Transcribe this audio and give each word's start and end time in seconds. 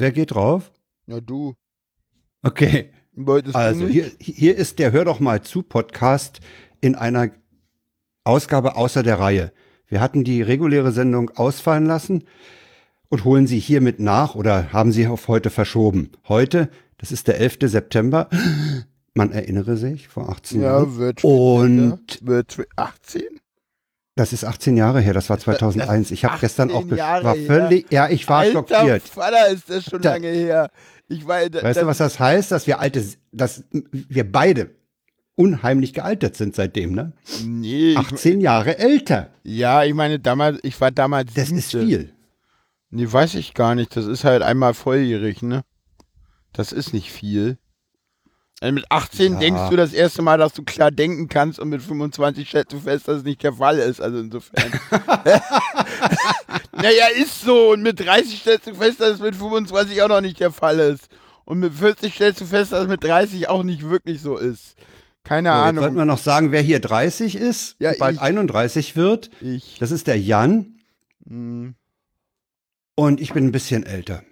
Wer 0.00 0.12
geht 0.12 0.30
drauf? 0.30 0.72
Na 1.04 1.20
du. 1.20 1.54
Okay. 2.42 2.90
Wolltest 3.12 3.54
Also 3.54 3.86
hier, 3.86 4.10
hier 4.18 4.56
ist 4.56 4.78
der 4.78 4.92
Hör 4.92 5.04
doch 5.04 5.20
mal 5.20 5.42
zu 5.42 5.62
Podcast 5.62 6.40
in 6.80 6.94
einer 6.94 7.30
Ausgabe 8.24 8.76
außer 8.76 9.02
der 9.02 9.18
Reihe. 9.18 9.52
Wir 9.88 10.00
hatten 10.00 10.24
die 10.24 10.40
reguläre 10.40 10.92
Sendung 10.92 11.30
ausfallen 11.36 11.84
lassen 11.84 12.24
und 13.10 13.24
holen 13.24 13.46
sie 13.46 13.58
hiermit 13.58 14.00
nach 14.00 14.34
oder 14.36 14.72
haben 14.72 14.90
sie 14.90 15.06
auf 15.06 15.28
heute 15.28 15.50
verschoben. 15.50 16.12
Heute, 16.28 16.70
das 16.96 17.12
ist 17.12 17.28
der 17.28 17.38
11. 17.38 17.58
September, 17.64 18.30
man 19.12 19.32
erinnere 19.32 19.76
sich, 19.76 20.08
vor 20.08 20.30
18 20.30 20.62
Jahren. 20.62 20.92
Ja, 20.92 20.96
wird 20.96 21.24
Und 21.24 22.26
wird 22.26 22.56
18? 22.76 23.39
Das 24.16 24.32
ist 24.32 24.44
18 24.44 24.76
Jahre 24.76 25.00
her, 25.00 25.14
das 25.14 25.30
war 25.30 25.38
2001. 25.38 26.10
Ich 26.10 26.24
habe 26.24 26.38
gestern 26.40 26.70
auch 26.70 26.76
18 26.78 26.88
ge- 26.90 26.98
Jahre 26.98 27.24
war 27.24 27.34
her. 27.36 27.46
völlig, 27.46 27.90
ja, 27.92 28.08
ich 28.08 28.28
war 28.28 28.40
Alter 28.40 28.52
schockiert. 28.68 29.02
Vater, 29.02 29.48
ist 29.48 29.70
das 29.70 29.84
schon 29.84 30.02
Da- 30.02 30.12
lange 30.14 30.28
her. 30.28 30.70
Ich 31.08 31.26
weiß, 31.26 31.50
Weißt 31.62 31.82
du, 31.82 31.86
was 31.86 31.98
das 31.98 32.20
heißt? 32.20 32.52
Dass 32.52 32.66
wir 32.66 32.78
alte, 32.78 33.04
dass 33.32 33.64
wir 33.72 34.30
beide 34.30 34.70
unheimlich 35.34 35.94
gealtert 35.94 36.36
sind 36.36 36.54
seitdem, 36.54 36.92
ne? 36.92 37.12
Nee, 37.44 37.92
ich, 37.92 37.98
18 37.98 38.40
Jahre 38.40 38.78
älter. 38.78 39.30
ja, 39.42 39.84
ich 39.84 39.94
meine, 39.94 40.18
damals, 40.20 40.58
ich 40.62 40.80
war 40.80 40.90
damals. 40.90 41.32
Das 41.34 41.50
ist 41.50 41.70
siebte. 41.70 41.86
viel. 41.86 42.12
Nee, 42.90 43.10
weiß 43.10 43.34
ich 43.36 43.54
gar 43.54 43.74
nicht. 43.74 43.96
Das 43.96 44.06
ist 44.06 44.24
halt 44.24 44.42
einmal 44.42 44.74
volljährig, 44.74 45.42
ne? 45.42 45.62
Das 46.52 46.72
ist 46.72 46.92
nicht 46.92 47.10
viel. 47.12 47.58
Also 48.62 48.74
mit 48.74 48.84
18 48.90 49.32
Ja. 49.34 49.38
denkst 49.38 49.70
du 49.70 49.76
das 49.76 49.92
erste 49.94 50.20
Mal, 50.20 50.36
dass 50.36 50.52
du 50.52 50.62
klar 50.62 50.90
denken 50.90 51.28
kannst 51.28 51.58
und 51.58 51.70
mit 51.70 51.80
25 51.82 52.46
stellst 52.46 52.72
du 52.74 52.78
fest, 52.80 53.08
dass 53.08 53.18
es 53.18 53.24
nicht 53.24 53.42
der 53.42 53.54
Fall 53.54 53.78
ist. 53.78 54.00
Also 54.02 54.18
insofern. 54.18 54.70
naja, 56.72 57.06
ist 57.16 57.40
so. 57.42 57.70
Und 57.72 57.82
mit 57.82 57.98
30 58.00 58.40
stellst 58.40 58.66
du 58.66 58.74
fest, 58.74 59.00
dass 59.00 59.14
es 59.14 59.20
mit 59.20 59.34
25 59.34 60.02
auch 60.02 60.08
noch 60.08 60.20
nicht 60.20 60.40
der 60.40 60.52
Fall 60.52 60.78
ist. 60.78 61.08
Und 61.44 61.58
mit 61.60 61.72
40 61.72 62.14
stellst 62.14 62.40
du 62.40 62.44
fest, 62.46 62.72
dass 62.72 62.82
es 62.82 62.88
mit 62.88 63.02
30 63.02 63.48
auch 63.48 63.62
nicht 63.62 63.88
wirklich 63.88 64.20
so 64.20 64.36
ist. 64.36 64.76
Keine 65.24 65.48
So, 65.50 65.54
Ahnung. 65.54 65.82
sollten 65.82 65.96
wir 65.96 66.04
noch 66.04 66.18
sagen, 66.18 66.52
wer 66.52 66.62
hier 66.62 66.80
30 66.80 67.36
ist, 67.36 67.76
Ja, 67.78 67.92
bald 67.98 68.16
ich. 68.16 68.20
31 68.22 68.96
wird. 68.96 69.30
ich. 69.40 69.76
Das 69.78 69.90
ist 69.90 70.06
der 70.06 70.18
Jan 70.20 70.76
Hm. 71.26 71.74
und 72.94 73.20
ich 73.20 73.32
bin 73.32 73.46
ein 73.46 73.52
bisschen 73.52 73.84
älter. 73.84 74.22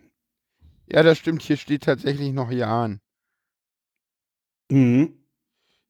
Ja, 0.90 1.02
das 1.02 1.18
stimmt. 1.18 1.42
Hier 1.42 1.56
steht 1.58 1.82
tatsächlich 1.84 2.32
noch 2.32 2.50
Jahren. 2.50 3.00
Mhm. 4.70 5.12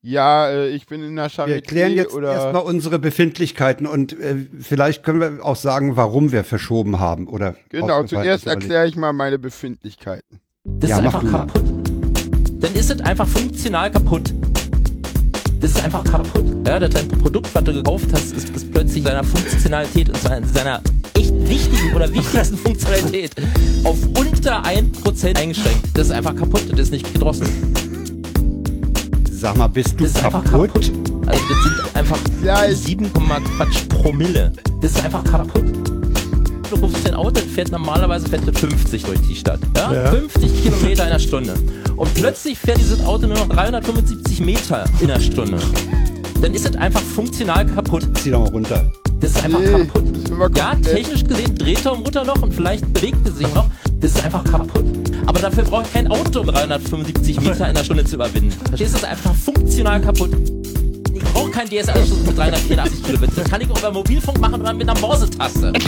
Ja, 0.01 0.49
äh, 0.49 0.69
ich 0.69 0.87
bin 0.87 1.03
in 1.03 1.17
der 1.17 1.29
Charité 1.29 1.47
Wir 1.49 1.61
klären 1.61 1.93
jetzt 1.93 2.15
oder 2.15 2.33
erstmal 2.33 2.63
unsere 2.63 2.99
Befindlichkeiten 3.01 3.87
und 3.87 4.13
äh, 4.19 4.47
vielleicht 4.61 5.03
können 5.03 5.21
wir 5.21 5.45
auch 5.45 5.57
sagen, 5.57 5.97
warum 5.97 6.31
wir 6.31 6.45
verschoben 6.45 7.01
haben. 7.01 7.27
Oder 7.27 7.57
Genau, 7.71 8.05
zuerst 8.05 8.47
erkläre 8.47 8.87
ich 8.87 8.97
mal 8.97 9.13
meine 9.13 9.39
Befindlichkeiten. 9.39 10.41
Das 10.65 10.91
Ja, 10.91 10.99
ist 10.99 11.05
einfach 11.07 11.23
mal. 11.25 11.47
kaputt. 11.47 11.63
Dann 12.61 12.75
ist 12.75 12.91
es 12.91 13.01
einfach 13.01 13.27
funktional 13.27 13.91
kaputt. 13.91 14.33
Das 15.61 15.73
ist 15.73 15.85
einfach 15.85 16.05
kaputt. 16.05 16.45
Ja, 16.67 16.79
dass 16.79 16.91
dein 16.91 17.09
Produkt, 17.09 17.53
was 17.53 17.65
du 17.65 17.73
gekauft 17.73 18.07
hast, 18.13 18.33
ist, 18.33 18.51
ist 18.51 18.71
plötzlich 18.71 19.03
seiner 19.03 19.25
Funktionalität 19.25 20.09
und 20.09 20.17
seiner, 20.19 20.47
seiner 20.47 20.81
echt 21.15 21.33
wichtigen 21.49 21.95
oder 21.97 22.13
wichtigsten 22.15 22.57
Funktionalität 22.65 23.33
auf 23.83 23.99
unter 24.17 24.63
1% 24.63 25.37
eingeschränkt. 25.37 25.81
Das 25.95 26.07
ist 26.07 26.13
einfach 26.13 26.37
kaputt. 26.37 26.71
Das 26.71 26.79
ist 26.79 26.93
nicht 26.93 27.13
gedrosselt. 27.13 27.51
Sag 29.41 29.57
mal, 29.57 29.69
bist 29.69 29.93
du 29.99 30.05
Das 30.05 30.15
ist 30.15 30.25
einfach 30.25 30.45
kaputt? 30.45 30.73
kaputt. 30.75 30.93
Also 31.27 31.41
das 31.49 31.63
sind 31.63 31.97
einfach 31.97 32.19
Ja, 32.45 32.65
ich- 32.67 32.77
7, 32.79 33.11
Quatsch 33.13 33.89
Promille. 33.89 34.53
Das 34.81 34.93
ist 34.93 35.05
einfach 35.05 35.23
kaputt. 35.25 35.65
Du 36.71 36.77
rufst 36.77 37.07
dein 37.07 37.15
Auto, 37.15 37.41
fährt 37.55 37.71
normalerweise 37.71 38.29
fährt 38.29 38.47
das 38.47 38.59
50 38.59 39.05
durch 39.05 39.21
die 39.29 39.35
Stadt. 39.37 39.61
Ja? 39.77 40.11
50 40.11 40.63
Kilometer 40.65 41.05
in 41.05 41.11
der 41.11 41.19
Stunde. 41.19 41.55
Und 41.97 42.13
plötzlich 42.15 42.59
fährt 42.59 42.79
dieses 42.79 43.01
Auto 43.05 43.27
nur 43.27 43.37
noch 43.39 43.49
375 43.49 44.41
Meter 44.41 44.85
in 45.01 45.07
der 45.09 45.21
Stunde. 45.21 45.59
Dann 46.43 46.53
ist 46.55 46.69
es 46.69 46.77
einfach 46.77 47.01
funktional 47.01 47.65
kaputt. 47.67 48.07
Zieh 48.19 48.31
doch 48.33 48.41
mal 48.41 48.51
runter. 48.51 48.91
Das 49.21 49.31
ist 49.31 49.45
einfach 49.45 49.61
Nee, 49.61 49.71
kaputt. 49.87 50.05
wir 50.31 50.51
Ja, 50.57 50.75
technisch 50.75 51.25
gesehen 51.25 51.57
dreht 51.57 51.85
er 51.87 51.93
um 51.93 52.03
Mutter 52.03 52.25
noch 52.25 52.41
und 52.43 52.53
vielleicht 52.55 52.93
bewegt 52.93 53.25
er 53.25 53.33
sich 53.33 53.53
noch. 53.55 53.67
Das 54.01 54.13
ist 54.13 54.25
einfach 54.25 54.45
kaputt. 54.45 54.85
Aber 55.29 55.41
dafür 55.41 55.63
brauche 55.63 55.83
ich 55.83 55.93
kein 55.93 56.11
Auto, 56.11 56.41
um 56.41 56.47
375 56.47 57.43
Meter 57.43 57.69
in 57.69 57.75
der 57.75 57.85
Stunde 57.85 58.03
zu 58.03 58.15
überwinden. 58.15 58.51
Verstehst 58.51 58.95
du? 58.95 59.01
Das 59.01 59.03
ist 59.03 59.05
einfach 59.05 59.35
funktional 59.35 60.01
kaputt. 60.01 60.31
Ich 61.13 61.23
brauche 61.23 61.51
keinen 61.51 61.69
DSL-Anschluss 61.69 62.25
mit 62.25 62.39
384 62.39 63.03
Kilobit. 63.03 63.31
Das 63.37 63.51
kann 63.51 63.61
ich 63.61 63.71
auch 63.71 63.79
über 63.79 63.91
Mobilfunk 63.93 64.41
machen 64.41 64.63
oder 64.63 64.73
mit 64.73 64.89
einer 64.89 64.99
Mausetaste. 64.99 65.73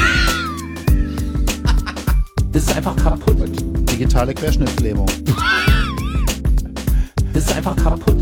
Das 2.52 2.64
ist 2.64 2.76
einfach 2.76 2.96
kaputt. 2.96 3.36
Digitale 3.92 4.34
Querschnittslähmung. 4.34 5.06
Das 7.32 7.44
ist 7.44 7.56
einfach 7.56 7.76
kaputt. 7.76 8.16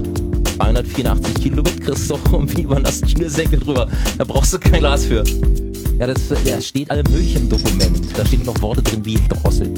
384 0.58 1.34
Kilobit 1.42 1.80
kriegst 1.80 2.10
du 2.10 2.14
doch 2.16 2.32
irgendwie 2.34 2.62
über 2.62 2.78
das 2.78 3.00
Schnürsenkel 3.10 3.58
drüber. 3.58 3.88
Da 4.18 4.24
brauchst 4.24 4.52
du 4.52 4.58
kein 4.58 4.80
Glas 4.80 5.06
für. 5.06 5.24
Ja, 5.98 6.06
das, 6.06 6.28
da 6.28 6.60
steht 6.60 6.90
alle 6.90 7.02
möglichen 7.04 7.44
im 7.44 7.48
Dokument. 7.48 8.00
Da 8.14 8.26
stehen 8.26 8.44
noch 8.44 8.60
Worte 8.60 8.82
drin 8.82 9.02
wie 9.06 9.18
Drossel. 9.30 9.72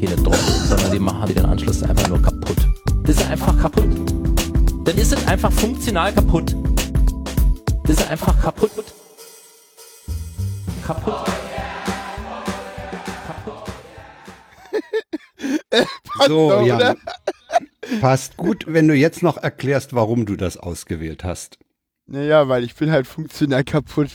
Das 0.00 0.10
ist 0.10 0.16
keine 0.16 0.22
Drossel, 0.22 0.66
sondern 0.66 0.92
die 0.92 0.98
machen 0.98 1.26
dir 1.28 1.34
den 1.34 1.46
Anschluss 1.46 1.82
einfach 1.82 2.08
nur 2.08 2.22
kaputt. 2.22 2.56
Das 3.04 3.16
ist 3.16 3.30
einfach 3.30 3.58
kaputt. 3.60 3.84
Dann 4.84 4.96
ist 4.96 5.12
es 5.12 5.26
einfach 5.26 5.52
funktional 5.52 6.12
kaputt. 6.12 6.56
Das 7.84 8.00
ist 8.00 8.10
einfach 8.10 8.40
kaputt. 8.40 8.70
Kaputt. 10.86 11.14
Kaputt. 13.26 13.72
So, 16.26 16.50
doch, 16.50 16.66
Jan. 16.66 16.76
oder? 16.76 16.96
Passt 18.00 18.36
gut, 18.36 18.64
wenn 18.68 18.88
du 18.88 18.94
jetzt 18.94 19.22
noch 19.22 19.36
erklärst, 19.36 19.94
warum 19.94 20.24
du 20.24 20.36
das 20.36 20.56
ausgewählt 20.56 21.24
hast. 21.24 21.58
Naja, 22.06 22.48
weil 22.48 22.64
ich 22.64 22.74
bin 22.74 22.90
halt 22.90 23.06
funktional 23.06 23.64
kaputt. 23.64 24.10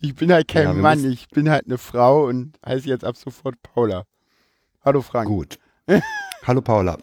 Ich 0.00 0.14
bin 0.14 0.32
halt 0.32 0.48
kein 0.48 0.64
Ja, 0.64 0.72
Mann, 0.72 1.04
ich 1.04 1.28
bin 1.28 1.48
halt 1.50 1.66
eine 1.66 1.78
Frau 1.78 2.26
und 2.26 2.58
heiße 2.66 2.88
jetzt 2.88 3.04
ab 3.04 3.16
sofort 3.16 3.62
Paula. 3.62 4.04
Hallo 4.84 5.02
Frank. 5.02 5.28
Gut. 5.28 5.58
Hallo 6.46 6.60
Paula. 6.60 6.98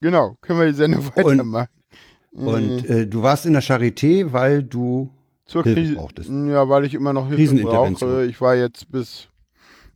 Genau, 0.00 0.36
können 0.40 0.60
wir 0.60 0.66
die 0.66 0.74
Sendung 0.74 1.04
weitermachen. 1.16 1.68
Und 2.32 2.88
äh, 2.88 3.06
du 3.06 3.22
warst 3.22 3.46
in 3.46 3.54
der 3.54 3.62
Charité, 3.62 4.32
weil 4.32 4.62
du 4.62 5.10
Zur 5.44 5.64
Hilfe 5.64 5.80
Krise. 5.80 5.94
brauchtest. 5.96 6.30
Ja, 6.30 6.68
weil 6.68 6.84
ich 6.84 6.94
immer 6.94 7.12
noch 7.12 7.28
Hilfe 7.28 7.54
brauche. 7.62 8.24
Ich 8.26 8.40
war 8.40 8.54
jetzt 8.54 8.90
bis, 8.92 9.28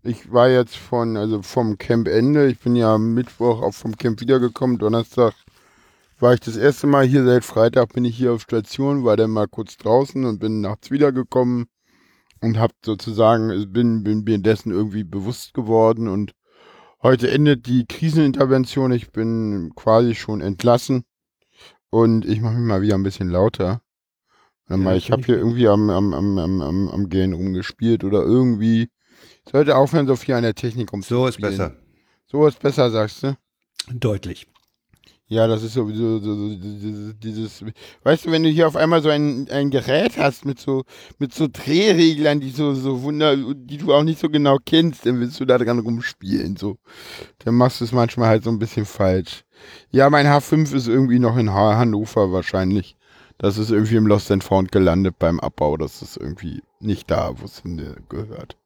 ich 0.02 0.32
war 0.32 0.48
jetzt 0.48 0.76
von, 0.76 1.16
also 1.16 1.42
vom 1.42 1.78
Campende, 1.78 2.48
ich 2.48 2.58
bin 2.58 2.74
ja 2.74 2.98
Mittwoch 2.98 3.62
auch 3.62 3.74
vom 3.74 3.96
Camp 3.96 4.20
wiedergekommen, 4.20 4.78
Donnerstag 4.78 5.34
war 6.22 6.34
ich 6.34 6.40
das 6.40 6.56
erste 6.56 6.86
Mal 6.86 7.04
hier, 7.04 7.24
seit 7.24 7.44
Freitag 7.44 7.92
bin 7.94 8.04
ich 8.04 8.16
hier 8.16 8.32
auf 8.32 8.42
Station, 8.42 9.04
war 9.04 9.16
dann 9.16 9.32
mal 9.32 9.48
kurz 9.48 9.76
draußen 9.76 10.24
und 10.24 10.38
bin 10.38 10.60
nachts 10.60 10.92
wiedergekommen 10.92 11.66
und 12.40 12.58
hab 12.58 12.70
sozusagen, 12.84 13.50
also 13.50 13.66
bin, 13.66 14.04
bin 14.04 14.22
mir 14.22 14.38
dessen 14.38 14.70
irgendwie 14.70 15.02
bewusst 15.02 15.52
geworden 15.52 16.06
und 16.06 16.32
heute 17.02 17.28
endet 17.28 17.66
die 17.66 17.86
Krisenintervention, 17.86 18.92
ich 18.92 19.10
bin 19.10 19.72
quasi 19.74 20.14
schon 20.14 20.40
entlassen 20.40 21.04
und 21.90 22.24
ich 22.24 22.40
mache 22.40 22.54
mich 22.54 22.68
mal 22.68 22.82
wieder 22.82 22.94
ein 22.94 23.02
bisschen 23.02 23.28
lauter. 23.28 23.82
Ja, 24.68 24.94
ich 24.94 25.10
habe 25.10 25.24
hier 25.24 25.36
irgendwie 25.36 25.66
am, 25.66 25.90
am, 25.90 26.14
am, 26.14 26.38
am, 26.38 26.88
am, 26.88 27.08
Gehen 27.08 27.32
rumgespielt 27.32 28.04
oder 28.04 28.22
irgendwie. 28.22 28.88
Ich 29.44 29.50
sollte 29.50 29.76
aufhören, 29.76 30.06
so 30.06 30.16
viel 30.16 30.34
an 30.34 30.44
der 30.44 30.54
Technik 30.54 30.90
so 31.02 31.26
ist 31.26 31.40
besser. 31.40 31.76
So 32.26 32.46
ist 32.46 32.60
besser, 32.60 32.90
sagst 32.90 33.24
du? 33.24 33.36
Deutlich. 33.90 34.46
Ja, 35.32 35.46
das 35.46 35.62
ist 35.62 35.72
sowieso 35.72 36.18
so, 36.18 36.34
so, 36.34 36.54
dieses, 36.56 37.14
dieses, 37.18 37.64
weißt 38.02 38.26
du, 38.26 38.32
wenn 38.32 38.42
du 38.42 38.50
hier 38.50 38.68
auf 38.68 38.76
einmal 38.76 39.00
so 39.02 39.08
ein, 39.08 39.48
ein 39.50 39.70
Gerät 39.70 40.18
hast 40.18 40.44
mit 40.44 40.60
so, 40.60 40.84
mit 41.18 41.32
so 41.32 41.48
Drehreglern, 41.50 42.38
die 42.40 42.50
so, 42.50 42.74
so 42.74 43.02
wunder, 43.02 43.34
die 43.36 43.78
du 43.78 43.94
auch 43.94 44.02
nicht 44.02 44.18
so 44.20 44.28
genau 44.28 44.58
kennst, 44.62 45.06
dann 45.06 45.20
willst 45.20 45.40
du 45.40 45.46
da 45.46 45.56
dran 45.56 45.78
rumspielen, 45.78 46.56
so. 46.56 46.76
Dann 47.44 47.54
machst 47.54 47.80
du 47.80 47.84
es 47.86 47.92
manchmal 47.92 48.28
halt 48.28 48.44
so 48.44 48.50
ein 48.50 48.58
bisschen 48.58 48.84
falsch. 48.84 49.44
Ja, 49.90 50.10
mein 50.10 50.26
H5 50.26 50.74
ist 50.74 50.86
irgendwie 50.88 51.18
noch 51.18 51.38
in 51.38 51.50
Ha- 51.54 51.76
Hannover 51.78 52.30
wahrscheinlich. 52.32 52.96
Das 53.38 53.56
ist 53.56 53.70
irgendwie 53.70 53.96
im 53.96 54.06
Lost 54.06 54.30
and 54.30 54.44
Found 54.44 54.70
gelandet 54.70 55.18
beim 55.18 55.40
Abbau. 55.40 55.78
Das 55.78 56.02
ist 56.02 56.18
irgendwie 56.18 56.62
nicht 56.80 57.10
da, 57.10 57.32
wo 57.40 57.46
es 57.46 57.60
hingehört. 57.62 58.56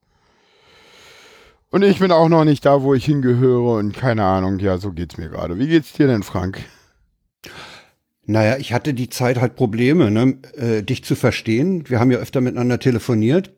Und 1.71 1.83
ich 1.83 1.99
bin 1.99 2.13
auch 2.13 2.29
noch 2.29 2.45
nicht 2.45 2.65
da, 2.65 2.83
wo 2.83 2.95
ich 2.95 3.05
hingehöre 3.05 3.79
und 3.79 3.93
keine 3.93 4.25
Ahnung, 4.25 4.59
ja, 4.61 4.79
so 4.79 4.93
geht's 4.93 5.19
mir 5.19 5.29
gerade. 5.29 5.59
Wie 5.59 5.67
geht's 5.67 5.93
dir 5.93 6.07
denn, 6.07 6.23
Frank? 6.23 6.65
Naja, 8.25 8.57
ich 8.59 8.73
hatte 8.73 8.95
die 8.95 9.09
Zeit 9.09 9.41
halt 9.41 9.57
Probleme, 9.57 10.11
ne, 10.11 10.39
äh, 10.55 10.83
dich 10.83 11.05
zu 11.05 11.15
verstehen. 11.15 11.89
Wir 11.89 12.01
haben 12.01 12.11
ja 12.11 12.19
öfter 12.19 12.41
miteinander 12.41 12.79
telefoniert. 12.79 13.53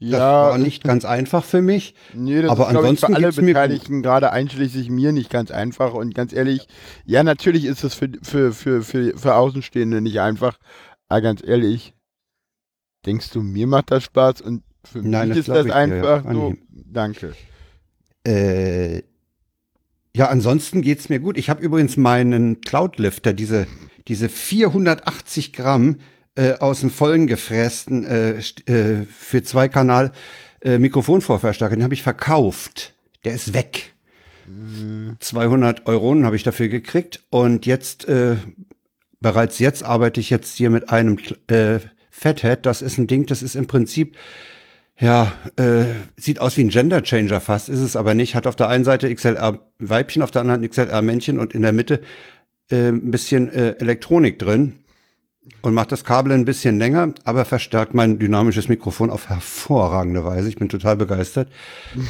Das 0.00 0.18
war 0.18 0.56
nicht 0.56 0.82
ganz 0.82 1.04
einfach 1.04 1.44
für 1.44 1.60
mich. 1.60 1.94
Nee, 2.14 2.40
das 2.40 2.50
Aber 2.50 2.64
ist, 2.64 2.70
glaub 2.70 2.84
ich, 2.84 2.88
ansonsten 2.88 3.06
für 3.06 3.16
alle 3.16 3.32
Beteiligten, 3.32 4.02
gerade 4.02 4.32
einschließlich 4.32 4.88
mir, 4.88 5.12
nicht 5.12 5.28
ganz 5.28 5.50
einfach. 5.50 5.92
Und 5.92 6.14
ganz 6.14 6.32
ehrlich, 6.32 6.66
ja, 7.04 7.22
natürlich 7.22 7.66
ist 7.66 7.84
es 7.84 7.94
für, 7.94 8.10
für, 8.22 8.52
für, 8.52 8.82
für, 8.82 9.18
für 9.18 9.34
Außenstehende 9.34 10.00
nicht 10.00 10.20
einfach. 10.20 10.58
Aber 11.08 11.20
ganz 11.20 11.42
ehrlich, 11.46 11.94
denkst 13.04 13.30
du, 13.30 13.42
mir 13.42 13.66
macht 13.66 13.90
das 13.90 14.04
Spaß? 14.04 14.40
Und 14.40 14.62
Für 14.84 14.98
Nein, 14.98 15.28
mich 15.28 15.38
das 15.38 15.48
ist 15.48 15.54
das 15.54 15.66
ich 15.66 15.72
einfach 15.72 16.24
ja. 16.24 16.32
so. 16.32 16.46
Annehmen. 16.46 16.58
Danke. 16.70 17.34
Äh, 18.26 19.02
ja, 20.14 20.28
ansonsten 20.28 20.82
geht's 20.82 21.08
mir 21.08 21.20
gut. 21.20 21.38
Ich 21.38 21.50
habe 21.50 21.62
übrigens 21.62 21.96
meinen 21.96 22.60
Cloudlifter, 22.60 23.32
diese, 23.32 23.66
diese 24.08 24.28
480 24.28 25.52
Gramm 25.52 25.98
äh, 26.34 26.54
aus 26.54 26.80
dem 26.80 26.90
Vollen 26.90 27.26
gefrästen 27.26 28.04
äh, 28.04 28.38
äh, 28.38 29.06
für 29.06 29.42
zwei 29.42 29.68
Kanal 29.68 30.12
äh, 30.60 30.78
Mikrofonvorverstärker, 30.78 31.76
den 31.76 31.84
habe 31.84 31.94
ich 31.94 32.02
verkauft. 32.02 32.94
Der 33.24 33.34
ist 33.34 33.54
weg. 33.54 33.94
200 35.20 35.86
Euro 35.86 36.22
habe 36.24 36.34
ich 36.34 36.42
dafür 36.42 36.68
gekriegt 36.68 37.22
und 37.30 37.66
jetzt 37.66 38.08
äh, 38.08 38.36
bereits 39.20 39.58
jetzt 39.58 39.84
arbeite 39.84 40.20
ich 40.20 40.30
jetzt 40.30 40.56
hier 40.56 40.70
mit 40.70 40.90
einem 40.90 41.18
äh, 41.46 41.78
Fathead. 42.10 42.66
Das 42.66 42.82
ist 42.82 42.98
ein 42.98 43.06
Ding, 43.06 43.26
das 43.26 43.42
ist 43.42 43.54
im 43.54 43.66
Prinzip 43.66 44.16
ja, 45.00 45.32
äh, 45.56 45.84
sieht 46.16 46.40
aus 46.40 46.56
wie 46.56 46.64
ein 46.64 46.68
Gender 46.68 47.02
Changer 47.02 47.40
fast, 47.40 47.68
ist 47.68 47.80
es 47.80 47.96
aber 47.96 48.14
nicht. 48.14 48.34
Hat 48.34 48.46
auf 48.46 48.56
der 48.56 48.68
einen 48.68 48.84
Seite 48.84 49.12
XLR 49.12 49.58
Weibchen, 49.78 50.22
auf 50.22 50.30
der 50.30 50.42
anderen 50.42 50.68
XLR 50.68 51.02
Männchen 51.02 51.38
und 51.38 51.54
in 51.54 51.62
der 51.62 51.72
Mitte 51.72 52.02
äh, 52.70 52.88
ein 52.88 53.10
bisschen 53.10 53.50
äh, 53.50 53.76
Elektronik 53.78 54.38
drin 54.38 54.80
und 55.62 55.74
macht 55.74 55.92
das 55.92 56.04
Kabel 56.04 56.32
ein 56.32 56.44
bisschen 56.44 56.78
länger, 56.78 57.14
aber 57.24 57.44
verstärkt 57.44 57.94
mein 57.94 58.18
dynamisches 58.18 58.68
Mikrofon 58.68 59.10
auf 59.10 59.28
hervorragende 59.28 60.24
Weise. 60.24 60.48
Ich 60.48 60.56
bin 60.56 60.68
total 60.68 60.96
begeistert. 60.96 61.50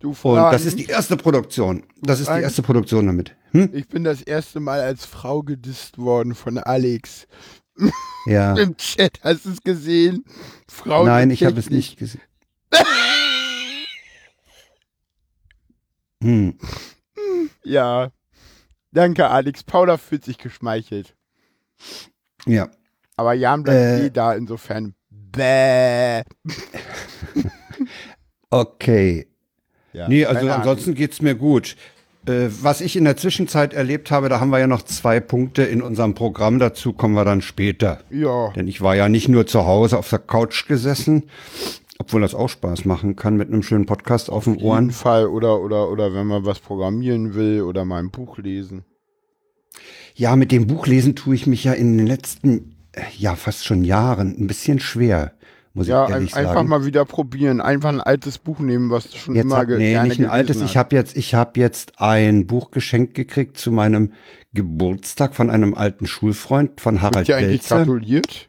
Du 0.00 0.10
Und 0.10 0.16
Frank, 0.16 0.52
das 0.52 0.66
ist 0.66 0.78
die 0.78 0.84
erste 0.84 1.16
Produktion. 1.16 1.82
Das 2.02 2.20
ist 2.20 2.28
die 2.28 2.42
erste 2.42 2.60
Produktion 2.60 3.06
damit. 3.06 3.34
Hm? 3.52 3.70
Ich 3.72 3.88
bin 3.88 4.04
das 4.04 4.20
erste 4.20 4.60
Mal 4.60 4.80
als 4.80 5.06
Frau 5.06 5.42
gedisst 5.42 5.96
worden 5.96 6.34
von 6.34 6.58
Alex. 6.58 7.26
Ja. 8.26 8.54
Im 8.58 8.76
Chat, 8.76 9.20
hast 9.22 9.44
du 9.46 9.50
es 9.50 9.60
gesehen? 9.62 10.24
Frauen 10.68 11.06
Nein, 11.06 11.30
ich 11.30 11.44
habe 11.44 11.58
es 11.58 11.70
nicht 11.70 11.98
gesehen. 11.98 12.22
Hm. 16.22 16.58
Ja. 17.64 18.10
Danke, 18.92 19.28
Alex. 19.28 19.62
Paula 19.62 19.98
fühlt 19.98 20.24
sich 20.24 20.38
geschmeichelt. 20.38 21.14
Ja. 22.46 22.70
Aber 23.16 23.34
Jan 23.34 23.62
bleibt 23.62 23.78
Äh. 23.78 24.06
eh 24.06 24.10
da, 24.10 24.32
insofern. 24.34 24.94
Bäh. 25.10 26.22
Okay. 28.50 29.26
Ja, 29.92 30.08
Nee, 30.08 30.24
also 30.24 30.48
ansonsten 30.48 30.94
geht's 30.94 31.20
mir 31.20 31.34
gut. 31.34 31.76
Äh, 32.26 32.48
was 32.62 32.80
ich 32.80 32.96
in 32.96 33.04
der 33.04 33.16
Zwischenzeit 33.16 33.74
erlebt 33.74 34.10
habe, 34.10 34.28
da 34.28 34.40
haben 34.40 34.50
wir 34.50 34.58
ja 34.58 34.66
noch 34.66 34.82
zwei 34.82 35.20
Punkte 35.20 35.62
in 35.62 35.82
unserem 35.82 36.14
Programm. 36.14 36.58
Dazu 36.58 36.92
kommen 36.92 37.14
wir 37.14 37.24
dann 37.24 37.42
später. 37.42 38.00
Ja. 38.10 38.50
Denn 38.52 38.66
ich 38.66 38.80
war 38.80 38.96
ja 38.96 39.08
nicht 39.08 39.28
nur 39.28 39.46
zu 39.46 39.66
Hause 39.66 39.98
auf 39.98 40.08
der 40.08 40.20
Couch 40.20 40.66
gesessen, 40.66 41.24
obwohl 41.98 42.22
das 42.22 42.34
auch 42.34 42.48
Spaß 42.48 42.86
machen 42.86 43.16
kann 43.16 43.36
mit 43.36 43.48
einem 43.48 43.62
schönen 43.62 43.86
Podcast 43.86 44.30
auf 44.30 44.44
den 44.44 44.54
jeden 44.54 44.66
Ohren. 44.66 44.90
Fall 44.90 45.26
oder, 45.26 45.60
oder, 45.60 45.90
oder 45.90 46.14
wenn 46.14 46.26
man 46.26 46.46
was 46.46 46.60
programmieren 46.60 47.34
will 47.34 47.62
oder 47.62 47.84
mal 47.84 47.98
ein 47.98 48.10
Buch 48.10 48.38
lesen. 48.38 48.84
Ja, 50.14 50.36
mit 50.36 50.52
dem 50.52 50.66
Buchlesen 50.66 51.16
tue 51.16 51.34
ich 51.34 51.46
mich 51.46 51.64
ja 51.64 51.72
in 51.72 51.98
den 51.98 52.06
letzten, 52.06 52.76
äh, 52.92 53.02
ja, 53.18 53.34
fast 53.34 53.64
schon 53.64 53.84
Jahren 53.84 54.36
ein 54.38 54.46
bisschen 54.46 54.78
schwer, 54.78 55.32
muss 55.74 55.86
Ja, 55.86 56.04
ich 56.04 56.10
ehrlich 56.10 56.34
ein, 56.34 56.44
sagen. 56.44 56.48
einfach 56.48 56.62
mal 56.64 56.86
wieder 56.86 57.04
probieren. 57.04 57.60
Einfach 57.60 57.90
ein 57.90 58.00
altes 58.00 58.38
Buch 58.38 58.58
nehmen, 58.60 58.90
was 58.90 59.10
du 59.10 59.18
schon 59.18 59.34
Jetzt 59.34 59.44
immer 59.44 59.56
hab, 59.58 59.68
nee, 59.68 59.90
gerne 59.90 60.08
nicht 60.08 60.20
ein 60.20 60.26
altes. 60.26 60.56
gelesen 60.56 60.66
Ich 60.70 60.76
habe 60.76 60.96
jetzt, 60.96 61.16
ich 61.16 61.34
habe 61.34 61.60
jetzt 61.60 62.00
ein 62.00 62.46
Buch 62.46 62.70
geschenkt 62.70 63.14
gekriegt 63.14 63.58
zu 63.58 63.70
meinem 63.72 64.12
Geburtstag 64.54 65.34
von 65.34 65.50
einem 65.50 65.74
alten 65.74 66.06
Schulfreund 66.06 66.80
von. 66.80 67.02
Harald 67.02 67.16
Wird 67.16 67.28
dir 67.28 67.36
eigentlich 67.36 67.62
Welzer. 67.62 67.76
gratuliert? 67.84 68.48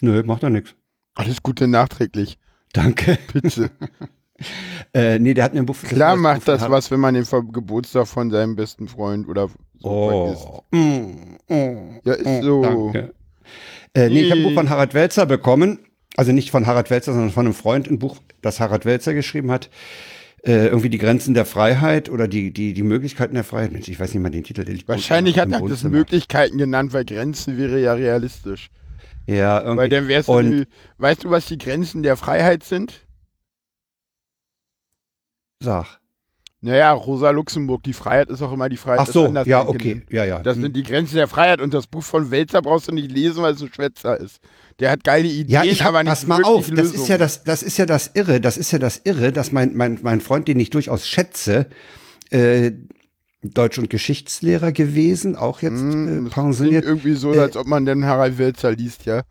Nö, 0.00 0.22
macht 0.24 0.42
doch 0.42 0.50
nichts. 0.50 0.74
Alles 1.14 1.42
Gute 1.42 1.68
nachträglich. 1.68 2.38
Danke. 2.72 3.18
Bitte. 3.32 3.70
Äh, 4.94 5.18
nee, 5.18 5.32
der 5.32 5.44
hat 5.44 5.54
mir 5.54 5.60
ein 5.60 5.66
Buch. 5.66 5.76
Klar 5.82 6.12
das 6.12 6.20
macht 6.20 6.40
Buch 6.40 6.46
das 6.46 6.68
was, 6.68 6.90
wenn 6.90 7.00
man 7.00 7.14
den 7.14 7.24
Geburtstag 7.52 8.06
von 8.06 8.30
seinem 8.30 8.56
besten 8.56 8.88
Freund 8.88 9.26
oder 9.28 9.48
so 9.78 10.08
vergisst. 10.08 10.46
Oh. 10.46 10.76
Mm, 10.76 11.38
oh. 11.48 11.76
Ja, 12.04 12.12
ist 12.14 12.26
oh, 12.26 12.42
so. 12.42 12.62
Danke. 12.62 13.14
Äh, 13.94 14.08
nee, 14.08 14.22
ich 14.22 14.30
habe 14.30 14.40
ein 14.40 14.44
Buch 14.44 14.54
von 14.54 14.68
Harald 14.68 14.92
Welzer 14.92 15.24
bekommen. 15.24 15.78
Also 16.16 16.32
nicht 16.32 16.50
von 16.50 16.66
Harald 16.66 16.90
Welzer, 16.90 17.12
sondern 17.12 17.30
von 17.30 17.46
einem 17.46 17.54
Freund. 17.54 17.88
Ein 17.88 17.98
Buch, 17.98 18.18
das 18.42 18.60
Harald 18.60 18.84
Welzer 18.84 19.14
geschrieben 19.14 19.50
hat. 19.50 19.70
Äh, 20.44 20.66
irgendwie 20.66 20.88
die 20.90 20.98
Grenzen 20.98 21.34
der 21.34 21.46
Freiheit 21.46 22.08
oder 22.10 22.26
die, 22.26 22.52
die, 22.52 22.74
die 22.74 22.82
Möglichkeiten 22.82 23.34
der 23.34 23.44
Freiheit. 23.44 23.72
Mensch, 23.72 23.88
ich 23.88 23.98
weiß 23.98 24.12
nicht 24.12 24.22
mal 24.22 24.30
den 24.30 24.42
Titel. 24.42 24.64
Der 24.64 24.74
liegt 24.74 24.88
Wahrscheinlich 24.88 25.38
hat 25.38 25.52
er 25.52 25.60
das. 25.60 25.84
Möglichkeiten 25.84 26.58
genannt, 26.58 26.92
weil 26.92 27.04
Grenzen 27.04 27.56
wäre 27.58 27.80
ja 27.80 27.94
realistisch. 27.94 28.70
Ja, 29.26 29.60
irgendwie. 29.60 29.78
Weil 29.78 29.88
dann 29.88 30.08
wär's, 30.08 30.28
Und- 30.28 30.66
weißt 30.98 31.24
du, 31.24 31.30
was 31.30 31.46
die 31.46 31.58
Grenzen 31.58 32.02
der 32.02 32.16
Freiheit 32.16 32.64
sind? 32.64 33.06
Sag. 35.60 36.00
Naja, 36.60 36.92
Rosa 36.92 37.30
Luxemburg, 37.30 37.82
die 37.84 37.92
Freiheit 37.92 38.28
ist 38.30 38.42
auch 38.42 38.52
immer 38.52 38.68
die 38.68 38.76
Freiheit 38.76 39.00
Ach 39.00 39.06
so, 39.06 39.26
ja, 39.44 39.66
okay. 39.66 40.02
Ja, 40.10 40.24
ja. 40.24 40.40
Das 40.40 40.56
sind 40.56 40.76
die 40.76 40.84
Grenzen 40.84 41.16
der 41.16 41.26
Freiheit 41.26 41.60
und 41.60 41.74
das 41.74 41.88
Buch 41.88 42.04
von 42.04 42.30
Welzer 42.30 42.62
brauchst 42.62 42.88
du 42.88 42.92
nicht 42.92 43.10
lesen, 43.10 43.42
weil 43.42 43.54
es 43.54 43.62
ein 43.62 43.72
Schwätzer 43.72 44.18
ist. 44.18 44.40
Der 44.80 44.90
hat 44.90 45.04
geile 45.04 45.28
Ideen, 45.28 45.48
Ja, 45.50 45.64
ich 45.64 45.82
hab, 45.82 45.88
aber 45.90 46.02
nicht 46.02 46.10
pass 46.10 46.26
mal 46.26 46.42
auf, 46.44 46.68
das 46.68 46.76
Lösungen. 46.76 47.02
ist 47.02 47.08
ja 47.08 47.18
das, 47.18 47.44
das 47.44 47.62
ist 47.62 47.76
ja 47.78 47.86
das 47.86 48.10
Irre, 48.14 48.40
das 48.40 48.56
ist 48.56 48.72
ja 48.72 48.78
das 48.78 49.00
Irre, 49.04 49.32
dass 49.32 49.52
mein, 49.52 49.74
mein, 49.76 49.98
mein 50.02 50.20
Freund, 50.20 50.48
den 50.48 50.58
ich 50.60 50.70
durchaus 50.70 51.06
schätze, 51.08 51.66
äh, 52.30 52.72
Deutsch- 53.42 53.78
und 53.78 53.90
Geschichtslehrer 53.90 54.70
gewesen, 54.72 55.34
auch 55.36 55.62
jetzt 55.62 55.80
Hm, 55.80 56.26
äh, 56.26 56.30
pensioniert. 56.30 56.84
irgendwie 56.84 57.14
so, 57.14 57.32
Äh, 57.34 57.40
als 57.40 57.56
ob 57.56 57.66
man 57.66 57.84
den 57.86 58.04
Harald 58.04 58.38
Welzer 58.38 58.72
liest, 58.72 59.04
ja. 59.04 59.22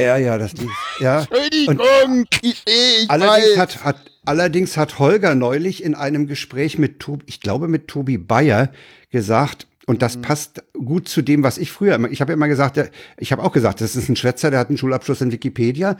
Ja, 0.00 0.16
ja, 0.16 0.38
das 0.38 0.52
ja. 0.98 1.20
Entschuldigung, 1.30 2.24
Klischee, 2.30 3.02
ich 3.04 3.10
Allerdings 3.10 3.50
weiß. 3.52 3.58
hat, 3.58 3.84
hat, 3.84 3.96
allerdings 4.24 4.76
hat 4.76 4.98
Holger 4.98 5.36
neulich 5.36 5.84
in 5.84 5.94
einem 5.94 6.26
Gespräch 6.26 6.78
mit 6.78 6.98
Tobi, 6.98 7.24
ich 7.28 7.40
glaube 7.40 7.68
mit 7.68 7.86
Tobi 7.86 8.18
Bayer 8.18 8.70
gesagt, 9.10 9.68
und 9.86 9.96
Mhm. 9.96 9.98
das 9.98 10.16
passt 10.20 10.62
gut 10.72 11.08
zu 11.08 11.22
dem, 11.22 11.42
was 11.42 11.58
ich 11.58 11.70
früher 11.72 11.94
immer, 11.94 12.10
ich 12.10 12.20
habe 12.20 12.32
ja 12.32 12.34
immer 12.34 12.48
gesagt, 12.48 12.80
ich 13.18 13.32
habe 13.32 13.42
auch 13.42 13.52
gesagt, 13.52 13.80
das 13.80 13.96
ist 13.96 14.08
ein 14.08 14.16
Schwätzer, 14.16 14.50
der 14.50 14.60
hat 14.60 14.68
einen 14.68 14.78
Schulabschluss 14.78 15.20
in 15.20 15.32
Wikipedia. 15.32 15.96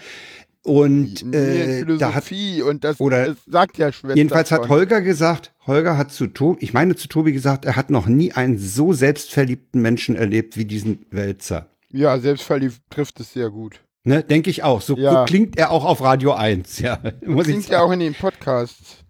Und 0.62 1.34
äh, 1.34 1.84
da 1.98 2.14
hat, 2.14 2.24
und 2.66 2.84
das, 2.84 2.98
oder- 2.98 3.26
das 3.26 3.36
sagt 3.46 3.76
ja 3.76 3.92
Schwester. 3.92 4.16
jedenfalls 4.16 4.50
hat. 4.50 4.68
Holger 4.70 5.02
gesagt, 5.02 5.52
Holger 5.66 5.98
hat 5.98 6.10
zu 6.10 6.26
Tobi, 6.26 6.64
ich 6.64 6.72
meine 6.72 6.96
zu 6.96 7.06
Tobi 7.06 7.32
gesagt, 7.32 7.66
er 7.66 7.76
hat 7.76 7.90
noch 7.90 8.06
nie 8.06 8.32
einen 8.32 8.56
so 8.58 8.94
selbstverliebten 8.94 9.82
Menschen 9.82 10.16
erlebt 10.16 10.56
wie 10.56 10.64
diesen 10.64 11.04
Wälzer. 11.10 11.68
Ja, 11.90 12.18
selbstverliebt 12.18 12.80
trifft 12.88 13.20
es 13.20 13.34
sehr 13.34 13.50
gut. 13.50 13.80
Ne, 14.04 14.22
denke 14.24 14.48
ich 14.48 14.62
auch. 14.62 14.80
So, 14.80 14.96
Ja. 14.96 15.12
so 15.20 15.24
klingt 15.26 15.58
er 15.58 15.70
auch 15.70 15.84
auf 15.84 16.00
Radio 16.00 16.32
1, 16.32 16.78
ja. 16.78 16.98
Muss 17.26 17.44
Klingt 17.44 17.68
ja 17.68 17.80
auch 17.82 17.92
in 17.92 18.00
den 18.00 18.14
Podcasts. 18.14 19.04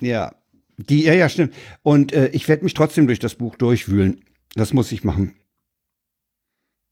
Ja, 0.00 0.32
die, 0.76 1.04
ja, 1.04 1.14
ja, 1.14 1.28
stimmt. 1.28 1.54
Und 1.82 2.12
äh, 2.12 2.28
ich 2.28 2.48
werde 2.48 2.64
mich 2.64 2.74
trotzdem 2.74 3.06
durch 3.06 3.18
das 3.18 3.34
Buch 3.34 3.56
durchwühlen. 3.56 4.24
Das 4.54 4.72
muss 4.72 4.92
ich 4.92 5.04
machen. 5.04 5.34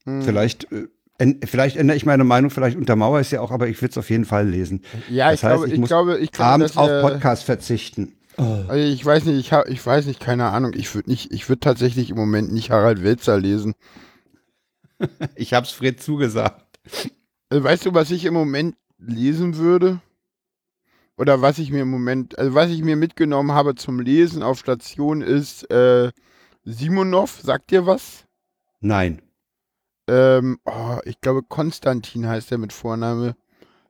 Hm. 0.05 0.23
Vielleicht, 0.23 0.71
äh, 0.73 0.89
en, 1.19 1.41
vielleicht 1.45 1.77
ändere 1.77 1.97
ich 1.97 2.07
meine 2.07 2.25
Meinung, 2.25 2.51
vielleicht 2.51 2.77
untermauere 2.77 3.21
ich 3.21 3.29
es 3.29 3.31
ja 3.33 3.41
auch, 3.41 3.51
aber 3.51 3.69
ich 3.69 3.81
will 3.81 3.89
es 3.89 3.99
auf 3.99 4.11
jeden 4.11 4.25
Fall 4.25 4.49
lesen. 4.49 4.83
Ja, 5.11 5.31
Das 5.31 5.41
ich, 5.41 5.45
heißt, 5.45 5.53
glaube, 5.55 5.67
ich 5.69 5.73
ich 5.75 5.81
muss 5.81 5.89
glaube, 5.89 6.19
ich 6.19 6.33
glaube, 6.33 6.51
Abends 6.51 6.73
dass 6.73 6.83
auf 6.83 6.89
wir- 6.89 7.01
Podcast 7.03 7.45
verzichten. 7.45 8.17
Also 8.37 8.73
ich 8.75 9.05
weiß 9.07 9.27
nicht, 9.27 9.39
ich, 9.39 9.53
hab, 9.53 9.69
ich 9.69 9.85
weiß 9.87 10.07
nicht, 10.07 10.19
keine 10.19 10.47
Ahnung. 10.47 10.73
Ich 10.75 10.93
würde 10.93 11.09
nicht, 11.09 11.33
ich 11.33 11.49
würde 11.49 11.61
tatsächlich 11.61 12.11
im 12.11 12.17
Moment 12.17 12.53
nicht 12.53 12.71
Harald 12.71 13.03
Welzer 13.05 13.39
lesen. 13.39 13.75
Ich 15.37 15.53
hab's 15.53 15.71
Fred 15.71 16.01
zugesagt. 16.01 16.65
Also 17.51 17.63
weißt 17.65 17.85
du, 17.87 17.95
was 17.95 18.11
ich 18.11 18.25
im 18.25 18.35
Moment 18.35 18.77
lesen 18.99 19.57
würde? 19.57 20.01
Oder 21.17 21.43
was 21.43 21.59
ich 21.59 21.71
mir 21.71 21.83
im 21.83 21.91
Moment, 21.91 22.39
also 22.39 22.55
was 22.55 22.71
ich 22.71 22.83
mir 22.83 22.97
mitgenommen 22.97 23.53
habe 23.53 23.75
zum 23.75 24.01
Lesen 24.01 24.43
auf 24.43 24.59
Station 24.59 25.23
ist 25.23 25.71
äh, 25.71 26.11
Simonov, 26.65 27.41
sagt 27.41 27.71
dir 27.71 27.87
was? 27.87 28.25
Nein. 28.81 29.23
Ähm, 30.09 30.59
oh, 30.65 30.99
ich 31.05 31.21
glaube 31.21 31.43
Konstantin 31.43 32.27
heißt 32.27 32.51
er 32.53 32.59
mit 32.59 32.73
Vorname. 32.73 33.37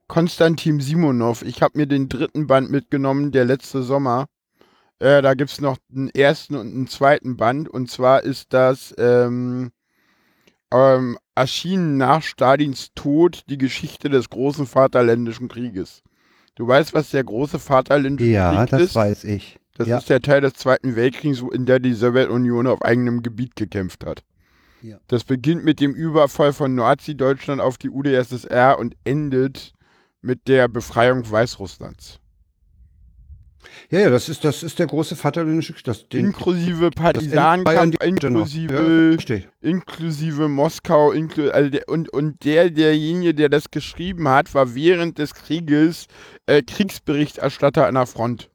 Konstantin 0.07 0.81
Simonov. 0.81 1.43
Ich 1.43 1.63
habe 1.63 1.79
mir 1.79 1.87
den 1.87 2.09
dritten 2.09 2.47
Band 2.47 2.71
mitgenommen, 2.71 3.33
der 3.33 3.47
letzte 3.47 3.83
Sommer. 3.83 4.27
Äh, 4.99 5.23
da 5.23 5.35
gibt 5.35 5.51
es 5.51 5.61
noch 5.61 5.79
einen 5.91 6.11
ersten 6.11 6.57
und 6.57 6.69
einen 6.73 6.87
zweiten 6.87 7.37
Band. 7.37 7.69
Und 7.69 7.91
zwar 7.91 8.23
ist 8.23 8.53
das 8.53 8.95
ähm, 8.99 9.73
ähm, 10.73 11.19
erschienen 11.35 11.97
nach 11.97 12.23
Stalins 12.23 12.91
Tod 12.95 13.45
die 13.49 13.59
Geschichte 13.59 14.11
des 14.11 14.29
großen 14.29 14.67
Vaterländischen 14.67 15.49
Krieges. 15.49 16.03
Du 16.55 16.67
weißt, 16.67 16.95
was 16.95 17.11
der 17.11 17.25
große 17.25 17.59
Vaterländische 17.59 18.31
Ja, 18.31 18.61
Krieg 18.61 18.71
das 18.71 18.83
ist? 18.83 18.95
weiß 18.95 19.25
ich. 19.25 19.59
Das 19.77 19.89
ja. 19.89 19.99
ist 19.99 20.09
der 20.09 20.21
Teil 20.21 20.41
des 20.41 20.55
Zweiten 20.55 20.95
Weltkriegs, 20.95 21.43
in 21.53 21.67
der 21.67 21.81
die 21.81 21.95
Sowjetunion 21.95 22.67
auf 22.69 22.83
eigenem 22.83 23.23
Gebiet 23.23 23.57
gekämpft 23.57 24.05
hat. 24.07 24.23
Ja. 24.83 24.99
Das 25.09 25.25
beginnt 25.25 25.65
mit 25.65 25.81
dem 25.81 25.95
Überfall 25.95 26.53
von 26.53 26.75
Nazi-Deutschland 26.75 27.61
auf 27.61 27.79
die 27.79 27.91
UdSSR 27.91 28.79
und 28.79 28.95
endet 29.05 29.73
mit 30.21 30.47
der 30.47 30.69
Befreiung 30.69 31.29
Weißrusslands. 31.29 32.21
Ja, 33.91 34.01
ja, 34.01 34.11
das 34.11 34.29
ist, 34.29 34.45
das 34.45 34.63
ist 34.63 34.79
der 34.79 34.87
große 34.87 35.17
Vaterländische. 35.17 35.75
Das, 35.85 36.09
den, 36.09 36.27
Inklusive 36.27 36.91
Partisanenkampf, 36.91 37.97
inklusive, 38.03 39.17
Ja, 39.29 39.37
inklusive 39.61 40.49
Moskau, 40.49 41.13
inklu 41.13 41.51
also 41.51 41.71
der, 41.71 41.89
und, 41.89 42.09
und 42.13 42.45
der, 42.45 42.71
derjenige, 42.71 43.35
der 43.35 43.49
das 43.49 43.71
geschrieben 43.71 44.29
hat, 44.29 44.55
war 44.55 44.75
während 44.75 45.19
des 45.19 45.35
Krieges 45.35 46.07
äh, 46.47 46.63
Kriegsberichterstatter 46.63 47.87
an 47.87 47.95
der 47.95 48.07
Front. 48.07 48.51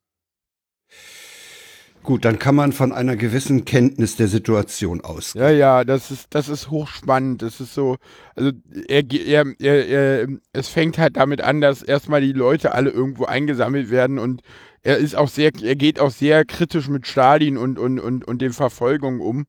Gut, 2.01 2.23
dann 2.23 2.39
kann 2.39 2.55
man 2.55 2.71
von 2.71 2.93
einer 2.93 3.17
gewissen 3.17 3.65
Kenntnis 3.65 4.15
der 4.15 4.27
Situation 4.27 5.01
ausgehen. 5.01 5.43
Ja, 5.43 5.51
ja, 5.51 5.83
das 5.83 6.11
ist, 6.11 6.27
das 6.29 6.47
ist 6.47 6.71
hochspannend. 6.71 7.41
Das 7.41 7.59
ist 7.59 7.73
so, 7.73 7.97
also 8.35 8.51
er, 8.87 9.03
er, 9.11 9.45
er, 9.59 9.87
er, 9.87 10.27
es 10.53 10.69
fängt 10.69 10.97
halt 10.97 11.17
damit 11.17 11.41
an, 11.41 11.59
dass 11.59 11.83
erstmal 11.83 12.21
die 12.21 12.31
Leute 12.31 12.73
alle 12.73 12.89
irgendwo 12.89 13.25
eingesammelt 13.25 13.91
werden 13.91 14.17
und 14.17 14.41
er 14.83 14.97
ist 14.97 15.15
auch 15.15 15.27
sehr, 15.27 15.51
er 15.61 15.75
geht 15.75 15.99
auch 15.99 16.11
sehr 16.11 16.45
kritisch 16.45 16.87
mit 16.87 17.07
Stalin 17.07 17.57
und, 17.57 17.79
und, 17.79 17.99
und, 17.99 18.25
und 18.25 18.41
den 18.41 18.53
Verfolgungen 18.53 19.21
um. 19.21 19.45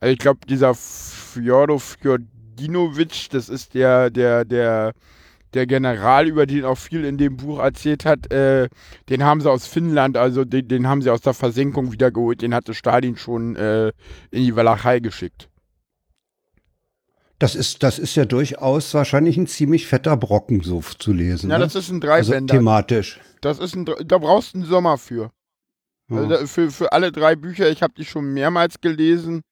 Also 0.00 0.12
ich 0.12 0.18
glaube, 0.18 0.40
dieser 0.48 0.74
Fjodor 0.74 1.80
Fjordinovic, 1.80 3.28
das 3.30 3.48
ist 3.48 3.74
der, 3.74 4.10
der, 4.10 4.44
der, 4.44 4.92
der 5.54 5.66
General, 5.66 6.26
über 6.28 6.46
den 6.46 6.64
auch 6.64 6.78
viel 6.78 7.04
in 7.04 7.16
dem 7.16 7.36
Buch 7.36 7.60
erzählt 7.60 8.04
hat, 8.04 8.30
äh, 8.32 8.68
den 9.08 9.24
haben 9.24 9.40
sie 9.40 9.50
aus 9.50 9.66
Finnland, 9.66 10.16
also 10.16 10.44
den, 10.44 10.68
den 10.68 10.86
haben 10.86 11.00
sie 11.00 11.10
aus 11.10 11.22
der 11.22 11.34
Versenkung 11.34 11.92
wiedergeholt, 11.92 12.42
den 12.42 12.54
hatte 12.54 12.74
Stalin 12.74 13.16
schon 13.16 13.56
äh, 13.56 13.88
in 14.30 14.44
die 14.44 14.56
Walachei 14.56 15.00
geschickt. 15.00 15.48
Das 17.44 17.54
ist, 17.54 17.82
das 17.82 17.98
ist 17.98 18.14
ja 18.14 18.24
durchaus 18.24 18.94
wahrscheinlich 18.94 19.36
ein 19.36 19.46
ziemlich 19.46 19.86
fetter 19.86 20.16
Brocken, 20.16 20.62
so 20.62 20.80
zu 20.80 21.12
lesen. 21.12 21.50
Ja, 21.50 21.58
ne? 21.58 21.64
das 21.64 21.74
ist 21.74 21.90
ein 21.90 22.02
also 22.02 22.30
Dreibänder. 22.30 22.54
thematisch. 22.54 23.20
das 23.42 23.58
ist 23.58 23.76
ein, 23.76 23.84
da 23.84 24.16
brauchst 24.16 24.54
du 24.54 24.60
einen 24.60 24.66
Sommer 24.66 24.96
für. 24.96 25.30
Ja. 26.08 26.22
Also 26.22 26.46
für, 26.46 26.70
für 26.70 26.92
alle 26.94 27.12
drei 27.12 27.36
Bücher, 27.36 27.68
ich 27.68 27.82
habe 27.82 27.92
die 27.98 28.06
schon 28.06 28.32
mehrmals 28.32 28.80
gelesen. 28.80 29.42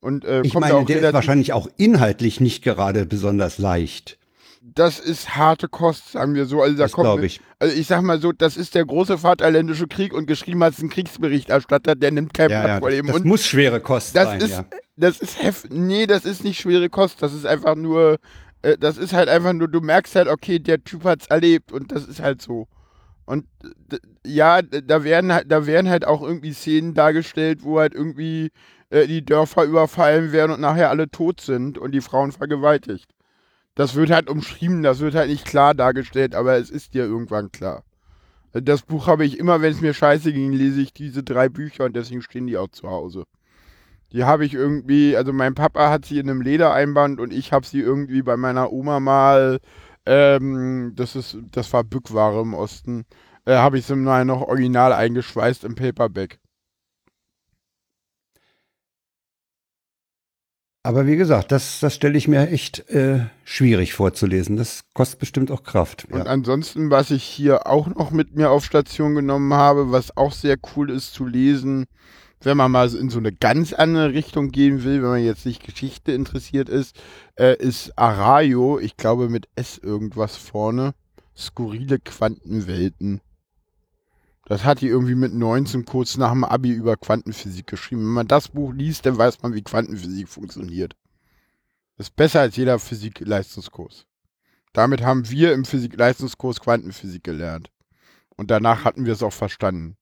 Und 0.00 0.24
äh, 0.24 0.40
ich 0.40 0.54
meine, 0.54 0.86
der 0.86 1.02
ist 1.02 1.12
wahrscheinlich 1.12 1.52
auch 1.52 1.68
inhaltlich 1.76 2.40
nicht 2.40 2.64
gerade 2.64 3.04
besonders 3.04 3.58
leicht. 3.58 4.18
Das 4.64 5.00
ist 5.00 5.34
harte 5.36 5.68
Kost, 5.68 6.12
sagen 6.12 6.34
wir 6.34 6.46
so. 6.46 6.62
Also 6.62 6.76
da 6.76 6.84
Das 6.84 6.92
kommt, 6.92 7.06
glaube 7.06 7.26
ich. 7.26 7.40
Also 7.58 7.74
ich 7.76 7.86
sag 7.86 8.02
mal 8.02 8.20
so, 8.20 8.32
das 8.32 8.56
ist 8.56 8.74
der 8.74 8.84
große 8.84 9.18
Vaterländische 9.18 9.88
Krieg 9.88 10.14
und 10.14 10.26
geschrieben 10.26 10.62
hat 10.62 10.74
es 10.74 10.82
ein 10.82 10.88
Kriegsberichterstatter, 10.88 11.94
der 11.96 12.12
nimmt 12.12 12.32
kein 12.32 12.50
Ja, 12.50 12.60
Blatt 12.62 12.68
ja, 12.68 12.78
vor 12.78 12.90
dem 12.90 13.06
das 13.06 13.14
Mund. 13.16 13.26
muss 13.26 13.44
schwere 13.44 13.80
Kost 13.80 14.14
Das 14.14 14.28
sein. 14.28 14.40
ist, 14.40 14.50
ja. 14.50 14.64
das 14.96 15.20
ist 15.20 15.42
hef 15.42 15.64
nee, 15.70 16.06
das 16.06 16.24
ist 16.24 16.44
nicht 16.44 16.60
schwere 16.60 16.88
Kost, 16.88 17.22
das 17.22 17.34
ist 17.34 17.44
einfach 17.44 17.74
nur, 17.74 18.18
äh, 18.62 18.78
das 18.78 18.98
ist 18.98 19.12
halt 19.12 19.28
einfach 19.28 19.52
nur, 19.52 19.68
du 19.68 19.80
merkst 19.80 20.14
halt, 20.14 20.28
okay, 20.28 20.58
der 20.60 20.82
Typ 20.84 21.04
hat's 21.04 21.26
erlebt 21.26 21.72
und 21.72 21.90
das 21.92 22.06
ist 22.06 22.20
halt 22.20 22.40
so. 22.40 22.68
Und 23.24 23.46
ja, 24.26 24.62
da 24.62 25.04
werden 25.04 25.32
halt, 25.32 25.50
da 25.50 25.66
werden 25.66 25.88
halt 25.90 26.04
auch 26.06 26.22
irgendwie 26.22 26.52
Szenen 26.52 26.94
dargestellt, 26.94 27.60
wo 27.62 27.78
halt 27.80 27.94
irgendwie 27.94 28.50
äh, 28.90 29.06
die 29.06 29.24
Dörfer 29.24 29.64
überfallen 29.64 30.32
werden 30.32 30.52
und 30.52 30.60
nachher 30.60 30.90
alle 30.90 31.10
tot 31.10 31.40
sind 31.40 31.78
und 31.78 31.92
die 31.92 32.00
Frauen 32.00 32.30
vergewaltigt. 32.32 33.06
Das 33.74 33.94
wird 33.94 34.10
halt 34.10 34.28
umschrieben, 34.28 34.82
das 34.82 35.00
wird 35.00 35.14
halt 35.14 35.30
nicht 35.30 35.46
klar 35.46 35.74
dargestellt, 35.74 36.34
aber 36.34 36.56
es 36.58 36.68
ist 36.70 36.94
dir 36.94 37.04
irgendwann 37.04 37.50
klar. 37.52 37.84
Das 38.52 38.82
Buch 38.82 39.06
habe 39.06 39.24
ich 39.24 39.38
immer, 39.38 39.62
wenn 39.62 39.72
es 39.72 39.80
mir 39.80 39.94
scheiße 39.94 40.32
ging, 40.32 40.52
lese 40.52 40.82
ich 40.82 40.92
diese 40.92 41.22
drei 41.22 41.48
Bücher 41.48 41.86
und 41.86 41.96
deswegen 41.96 42.20
stehen 42.20 42.46
die 42.46 42.58
auch 42.58 42.68
zu 42.68 42.90
Hause. 42.90 43.24
Die 44.12 44.24
habe 44.24 44.44
ich 44.44 44.52
irgendwie, 44.52 45.16
also 45.16 45.32
mein 45.32 45.54
Papa 45.54 45.88
hat 45.90 46.04
sie 46.04 46.18
in 46.18 46.28
einem 46.28 46.42
Ledereinband 46.42 47.18
und 47.18 47.32
ich 47.32 47.52
habe 47.52 47.64
sie 47.66 47.80
irgendwie 47.80 48.20
bei 48.22 48.36
meiner 48.36 48.70
Oma 48.70 49.00
mal, 49.00 49.58
ähm, 50.04 50.92
das 50.96 51.16
ist, 51.16 51.38
das 51.50 51.72
war 51.72 51.82
Bückware 51.82 52.42
im 52.42 52.52
Osten, 52.52 53.06
äh, 53.46 53.54
habe 53.54 53.78
ich 53.78 53.86
sie 53.86 53.96
mal 53.96 54.26
noch 54.26 54.42
original 54.42 54.92
eingeschweißt 54.92 55.64
im 55.64 55.74
Paperback. 55.76 56.41
Aber 60.84 61.06
wie 61.06 61.16
gesagt, 61.16 61.52
das, 61.52 61.78
das 61.78 61.94
stelle 61.94 62.18
ich 62.18 62.26
mir 62.26 62.48
echt 62.48 62.90
äh, 62.90 63.26
schwierig 63.44 63.94
vorzulesen. 63.94 64.56
Das 64.56 64.82
kostet 64.94 65.20
bestimmt 65.20 65.50
auch 65.52 65.62
Kraft. 65.62 66.06
Und 66.10 66.18
Ja. 66.18 66.24
ansonsten, 66.24 66.90
was 66.90 67.12
ich 67.12 67.22
hier 67.22 67.68
auch 67.68 67.86
noch 67.86 68.10
mit 68.10 68.34
mir 68.34 68.50
auf 68.50 68.64
Station 68.64 69.14
genommen 69.14 69.54
habe, 69.54 69.92
was 69.92 70.16
auch 70.16 70.32
sehr 70.32 70.56
cool 70.74 70.90
ist 70.90 71.14
zu 71.14 71.24
lesen, 71.24 71.86
wenn 72.40 72.56
man 72.56 72.72
mal 72.72 72.92
in 72.94 73.10
so 73.10 73.18
eine 73.20 73.32
ganz 73.32 73.72
andere 73.72 74.12
Richtung 74.12 74.50
gehen 74.50 74.82
will, 74.82 75.02
wenn 75.02 75.10
man 75.10 75.24
jetzt 75.24 75.46
nicht 75.46 75.64
Geschichte 75.64 76.10
interessiert 76.10 76.68
ist, 76.68 76.96
äh, 77.36 77.56
ist 77.56 77.96
Arayo, 77.96 78.80
ich 78.80 78.96
glaube 78.96 79.28
mit 79.28 79.46
S 79.54 79.78
irgendwas 79.78 80.36
vorne, 80.36 80.94
skurrile 81.36 82.00
Quantenwelten. 82.00 83.20
Das 84.52 84.64
hat 84.64 84.82
die 84.82 84.86
irgendwie 84.88 85.14
mit 85.14 85.32
19 85.32 85.86
kurz 85.86 86.18
nach 86.18 86.30
dem 86.30 86.44
Abi 86.44 86.72
über 86.72 86.98
Quantenphysik 86.98 87.66
geschrieben. 87.66 88.02
Wenn 88.02 88.12
man 88.12 88.28
das 88.28 88.48
Buch 88.48 88.74
liest, 88.74 89.06
dann 89.06 89.16
weiß 89.16 89.40
man, 89.40 89.54
wie 89.54 89.62
Quantenphysik 89.62 90.28
funktioniert. 90.28 90.94
Das 91.96 92.08
ist 92.08 92.16
besser 92.16 92.40
als 92.42 92.56
jeder 92.56 92.78
Physik-Leistungskurs. 92.78 94.04
Damit 94.74 95.00
haben 95.00 95.30
wir 95.30 95.54
im 95.54 95.64
Physik-Leistungskurs 95.64 96.60
Quantenphysik 96.60 97.24
gelernt. 97.24 97.70
Und 98.36 98.50
danach 98.50 98.84
hatten 98.84 99.06
wir 99.06 99.14
es 99.14 99.22
auch 99.22 99.32
verstanden. 99.32 99.96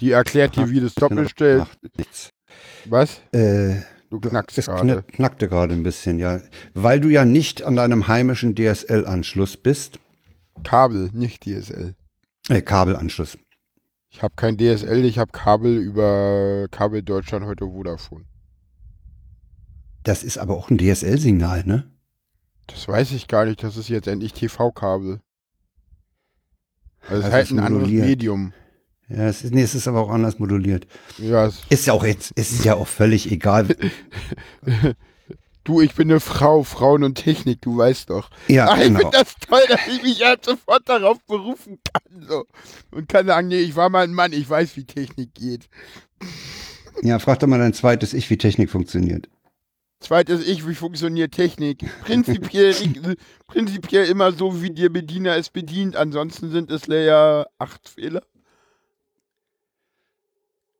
Die 0.00 0.12
erklärt 0.12 0.56
dir, 0.56 0.70
wie 0.70 0.80
das. 0.80 0.94
Macht 0.96 1.98
nichts. 1.98 2.30
Was? 2.86 3.20
Äh, 3.32 3.82
Du 4.08 4.18
knackst 4.18 4.56
es 4.56 4.64
gerade. 4.64 5.02
kn 5.02 5.06
knackte 5.08 5.46
gerade 5.46 5.74
ein 5.74 5.82
bisschen, 5.82 6.18
ja. 6.18 6.40
Weil 6.72 7.00
du 7.00 7.10
ja 7.10 7.26
nicht 7.26 7.62
an 7.62 7.76
deinem 7.76 8.08
heimischen 8.08 8.54
DSL-Anschluss 8.54 9.58
bist. 9.58 9.98
Kabel, 10.62 11.10
nicht 11.12 11.44
DSL. 11.44 11.94
Äh, 12.48 12.62
Kabelanschluss. 12.62 13.36
Ich 14.14 14.22
habe 14.22 14.34
kein 14.36 14.56
DSL, 14.56 15.04
ich 15.04 15.18
habe 15.18 15.32
Kabel 15.32 15.76
über 15.76 16.68
Kabel 16.70 17.02
Deutschland 17.02 17.46
heute 17.46 17.66
Vodafone. 17.66 18.24
Das 20.04 20.22
ist 20.22 20.38
aber 20.38 20.56
auch 20.56 20.70
ein 20.70 20.78
DSL-Signal, 20.78 21.64
ne? 21.64 21.90
Das 22.68 22.86
weiß 22.86 23.10
ich 23.10 23.26
gar 23.26 23.44
nicht, 23.44 23.64
das 23.64 23.76
ist 23.76 23.88
jetzt 23.88 24.06
endlich 24.06 24.32
TV-Kabel. 24.32 25.20
Also 27.08 27.22
Das 27.22 27.26
ist 27.26 27.32
halt 27.32 27.50
ein 27.50 27.58
anderes 27.58 27.88
moduliert. 27.88 28.06
Medium. 28.06 28.52
Ja, 29.08 29.26
es 29.26 29.42
ist, 29.42 29.52
nee, 29.52 29.62
es 29.62 29.74
ist 29.74 29.88
aber 29.88 30.00
auch 30.02 30.10
anders 30.10 30.38
moduliert. 30.38 30.86
Ja, 31.18 31.50
Ist 31.68 31.86
ja 31.86 31.92
auch 31.92 32.04
jetzt, 32.04 32.32
es 32.36 32.52
ist 32.52 32.64
ja 32.64 32.76
auch 32.76 32.86
völlig 32.86 33.32
egal. 33.32 33.66
du, 35.64 35.80
ich 35.80 35.94
bin 35.94 36.10
eine 36.10 36.20
Frau, 36.20 36.62
Frauen 36.62 37.02
und 37.02 37.16
Technik, 37.16 37.62
du 37.62 37.76
weißt 37.76 38.10
doch. 38.10 38.30
Ja, 38.48 38.68
Ach, 38.70 38.78
ich 38.78 38.84
genau. 38.84 38.98
finde 39.00 39.18
das 39.18 39.34
toll, 39.36 39.62
dass 39.68 39.80
ich 39.88 40.02
mich 40.02 40.24
halt 40.24 40.44
sofort 40.44 40.88
darauf 40.88 41.18
berufen 41.24 41.78
kann. 41.92 42.26
So. 42.28 42.44
Und 42.92 43.08
kann 43.08 43.26
sagen, 43.26 43.48
nee, 43.48 43.60
ich 43.60 43.74
war 43.74 43.88
mal 43.88 44.04
ein 44.04 44.14
Mann, 44.14 44.32
ich 44.32 44.48
weiß, 44.48 44.76
wie 44.76 44.84
Technik 44.84 45.34
geht. 45.34 45.68
Ja, 47.02 47.18
frag 47.18 47.40
doch 47.40 47.48
mal 47.48 47.58
dein 47.58 47.74
zweites 47.74 48.14
Ich, 48.14 48.30
wie 48.30 48.38
Technik 48.38 48.70
funktioniert. 48.70 49.28
Zweites 50.00 50.46
Ich, 50.46 50.68
wie 50.68 50.74
funktioniert 50.74 51.32
Technik? 51.32 51.84
Prinzipiell, 52.02 52.74
prinzipiell 53.46 54.06
immer 54.06 54.32
so, 54.32 54.62
wie 54.62 54.70
der 54.70 54.90
Bediener 54.90 55.36
es 55.36 55.48
bedient. 55.48 55.96
Ansonsten 55.96 56.50
sind 56.50 56.70
es 56.70 56.86
Layer 56.86 57.46
8 57.58 57.88
Fehler. 57.88 58.22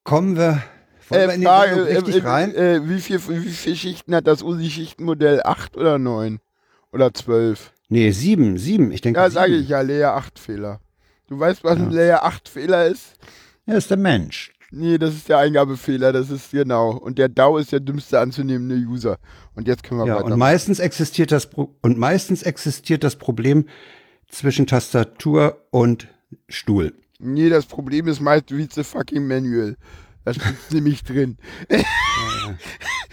Kommen 0.05 0.37
wir, 0.37 0.63
wir 1.11 1.33
in 1.35 1.41
die 1.41 1.47
Sendung 1.47 1.87
richtig 1.87 2.25
äh, 2.25 2.27
rein? 2.29 2.55
Äh, 2.55 2.89
wie, 2.89 3.01
viel, 3.01 3.21
wie 3.29 3.51
viele 3.51 3.77
Schichten 3.77 4.15
hat 4.15 4.27
das 4.27 4.43
USI-Schichtenmodell? 4.43 5.43
8 5.45 5.77
oder 5.77 5.99
9? 5.99 6.41
Oder 6.93 7.13
12? 7.13 7.73
Nee, 7.89 8.11
sieben, 8.13 8.57
sieben. 8.59 8.91
Ich 8.93 9.01
denke, 9.01 9.21
Ja, 9.21 9.31
sage 9.31 9.55
ich 9.55 9.69
ja, 9.69 9.81
Layer 9.81 10.15
8 10.15 10.39
Fehler. 10.39 10.81
Du 11.29 11.39
weißt, 11.39 11.65
was 11.65 11.77
ein 11.79 11.91
Ja. 11.91 11.97
Layer 11.97 12.25
8 12.25 12.49
Fehler 12.49 12.87
ist? 12.87 13.15
Er 13.67 13.77
ist 13.77 13.91
der 13.91 13.97
Mensch. 13.97 14.53
Nee, 14.71 14.99
das 14.99 15.15
ist 15.15 15.29
der 15.29 15.39
Eingabefehler, 15.39 16.13
das 16.13 16.31
ist 16.31 16.51
genau. 16.51 16.91
Und 16.97 17.19
der 17.19 17.29
DAO 17.29 17.59
ist 17.59 17.71
der 17.71 17.79
dümmste 17.81 18.19
anzunehmende 18.19 18.75
User. 18.75 19.19
Und 19.55 19.69
jetzt 19.69 19.85
können 19.85 20.01
wir 20.01 20.07
Ja, 20.07 20.17
weiter. 20.17 20.25
und 20.27 20.39
meistens 20.39 20.81
existiert 20.81 21.31
das 21.31 21.49
Pro 21.49 21.75
und 21.81 21.97
meistens 21.97 22.43
existiert 22.43 23.05
das 23.05 23.15
Problem 23.17 23.67
zwischen 24.29 24.67
Tastatur 24.67 25.59
und 25.71 26.09
Stuhl. 26.49 26.93
Nee, 27.21 27.49
das 27.51 27.67
Problem 27.67 28.09
ist 28.09 28.21
meist 28.21 28.51
read 28.51 28.73
the 28.73 28.83
fucking 28.83 29.27
manual. 29.29 29.77
Da 30.25 30.35
steht 30.35 30.55
nämlich 30.73 31.03
drin. 31.05 31.37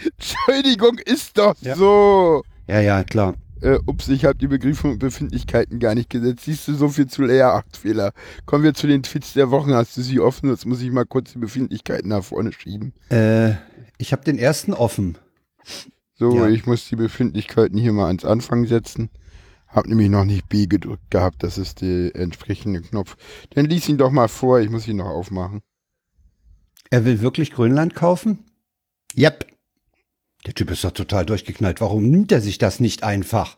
Entschuldigung, 0.04 0.98
ist 1.04 1.38
doch 1.38 1.54
Ja. 1.60 1.76
so. 1.76 2.42
Ja, 2.66 2.80
ja, 2.80 3.04
klar. 3.04 3.34
Äh, 3.60 3.78
ups, 3.86 4.08
ich 4.08 4.24
habe 4.24 4.36
die 4.36 4.48
Begriffe 4.48 4.88
und 4.88 4.98
Befindlichkeiten 4.98 5.78
gar 5.78 5.94
nicht 5.94 6.10
gesetzt. 6.10 6.44
Siehst 6.46 6.66
du, 6.66 6.74
so 6.74 6.88
viel 6.88 7.06
zu 7.06 7.22
Layer 7.22 7.54
8 7.54 7.76
Fehler. 7.76 8.12
Kommen 8.44 8.64
wir 8.64 8.74
zu 8.74 8.88
den 8.88 9.04
Tweets 9.04 9.34
der 9.34 9.50
Wochen. 9.52 9.72
Hast 9.72 9.96
du 9.96 10.02
sie 10.02 10.18
offen? 10.18 10.50
Jetzt 10.50 10.66
muss 10.66 10.82
ich 10.82 10.90
mal 10.90 11.04
kurz 11.06 11.32
die 11.32 11.38
Befindlichkeiten 11.38 12.08
nach 12.08 12.24
vorne 12.24 12.52
schieben. 12.52 12.92
Äh, 13.10 13.52
ich 13.98 14.10
habe 14.12 14.24
den 14.24 14.38
ersten 14.38 14.72
offen. 14.72 15.16
So, 16.14 16.34
Ja. 16.36 16.48
ich 16.48 16.66
muss 16.66 16.88
die 16.88 16.96
Befindlichkeiten 16.96 17.78
hier 17.78 17.92
mal 17.92 18.06
ans 18.08 18.24
Anfang 18.24 18.66
setzen. 18.66 19.10
Hab 19.68 19.86
nämlich 19.86 20.10
noch 20.10 20.24
nicht 20.24 20.48
B 20.48 20.66
gedrückt 20.66 21.10
gehabt. 21.10 21.42
Das 21.44 21.56
ist 21.56 21.82
der 21.82 22.14
entsprechende 22.16 22.82
Knopf. 22.82 23.16
Dann 23.50 23.66
lies 23.66 23.88
ihn 23.88 23.96
doch 23.96 24.10
mal 24.10 24.28
vor. 24.28 24.58
Ich 24.60 24.70
muss 24.70 24.88
ihn 24.88 24.96
noch 24.96 25.06
aufmachen. 25.06 25.60
Er 26.92 27.06
will 27.06 27.22
wirklich 27.22 27.52
Grönland 27.52 27.94
kaufen? 27.94 28.44
Yep. 29.16 29.46
Der 30.44 30.52
Typ 30.52 30.70
ist 30.70 30.84
doch 30.84 30.90
total 30.90 31.24
durchgeknallt. 31.24 31.80
Warum 31.80 32.10
nimmt 32.10 32.30
er 32.32 32.42
sich 32.42 32.58
das 32.58 32.80
nicht 32.80 33.02
einfach? 33.02 33.56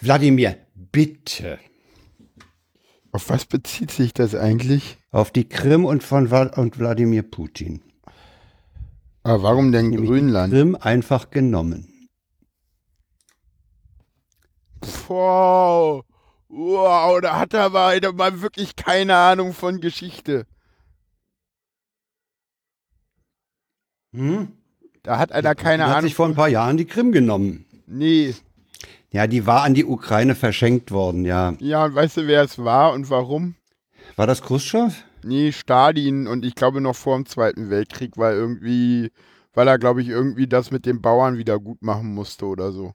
Wladimir, 0.00 0.58
bitte. 0.74 1.58
Auf 3.10 3.30
was 3.30 3.46
bezieht 3.46 3.90
sich 3.90 4.12
das 4.12 4.34
eigentlich? 4.34 4.98
Auf 5.10 5.30
die 5.30 5.48
Krim 5.48 5.86
und 5.86 6.02
von 6.02 6.30
und 6.30 6.78
Wladimir 6.78 7.22
Putin. 7.22 7.82
Aber 9.22 9.42
warum 9.44 9.72
denn 9.72 9.88
Nämlich 9.88 10.10
Grönland? 10.10 10.52
Krim 10.52 10.76
einfach 10.78 11.30
genommen. 11.30 12.10
Wow. 15.08 16.04
Wow, 16.48 17.20
da 17.22 17.38
hat 17.38 17.54
er 17.54 17.62
aber 17.62 17.98
da 17.98 18.12
mal 18.12 18.42
wirklich 18.42 18.76
keine 18.76 19.16
Ahnung 19.16 19.54
von 19.54 19.80
Geschichte. 19.80 20.46
Hm? 24.14 24.48
Da 25.02 25.18
hat 25.18 25.32
einer 25.32 25.54
keine 25.54 25.82
Die 25.84 25.88
hat 25.88 25.96
Ahnung. 25.96 26.08
sich 26.08 26.14
vor 26.14 26.26
ein 26.26 26.34
paar 26.34 26.48
Jahren 26.48 26.76
die 26.76 26.86
Krim 26.86 27.12
genommen. 27.12 27.66
Nee. 27.86 28.34
Ja, 29.10 29.26
die 29.26 29.46
war 29.46 29.62
an 29.62 29.74
die 29.74 29.84
Ukraine 29.84 30.34
verschenkt 30.34 30.90
worden, 30.90 31.24
ja. 31.24 31.54
Ja, 31.60 31.84
und 31.84 31.94
weißt 31.94 32.16
du, 32.18 32.26
wer 32.26 32.42
es 32.42 32.58
war 32.58 32.92
und 32.94 33.10
warum? 33.10 33.54
War 34.16 34.26
das 34.26 34.42
Khrushchev? 34.42 34.94
Nee, 35.22 35.52
Stalin 35.52 36.26
und 36.26 36.44
ich 36.44 36.54
glaube 36.54 36.80
noch 36.80 36.96
vor 36.96 37.16
dem 37.16 37.26
Zweiten 37.26 37.70
Weltkrieg, 37.70 38.16
weil 38.16 38.34
irgendwie, 38.34 39.10
weil 39.52 39.68
er, 39.68 39.78
glaube 39.78 40.02
ich, 40.02 40.08
irgendwie 40.08 40.46
das 40.46 40.70
mit 40.70 40.84
den 40.86 41.00
Bauern 41.00 41.38
wieder 41.38 41.58
gut 41.58 41.82
machen 41.82 42.12
musste 42.14 42.46
oder 42.46 42.72
so. 42.72 42.92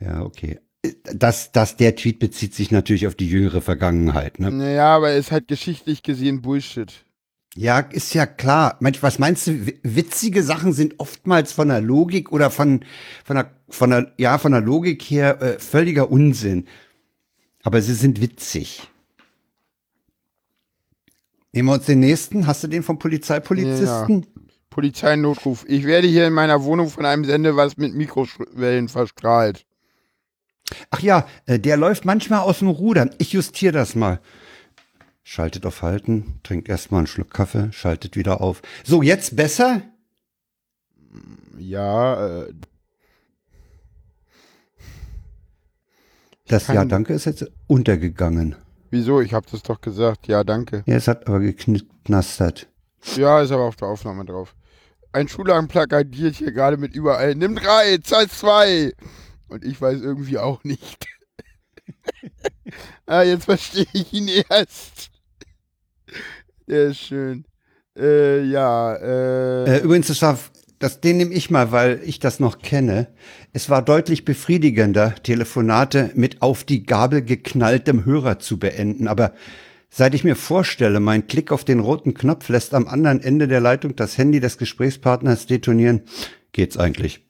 Ja, 0.00 0.22
okay. 0.22 0.58
Das, 1.14 1.52
das, 1.52 1.76
der 1.76 1.96
Tweet 1.96 2.18
bezieht 2.18 2.54
sich 2.54 2.70
natürlich 2.70 3.06
auf 3.06 3.14
die 3.14 3.28
jüngere 3.28 3.60
Vergangenheit, 3.60 4.38
ne? 4.38 4.50
Naja, 4.52 4.94
aber 4.96 5.14
ist 5.14 5.32
halt 5.32 5.48
geschichtlich 5.48 6.02
gesehen 6.02 6.42
Bullshit. 6.42 7.05
Ja, 7.56 7.78
ist 7.78 8.12
ja 8.12 8.26
klar. 8.26 8.78
Was 9.00 9.18
meinst 9.18 9.46
du? 9.46 9.66
Witzige 9.82 10.42
Sachen 10.42 10.74
sind 10.74 11.00
oftmals 11.00 11.52
von 11.52 11.68
der 11.68 11.80
Logik 11.80 12.30
oder 12.30 12.50
von, 12.50 12.84
von 13.24 13.36
der, 13.36 13.50
von 13.70 13.90
der, 13.90 14.12
ja, 14.18 14.36
von 14.36 14.52
der 14.52 14.60
Logik 14.60 15.02
her 15.02 15.40
äh, 15.40 15.58
völliger 15.58 16.10
Unsinn. 16.10 16.66
Aber 17.62 17.80
sie 17.80 17.94
sind 17.94 18.20
witzig. 18.20 18.82
Nehmen 21.52 21.68
wir 21.68 21.74
uns 21.74 21.86
den 21.86 22.00
nächsten. 22.00 22.46
Hast 22.46 22.62
du 22.62 22.68
den 22.68 22.82
vom 22.82 22.98
Polizeipolizisten? 22.98 24.26
Polizeinotruf. 24.68 25.64
Ich 25.66 25.84
werde 25.84 26.06
hier 26.06 26.26
in 26.26 26.34
meiner 26.34 26.62
Wohnung 26.62 26.90
von 26.90 27.06
einem 27.06 27.24
Sendewast 27.24 27.78
mit 27.78 27.94
Mikrowellen 27.94 28.88
verstrahlt. 28.88 29.64
Ach 30.90 31.00
ja, 31.00 31.26
äh, 31.46 31.58
der 31.58 31.78
läuft 31.78 32.04
manchmal 32.04 32.40
aus 32.40 32.58
dem 32.58 32.68
Rudern. 32.68 33.14
Ich 33.16 33.32
justiere 33.32 33.72
das 33.72 33.94
mal. 33.94 34.20
Schaltet 35.28 35.66
auf 35.66 35.82
Halten, 35.82 36.38
trinkt 36.44 36.68
erstmal 36.68 36.98
einen 37.00 37.08
Schluck 37.08 37.30
Kaffee, 37.32 37.72
schaltet 37.72 38.14
wieder 38.14 38.40
auf. 38.40 38.62
So, 38.84 39.02
jetzt 39.02 39.34
besser? 39.34 39.82
Ja, 41.58 42.44
äh, 42.44 42.54
Das 46.46 46.68
Ja, 46.68 46.84
danke 46.84 47.12
ist 47.12 47.24
jetzt 47.24 47.50
untergegangen. 47.66 48.54
wieso? 48.90 49.20
Ich 49.20 49.34
habe 49.34 49.44
das 49.50 49.64
doch 49.64 49.80
gesagt. 49.80 50.28
Ja, 50.28 50.44
danke. 50.44 50.84
Ja, 50.86 50.94
es 50.94 51.08
hat 51.08 51.26
aber 51.26 51.40
geknastert. 51.40 52.68
Ja, 53.16 53.40
ist 53.42 53.50
aber 53.50 53.64
auf 53.64 53.74
der 53.74 53.88
Aufnahme 53.88 54.24
drauf. 54.26 54.54
Ein 55.10 55.26
Schullagen 55.26 55.66
plakatiert 55.66 56.36
hier 56.36 56.52
gerade 56.52 56.76
mit 56.76 56.94
überall. 56.94 57.34
Nimm 57.34 57.56
drei, 57.56 57.98
zahl 57.98 58.28
zwei. 58.28 58.92
Und 59.48 59.64
ich 59.64 59.80
weiß 59.80 60.02
irgendwie 60.02 60.38
auch 60.38 60.62
nicht. 60.62 61.04
ah, 63.06 63.22
jetzt 63.22 63.46
verstehe 63.46 63.88
ich 63.92 64.12
ihn 64.12 64.28
erst. 64.28 65.10
Der 66.68 66.86
ist 66.88 66.98
schön. 66.98 67.44
Äh, 67.96 68.42
ja, 68.44 68.94
äh, 68.94 69.76
Äh, 69.78 69.82
übrigens, 69.82 70.08
das 70.08 70.20
war, 70.22 70.38
das, 70.78 71.00
den 71.00 71.16
nehme 71.16 71.32
ich 71.32 71.50
mal, 71.50 71.72
weil 71.72 72.00
ich 72.04 72.18
das 72.18 72.40
noch 72.40 72.58
kenne. 72.58 73.08
Es 73.52 73.70
war 73.70 73.82
deutlich 73.82 74.24
befriedigender, 74.24 75.14
Telefonate 75.22 76.10
mit 76.14 76.42
auf 76.42 76.64
die 76.64 76.84
Gabel 76.84 77.22
geknalltem 77.22 78.04
Hörer 78.04 78.38
zu 78.38 78.58
beenden. 78.58 79.08
Aber 79.08 79.32
seit 79.88 80.14
ich 80.14 80.24
mir 80.24 80.36
vorstelle, 80.36 81.00
mein 81.00 81.26
Klick 81.26 81.52
auf 81.52 81.64
den 81.64 81.80
roten 81.80 82.12
Knopf 82.14 82.48
lässt 82.48 82.74
am 82.74 82.86
anderen 82.88 83.22
Ende 83.22 83.48
der 83.48 83.60
Leitung 83.60 83.96
das 83.96 84.18
Handy 84.18 84.40
des 84.40 84.58
Gesprächspartners 84.58 85.46
detonieren, 85.46 86.02
geht's 86.52 86.76
eigentlich. 86.76 87.24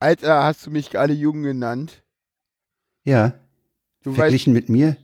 Alter, 0.00 0.42
hast 0.44 0.66
du 0.66 0.70
mich 0.70 0.90
gerade 0.90 1.12
jung 1.12 1.42
genannt? 1.42 2.02
Ja, 3.04 3.34
Du 4.02 4.10
weißt, 4.10 4.18
verglichen 4.18 4.52
mit 4.54 4.68
mir? 4.70 4.96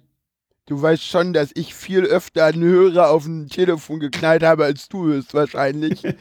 Du 0.66 0.81
weißt 0.83 1.05
schon, 1.05 1.33
dass 1.33 1.50
ich 1.55 1.74
viel 1.74 2.05
öfter 2.05 2.44
einen 2.44 2.62
Hörer 2.62 3.11
auf 3.11 3.24
dem 3.24 3.48
Telefon 3.48 4.00
geknallt 4.00 4.42
habe, 4.42 4.64
als 4.64 4.88
du 4.88 5.07
höchstwahrscheinlich. 5.07 6.02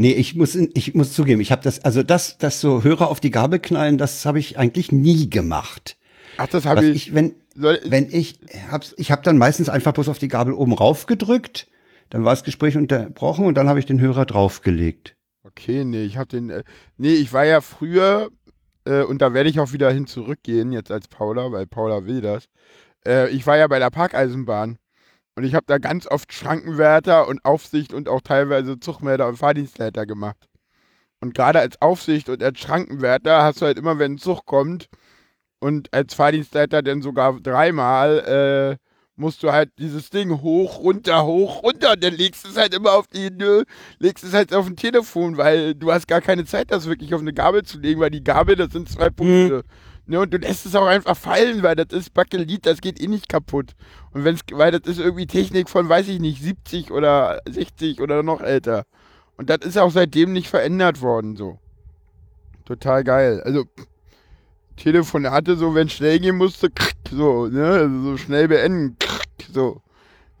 Nee, 0.00 0.12
ich 0.12 0.36
muss, 0.36 0.54
ich 0.54 0.94
muss 0.94 1.12
zugeben, 1.12 1.40
ich 1.40 1.50
habe 1.50 1.62
das, 1.62 1.84
also 1.84 2.04
das, 2.04 2.38
das 2.38 2.60
so 2.60 2.84
Hörer 2.84 3.08
auf 3.08 3.18
die 3.18 3.32
Gabel 3.32 3.58
knallen, 3.58 3.98
das 3.98 4.24
habe 4.24 4.38
ich 4.38 4.56
eigentlich 4.56 4.92
nie 4.92 5.28
gemacht. 5.28 5.96
Ach, 6.36 6.46
das 6.46 6.66
habe 6.66 6.84
ich. 6.84 7.08
ich, 7.08 7.14
wenn, 7.14 7.34
Soll, 7.56 7.80
wenn 7.84 8.08
ich 8.08 8.38
hab's, 8.70 8.94
ich 8.96 9.10
habe 9.10 9.22
dann 9.22 9.38
meistens 9.38 9.68
einfach 9.68 9.92
bloß 9.92 10.08
auf 10.08 10.18
die 10.18 10.28
Gabel 10.28 10.52
oben 10.52 10.72
rauf 10.72 11.06
gedrückt, 11.06 11.66
dann 12.10 12.24
war 12.24 12.32
das 12.32 12.44
Gespräch 12.44 12.76
unterbrochen 12.76 13.44
und 13.44 13.56
dann 13.56 13.68
habe 13.68 13.80
ich 13.80 13.86
den 13.86 14.00
Hörer 14.00 14.24
draufgelegt. 14.24 15.16
Okay, 15.42 15.84
nee, 15.84 16.04
ich 16.04 16.16
hab 16.16 16.28
den. 16.28 16.50
Äh, 16.50 16.62
nee, 16.96 17.14
ich 17.14 17.32
war 17.32 17.44
ja 17.44 17.60
früher, 17.60 18.28
äh, 18.88 19.02
und 19.04 19.20
da 19.22 19.34
werde 19.34 19.50
ich 19.50 19.60
auch 19.60 19.72
wieder 19.72 19.90
hin 19.90 20.06
zurückgehen, 20.06 20.72
jetzt 20.72 20.90
als 20.90 21.08
Paula, 21.08 21.52
weil 21.52 21.66
Paula 21.66 22.06
will 22.06 22.20
das. 22.22 22.48
Äh, 23.06 23.28
ich 23.30 23.46
war 23.46 23.56
ja 23.58 23.68
bei 23.68 23.78
der 23.78 23.90
Parkeisenbahn. 23.90 24.78
Und 25.36 25.44
ich 25.44 25.54
habe 25.54 25.66
da 25.68 25.78
ganz 25.78 26.06
oft 26.08 26.32
Schrankenwärter 26.32 27.28
und 27.28 27.44
Aufsicht 27.44 27.92
und 27.94 28.08
auch 28.08 28.22
teilweise 28.22 28.80
Zugmelder 28.80 29.28
und 29.28 29.36
Fahrdienstleiter 29.36 30.06
gemacht. 30.06 30.48
Und 31.20 31.34
gerade 31.34 31.60
als 31.60 31.80
Aufsicht 31.82 32.28
und 32.28 32.42
als 32.42 32.58
Schrankenwärter 32.60 33.42
hast 33.42 33.60
du 33.60 33.66
halt 33.66 33.78
immer, 33.78 33.98
wenn 33.98 34.14
ein 34.14 34.18
Zug 34.18 34.46
kommt 34.46 34.88
und 35.60 35.92
als 35.94 36.14
Fahrdienstleiter 36.14 36.82
dann 36.82 37.02
sogar 37.02 37.40
dreimal, 37.40 38.78
äh, 38.80 38.87
musst 39.18 39.42
du 39.42 39.52
halt 39.52 39.70
dieses 39.78 40.10
Ding 40.10 40.40
hoch, 40.40 40.78
runter, 40.78 41.24
hoch, 41.26 41.62
runter. 41.62 41.92
Und 41.92 42.04
dann 42.04 42.14
legst 42.14 42.44
du 42.44 42.48
es 42.50 42.56
halt 42.56 42.74
immer 42.74 42.92
auf 42.92 43.06
die, 43.08 43.30
nö, 43.30 43.64
legst 43.98 44.24
es 44.24 44.32
halt 44.32 44.54
auf 44.54 44.66
ein 44.66 44.76
Telefon, 44.76 45.36
weil 45.36 45.74
du 45.74 45.92
hast 45.92 46.06
gar 46.08 46.20
keine 46.20 46.44
Zeit, 46.44 46.70
das 46.70 46.86
wirklich 46.86 47.14
auf 47.14 47.20
eine 47.20 47.32
Gabel 47.32 47.64
zu 47.64 47.78
legen, 47.78 48.00
weil 48.00 48.10
die 48.10 48.24
Gabel, 48.24 48.56
das 48.56 48.72
sind 48.72 48.88
zwei 48.88 49.10
Punkte. 49.10 49.64
Ne, 50.06 50.20
und 50.20 50.32
du 50.32 50.38
lässt 50.38 50.64
es 50.64 50.74
auch 50.74 50.86
einfach 50.86 51.16
fallen, 51.16 51.62
weil 51.62 51.76
das 51.76 51.88
ist 51.92 52.14
Bakelit, 52.14 52.64
das 52.64 52.80
geht 52.80 52.98
eh 52.98 53.08
nicht 53.08 53.28
kaputt. 53.28 53.72
Und 54.12 54.24
wenn's, 54.24 54.40
weil 54.52 54.70
das 54.72 54.80
ist 54.86 54.98
irgendwie 54.98 55.26
Technik 55.26 55.68
von, 55.68 55.86
weiß 55.86 56.08
ich 56.08 56.18
nicht, 56.18 56.42
70 56.42 56.90
oder 56.92 57.42
60 57.46 58.00
oder 58.00 58.22
noch 58.22 58.40
älter. 58.40 58.84
Und 59.36 59.50
das 59.50 59.58
ist 59.58 59.76
auch 59.76 59.90
seitdem 59.90 60.32
nicht 60.32 60.48
verändert 60.48 61.02
worden, 61.02 61.36
so. 61.36 61.58
Total 62.64 63.04
geil. 63.04 63.42
Also, 63.44 63.64
Telefonate, 64.78 65.56
so, 65.56 65.74
wenn 65.74 65.88
schnell 65.88 66.18
gehen 66.20 66.36
musste, 66.36 66.70
so, 67.10 67.46
ne, 67.46 67.66
also 67.66 68.02
so 68.02 68.16
schnell 68.16 68.48
beenden, 68.48 68.96
so. 69.52 69.80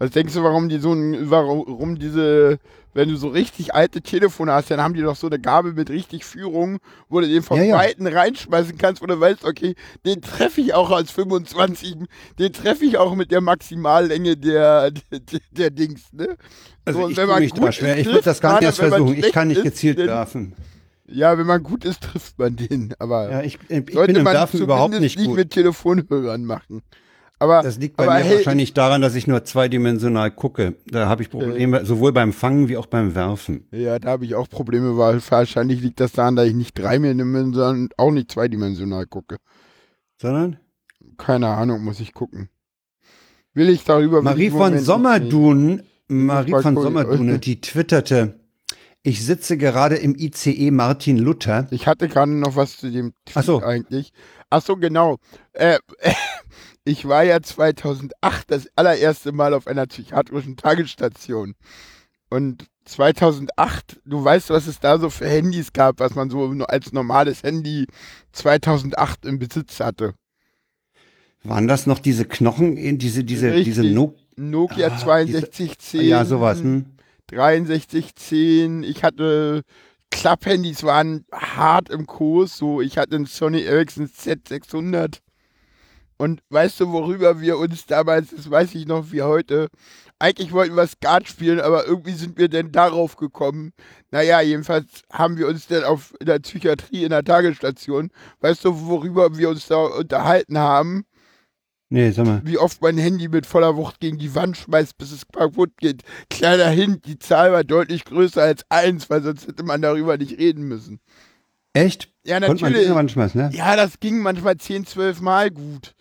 Was 0.00 0.12
denkst 0.12 0.34
du, 0.34 0.44
warum 0.44 0.68
die 0.68 0.78
so 0.78 0.92
ein, 0.92 1.28
warum 1.28 1.98
diese, 1.98 2.60
wenn 2.94 3.08
du 3.08 3.16
so 3.16 3.26
richtig 3.28 3.74
alte 3.74 4.00
Telefone 4.00 4.52
hast, 4.52 4.70
dann 4.70 4.80
haben 4.80 4.94
die 4.94 5.02
doch 5.02 5.16
so 5.16 5.26
eine 5.26 5.40
Gabel 5.40 5.72
mit 5.72 5.90
richtig 5.90 6.24
Führung, 6.24 6.78
wo 7.08 7.20
du 7.20 7.26
den 7.26 7.42
von 7.42 7.56
Ja, 7.58 7.64
ja. 7.64 7.76
Weiten 7.78 8.06
reinschmeißen 8.06 8.78
kannst, 8.78 9.02
wo 9.02 9.06
du 9.06 9.18
weißt, 9.18 9.44
okay, 9.44 9.74
den 10.06 10.22
treffe 10.22 10.60
ich 10.60 10.72
auch 10.72 10.92
als 10.92 11.10
25, 11.10 11.96
den 12.38 12.52
treffe 12.52 12.84
ich 12.84 12.96
auch 12.96 13.16
mit 13.16 13.32
der 13.32 13.40
Maximallänge 13.40 14.36
der, 14.36 14.92
der, 14.92 15.40
der 15.50 15.70
Dings, 15.70 16.12
ne? 16.12 16.36
Also 16.84 17.00
So, 17.02 17.08
ich 17.08 17.16
wenn 17.16 17.26
man 17.28 17.40
mich 17.40 17.52
gut 17.52 17.74
schwer. 17.74 17.94
ist, 17.96 18.02
Ich 18.02 18.06
würde 18.06 18.22
das 18.22 18.40
gar 18.40 18.54
nicht 18.54 18.62
erst 18.62 18.78
versuchen. 18.78 19.16
Ich 19.18 19.32
kann 19.32 19.48
nicht 19.48 19.58
ist, 19.58 19.64
gezielt 19.64 19.98
dann- 19.98 20.06
werfen. 20.06 20.54
Ja, 21.10 21.36
wenn 21.38 21.46
man 21.46 21.62
gut 21.62 21.84
ist, 21.84 22.02
trifft 22.02 22.38
man 22.38 22.54
den, 22.54 22.94
aber 23.00 23.30
Ja, 23.30 23.42
ich, 23.42 23.58
ich 23.68 23.92
sollte 23.94 24.12
bin 24.12 24.16
im 24.16 24.22
man 24.22 24.34
Werfen 24.34 24.60
überhaupt 24.60 25.00
nicht 25.00 25.16
gut. 25.18 25.34
mit 25.36 25.50
Telefonhörern 25.50 26.44
machen. 26.44 26.82
Aber, 27.40 27.62
Das 27.62 27.78
liegt 27.78 27.96
bei 27.96 28.06
mir 28.06 28.24
hey, 28.24 28.36
wahrscheinlich 28.36 28.74
daran, 28.74 29.00
dass 29.00 29.14
ich 29.14 29.26
nur 29.26 29.44
zweidimensional 29.44 30.30
gucke. 30.30 30.74
Da 30.86 31.08
habe 31.08 31.22
ich 31.22 31.30
Probleme, 31.30 31.84
sowohl 31.84 32.12
beim 32.12 32.32
Fangen 32.32 32.68
wie 32.68 32.76
auch 32.76 32.86
beim 32.86 33.14
Werfen. 33.14 33.66
Ja, 33.70 33.98
da 33.98 34.10
habe 34.10 34.24
ich 34.24 34.34
auch 34.34 34.48
Probleme, 34.48 34.96
weil 34.98 35.20
wahrscheinlich 35.30 35.80
liegt 35.80 36.00
das 36.00 36.12
daran, 36.12 36.34
dass 36.34 36.48
ich 36.48 36.54
nicht 36.54 36.76
dreidimensional, 36.76 37.52
sondern 37.52 37.88
auch 37.96 38.10
nicht 38.10 38.32
zweidimensional 38.32 39.06
gucke. 39.06 39.36
Sondern? 40.20 40.58
Keine 41.16 41.48
Ahnung, 41.48 41.84
muss 41.84 42.00
ich 42.00 42.12
gucken. 42.12 42.48
Will 43.54 43.68
ich 43.68 43.84
darüber 43.84 44.20
Marie 44.20 44.50
von 44.50 44.78
Sommerdunen, 44.78 45.82
Marie 46.08 46.50
von 46.50 46.74
gucken. 46.74 46.82
Sommerdune, 46.82 47.38
die 47.38 47.60
twitterte, 47.60 48.38
ich 49.02 49.24
sitze 49.24 49.56
gerade 49.56 49.96
im 49.96 50.14
ICE 50.16 50.70
Martin 50.70 51.18
Luther. 51.18 51.66
Ich 51.70 51.86
hatte 51.86 52.08
gerade 52.08 52.32
noch 52.32 52.56
was 52.56 52.78
zu 52.78 52.90
dem 52.90 53.12
Tweet 53.24 53.36
Ach 53.36 53.42
so. 53.42 53.62
eigentlich. 53.62 54.12
Ach 54.50 54.62
so, 54.62 54.76
genau. 54.76 55.18
Äh, 55.52 55.78
ich 56.88 57.06
war 57.06 57.22
ja 57.22 57.40
2008 57.42 58.50
das 58.50 58.68
allererste 58.74 59.32
Mal 59.32 59.52
auf 59.52 59.66
einer 59.66 59.86
psychiatrischen 59.86 60.56
Tagesstation. 60.56 61.54
Und 62.30 62.66
2008, 62.86 64.00
du 64.04 64.24
weißt, 64.24 64.50
was 64.50 64.66
es 64.66 64.80
da 64.80 64.98
so 64.98 65.10
für 65.10 65.28
Handys 65.28 65.72
gab, 65.72 66.00
was 66.00 66.14
man 66.14 66.30
so 66.30 66.44
als 66.66 66.92
normales 66.92 67.42
Handy 67.42 67.86
2008 68.32 69.26
im 69.26 69.38
Besitz 69.38 69.80
hatte. 69.80 70.14
Waren 71.44 71.68
das 71.68 71.86
noch 71.86 71.98
diese 71.98 72.24
Knochen, 72.24 72.98
diese, 72.98 73.22
diese, 73.22 73.48
Richtig. 73.48 73.64
diese 73.66 73.84
no 73.84 74.14
Nokia 74.36 74.88
Ah, 74.88 74.98
6210. 74.98 76.00
Ja, 76.08 76.24
sowas. 76.24 76.60
Hm? 76.60 76.86
6310. 77.30 78.82
Ich 78.82 79.04
hatte 79.04 79.62
Klapphandys 80.10 80.84
waren 80.84 81.26
hart 81.32 81.90
im 81.90 82.06
Kurs. 82.06 82.56
So, 82.56 82.80
ich 82.80 82.96
hatte 82.96 83.16
einen 83.16 83.26
Sony 83.26 83.62
Ericsson 83.62 84.06
Z600. 84.06 85.18
Und 86.18 86.42
weißt 86.50 86.80
du, 86.80 86.92
worüber 86.92 87.40
wir 87.40 87.58
uns 87.58 87.86
damals, 87.86 88.30
das 88.34 88.50
weiß 88.50 88.74
ich 88.74 88.86
noch 88.86 89.12
wie 89.12 89.22
heute, 89.22 89.68
eigentlich 90.18 90.52
wollten 90.52 90.74
wir 90.74 90.86
Skat 90.86 91.28
spielen, 91.28 91.60
aber 91.60 91.86
irgendwie 91.86 92.12
sind 92.12 92.36
wir 92.38 92.48
denn 92.48 92.72
darauf 92.72 93.16
gekommen. 93.16 93.72
Naja, 94.10 94.40
jedenfalls 94.40 95.02
haben 95.12 95.38
wir 95.38 95.46
uns 95.46 95.68
dann 95.68 95.84
auf 95.84 96.12
in 96.18 96.26
der 96.26 96.40
Psychiatrie 96.40 97.04
in 97.04 97.10
der 97.10 97.22
Tagesstation, 97.22 98.10
weißt 98.40 98.64
du, 98.64 98.86
worüber 98.86 99.38
wir 99.38 99.48
uns 99.48 99.68
da 99.68 99.76
unterhalten 99.76 100.58
haben? 100.58 101.04
Nee, 101.90 102.10
sag 102.10 102.26
mal. 102.26 102.42
Wie 102.44 102.58
oft 102.58 102.82
mein 102.82 102.98
Handy 102.98 103.28
mit 103.28 103.46
voller 103.46 103.76
Wucht 103.76 104.00
gegen 104.00 104.18
die 104.18 104.34
Wand 104.34 104.56
schmeißt, 104.56 104.98
bis 104.98 105.12
es 105.12 105.22
kaputt 105.28 105.70
geht. 105.78 106.02
Kleiner 106.28 106.68
Hint, 106.68 107.06
die 107.06 107.18
Zahl 107.18 107.52
war 107.52 107.64
deutlich 107.64 108.04
größer 108.04 108.42
als 108.42 108.64
eins, 108.68 109.08
weil 109.08 109.22
sonst 109.22 109.46
hätte 109.46 109.62
man 109.62 109.80
darüber 109.80 110.18
nicht 110.18 110.36
reden 110.38 110.64
müssen. 110.64 111.00
Echt? 111.72 112.12
Ja, 112.24 112.40
man 112.40 112.56
natürlich. 112.56 112.90
Wand 112.90 113.10
schmeißen, 113.10 113.40
ne? 113.40 113.50
Ja, 113.54 113.76
das 113.76 114.00
ging 114.00 114.18
manchmal 114.18 114.56
10, 114.56 114.84
12 114.84 115.20
Mal 115.20 115.50
gut. 115.50 115.94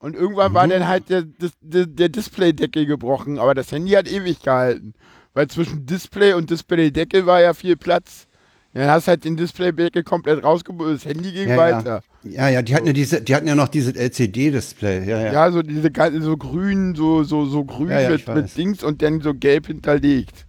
Und 0.00 0.14
irgendwann 0.14 0.54
war 0.54 0.66
Mhm. 0.66 0.70
dann 0.70 0.88
halt 0.88 1.08
der, 1.10 1.22
der, 1.60 1.86
der, 1.86 2.08
Displaydeckel 2.08 2.86
gebrochen, 2.86 3.38
aber 3.38 3.54
das 3.54 3.72
Handy 3.72 3.90
hat 3.92 4.08
ewig 4.10 4.40
gehalten. 4.42 4.94
Weil 5.34 5.48
zwischen 5.48 5.86
Display 5.86 6.34
und 6.34 6.50
Displaydeckel 6.50 7.26
war 7.26 7.40
ja 7.40 7.52
viel 7.54 7.76
Platz. 7.76 8.26
Ja, 8.74 8.82
Dann 8.82 8.90
hast 8.90 9.06
du 9.06 9.10
halt 9.10 9.24
den 9.24 9.36
Displaydeckel 9.36 10.04
komplett 10.04 10.44
rausgeholt, 10.44 10.96
das 10.96 11.04
Handy 11.04 11.32
ging 11.32 11.48
Ja, 11.48 11.54
ja. 11.54 11.56
weiter. 11.56 12.02
Ja, 12.22 12.48
ja, 12.48 12.62
die 12.62 12.74
hatten 12.74 12.86
ja 12.86 12.92
diese, 12.92 13.22
die 13.22 13.34
hatten 13.34 13.48
ja 13.48 13.54
noch 13.54 13.68
dieses 13.68 13.94
LCD-Display. 13.94 15.08
Ja, 15.08 15.20
ja. 15.20 15.32
Ja. 15.32 15.50
so 15.52 15.62
diese 15.62 15.90
ganzen, 15.90 16.22
so 16.22 16.36
grün, 16.36 16.94
so, 16.94 17.24
so, 17.24 17.46
so 17.46 17.64
grün 17.64 17.88
Ja, 17.90 18.00
ja, 18.02 18.10
mit, 18.10 18.28
mit. 18.28 18.56
Dings 18.56 18.84
und 18.84 19.02
dann 19.02 19.20
so 19.20 19.34
gelb 19.34 19.66
hinterlegt. 19.66 20.46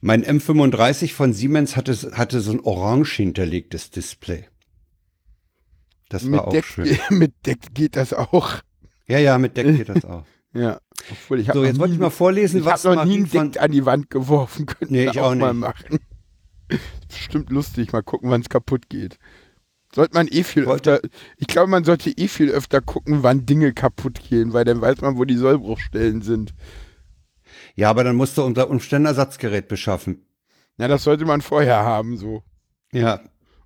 Mein 0.00 0.24
M35 0.24 1.12
von 1.14 1.32
Siemens 1.32 1.76
hatte, 1.76 1.94
hatte 2.14 2.40
so 2.40 2.50
ein 2.52 2.60
orange 2.60 3.12
hinterlegtes 3.16 3.90
Display. 3.90 4.44
Das 6.08 6.24
mit, 6.24 6.32
war 6.40 6.48
auch 6.48 6.52
Deck, 6.52 6.64
schön. 6.64 6.98
mit 7.10 7.32
Deck 7.46 7.72
geht 7.74 7.96
das 7.96 8.12
auch. 8.12 8.56
Ja, 9.08 9.18
ja, 9.18 9.38
mit 9.38 9.56
Deck 9.56 9.66
geht 9.76 9.88
das 9.88 10.04
auch. 10.04 10.24
Ja. 10.54 10.78
Obwohl 11.10 11.40
ich 11.40 11.46
So, 11.50 11.64
jetzt 11.64 11.78
wollte 11.78 11.94
ich 11.94 11.98
mal 11.98 12.10
vorlesen, 12.10 12.60
Ich 12.60 12.66
was 12.66 12.84
habe 12.84 12.96
noch 12.96 13.04
nie 13.06 13.20
ein 13.22 13.30
Deck 13.30 13.58
an 13.58 13.72
die 13.72 13.86
Wand 13.86 14.10
geworfen. 14.10 14.66
Könnten 14.66 14.92
Nee, 14.92 15.06
ich 15.06 15.18
auch 15.18 15.34
mal 15.34 15.54
nicht. 15.54 15.60
machen. 15.62 15.98
Bestimmt 17.08 17.48
lustig. 17.48 17.92
Mal 17.92 18.02
gucken, 18.02 18.30
wann 18.30 18.42
es 18.42 18.50
kaputt 18.50 18.90
geht. 18.90 19.18
Sollte 19.94 20.12
man 20.12 20.28
eh 20.28 20.42
viel 20.42 20.66
Wollte- 20.66 20.96
öfter. 20.96 21.08
Ich 21.38 21.46
glaube, 21.46 21.70
man 21.70 21.84
sollte 21.84 22.10
eh 22.10 22.28
viel 22.28 22.50
öfter 22.50 22.82
gucken, 22.82 23.22
wann 23.22 23.46
Dinge 23.46 23.72
kaputt 23.72 24.20
gehen, 24.28 24.52
weil 24.52 24.66
dann 24.66 24.82
weiß 24.82 25.00
man, 25.00 25.16
wo 25.16 25.24
die 25.24 25.36
Sollbruchstellen 25.36 26.20
sind. 26.20 26.52
Ja, 27.74 27.88
aber 27.88 28.04
dann 28.04 28.16
musst 28.16 28.36
du 28.36 28.42
unter 28.42 28.68
Umständen 28.68 29.06
Ersatzgerät 29.06 29.68
beschaffen. 29.68 30.26
Na, 30.76 30.86
das 30.86 31.04
sollte 31.04 31.24
man 31.24 31.40
vorher 31.40 31.76
haben, 31.82 32.18
so. 32.18 32.42
Ja, 32.92 33.20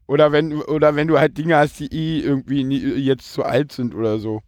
Oder 0.06 0.30
wenn, 0.30 0.54
oder 0.62 0.94
wenn 0.94 1.08
du 1.08 1.18
halt 1.18 1.36
Dinge 1.36 1.56
hast, 1.56 1.80
die 1.80 1.92
eh 1.92 2.20
irgendwie 2.20 2.62
nie, 2.62 2.78
jetzt 2.78 3.32
zu 3.32 3.42
alt 3.42 3.72
sind 3.72 3.92
oder 3.92 4.20
so. 4.20 4.40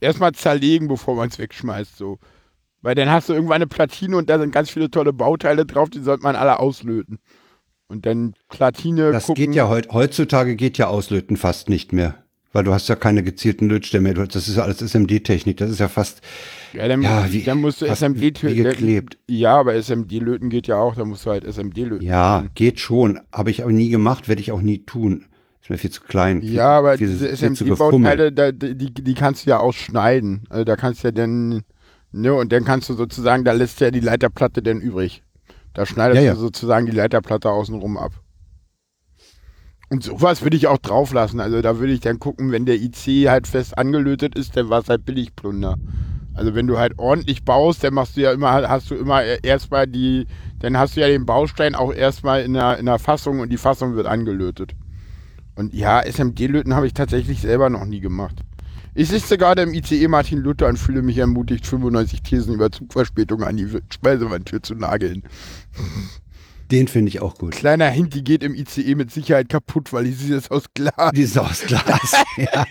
Erstmal 0.00 0.32
zerlegen, 0.32 0.88
bevor 0.88 1.16
man 1.16 1.28
es 1.28 1.38
wegschmeißt, 1.38 1.96
so. 1.96 2.18
Weil 2.82 2.94
dann 2.94 3.10
hast 3.10 3.28
du 3.28 3.32
irgendwann 3.32 3.56
eine 3.56 3.66
Platine 3.66 4.16
und 4.16 4.28
da 4.30 4.38
sind 4.38 4.52
ganz 4.52 4.70
viele 4.70 4.90
tolle 4.90 5.12
Bauteile 5.12 5.64
drauf, 5.66 5.88
die 5.90 6.00
sollte 6.00 6.22
man 6.22 6.36
alle 6.36 6.58
auslöten. 6.60 7.18
Und 7.88 8.04
dann 8.06 8.34
Platine 8.48 9.12
das 9.12 9.26
gucken. 9.26 9.46
geht 9.46 9.54
ja 9.54 9.68
heut, 9.68 9.88
heutzutage 9.92 10.56
geht 10.56 10.76
ja 10.78 10.88
Auslöten 10.88 11.36
fast 11.36 11.68
nicht 11.68 11.92
mehr. 11.92 12.16
Weil 12.52 12.64
du 12.64 12.72
hast 12.72 12.88
ja 12.88 12.96
keine 12.96 13.22
gezielten. 13.22 13.68
Du- 13.68 13.78
Das 13.78 14.48
ist 14.48 14.56
ja 14.56 14.62
alles 14.62 14.80
SMD-Technik. 14.80 15.58
Das 15.58 15.70
ist 15.70 15.78
ja 15.80 15.88
fast, 15.88 16.22
Ja, 16.72 16.88
dann, 16.88 17.02
Ja, 17.02 17.30
wie- 17.30 17.42
dann 17.42 17.60
musst 17.60 17.82
du 17.82 17.86
fast 17.86 18.02
SMD 18.02 18.42
wie 18.42 18.54
geklebt. 18.54 19.18
Ja, 19.28 19.56
aber 19.58 19.74
SMD-Löten 19.74 20.48
geht 20.48 20.66
ja 20.66 20.76
auch, 20.76 20.94
da 20.94 21.04
musst 21.04 21.26
du 21.26 21.30
halt 21.30 21.44
SMD 21.44 21.76
löten. 21.84 22.04
ja, 22.06 22.46
geht 22.54 22.80
schon. 22.80 23.20
Habe 23.32 23.50
ich 23.50 23.62
aber 23.62 23.72
nie 23.72 23.90
gemacht, 23.90 24.26
werde 24.28 24.40
ich 24.40 24.52
auch 24.52 24.62
nie 24.62 24.78
tun. 24.84 25.26
Ist 25.66 25.70
mir 25.70 25.78
viel 25.78 25.90
zu 25.90 26.02
klein. 26.02 26.42
viel- 26.42 26.52
Ja, 26.52 26.78
aber 26.78 26.96
viel- 26.96 27.08
diese 27.08 27.26
da- 28.30 28.52
die, 28.52 28.94
die 28.94 29.14
kannst 29.14 29.44
du 29.46 29.50
ja 29.50 29.58
ausschneiden. 29.58 30.44
Also 30.48 30.62
da 30.62 30.76
kannst 30.76 31.02
du 31.02 31.08
ja 31.08 31.12
dann, 31.12 31.62
ne, 32.12 32.32
und 32.34 32.52
dann 32.52 32.64
kannst 32.64 32.88
du 32.88 32.94
sozusagen, 32.94 33.42
da 33.44 33.50
lässt 33.50 33.80
ja 33.80 33.90
die 33.90 33.98
Leiterplatte 33.98 34.62
dann 34.62 34.80
übrig. 34.80 35.24
Da 35.74 35.84
schneidest 35.84 36.20
Ja, 36.22 36.28
ja. 36.28 36.34
du 36.34 36.38
sozusagen 36.38 36.86
die 36.86 36.92
Leiterplatte 36.92 37.50
außenrum 37.50 37.98
ab. 37.98 38.12
Und 39.88 40.04
sowas 40.04 40.42
würde 40.42 40.56
ich 40.56 40.68
auch 40.68 40.78
drauf 40.78 41.12
lassen. 41.12 41.40
Also 41.40 41.60
da 41.62 41.80
würde 41.80 41.92
ich 41.92 42.00
dann 42.00 42.20
gucken, 42.20 42.52
wenn 42.52 42.64
der 42.64 42.76
IC 42.76 43.28
halt 43.28 43.48
fest 43.48 43.76
angelötet 43.76 44.38
ist, 44.38 44.56
dann 44.56 44.68
war 44.68 44.82
es 44.82 44.88
halt 44.88 45.04
Billigplunder. 45.04 45.78
Also 46.34 46.54
wenn 46.54 46.68
du 46.68 46.78
halt 46.78 46.96
ordentlich 46.98 47.44
baust, 47.44 47.82
dann 47.82 47.94
machst 47.94 48.16
du 48.16 48.20
ja 48.20 48.30
immer, 48.30 48.52
hast 48.68 48.88
du 48.88 48.94
immer 48.94 49.24
erstmal 49.24 49.88
die, 49.88 50.26
dann 50.60 50.78
hast 50.78 50.94
du 50.96 51.00
ja 51.00 51.08
den 51.08 51.26
Baustein 51.26 51.74
auch 51.74 51.92
erstmal 51.92 52.42
in 52.44 52.52
der, 52.52 52.78
in 52.78 52.86
der 52.86 53.00
Fassung 53.00 53.40
und 53.40 53.48
die 53.48 53.56
Fassung 53.56 53.96
wird 53.96 54.06
angelötet. 54.06 54.74
Und 55.56 55.74
ja, 55.74 56.02
SMD-Löten 56.02 56.74
habe 56.74 56.86
ich 56.86 56.94
tatsächlich 56.94 57.40
selber 57.40 57.70
noch 57.70 57.84
nie 57.84 58.00
gemacht. 58.00 58.36
Ich 58.94 59.08
sitze 59.08 59.36
gerade 59.36 59.62
im 59.62 59.74
ICE 59.74 60.08
Martin 60.08 60.38
Luther 60.38 60.68
und 60.68 60.78
fühle 60.78 61.02
mich 61.02 61.18
ermutigt, 61.18 61.66
95 61.66 62.22
Thesen 62.22 62.54
über 62.54 62.70
Zugverspätung 62.70 63.42
an 63.42 63.56
die 63.56 63.68
Speisewandtür 63.92 64.62
zu 64.62 64.74
nageln. 64.74 65.22
Den 66.70 66.88
finde 66.88 67.10
ich 67.10 67.20
auch 67.20 67.36
gut. 67.36 67.52
Kleiner 67.52 67.88
Hint, 67.88 68.14
die 68.14 68.24
geht 68.24 68.42
im 68.42 68.54
ICE 68.54 68.94
mit 68.94 69.10
Sicherheit 69.12 69.48
kaputt, 69.48 69.92
weil 69.92 70.06
sie 70.06 70.34
ist 70.34 70.50
aus 70.50 70.64
Glas. 70.74 71.12
Die 71.14 71.22
ist 71.22 71.38
aus 71.38 71.60
Glas. 71.62 72.12
ja. 72.36 72.66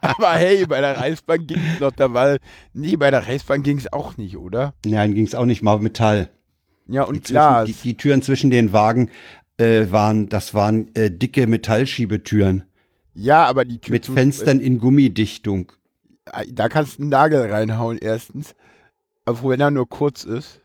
Aber 0.00 0.32
hey, 0.34 0.64
bei 0.66 0.80
der 0.80 0.96
Reichsbahn 0.96 1.46
ging 1.46 1.58
es 1.74 1.80
noch, 1.80 1.92
da 1.92 2.14
war, 2.14 2.38
nee, 2.72 2.96
bei 2.96 3.10
der 3.10 3.26
Reichsbahn 3.26 3.62
ging 3.62 3.76
es 3.76 3.92
auch 3.92 4.16
nicht, 4.16 4.36
oder? 4.36 4.72
Nein, 4.86 5.14
ging 5.14 5.26
es 5.26 5.34
auch 5.34 5.44
nicht 5.44 5.62
mal 5.62 5.78
Metall. 5.80 6.30
Ja, 6.86 7.04
Die, 7.04 7.08
und 7.10 7.16
zwischen, 7.26 7.32
Glas. 7.32 7.66
die, 7.66 7.74
die 7.74 7.96
Türen 7.96 8.22
zwischen 8.22 8.50
den 8.50 8.72
Wagen 8.72 9.10
äh, 9.60 9.92
waren, 9.92 10.28
das 10.28 10.54
waren 10.54 10.94
äh, 10.94 11.10
dicke 11.10 11.46
Metallschiebetüren 11.46 12.64
ja, 13.12 13.44
aber 13.44 13.64
die 13.64 13.78
Tür 13.80 13.92
mit 13.92 14.06
Fenstern 14.06 14.60
in 14.60 14.78
Gummidichtung. 14.78 15.72
Da 16.52 16.68
kannst 16.68 16.98
du 16.98 17.02
einen 17.02 17.10
Nagel 17.10 17.50
reinhauen, 17.50 17.98
erstens. 17.98 18.54
Obwohl, 19.26 19.54
wenn 19.54 19.60
er 19.60 19.72
nur 19.72 19.88
kurz 19.88 20.22
ist. 20.24 20.60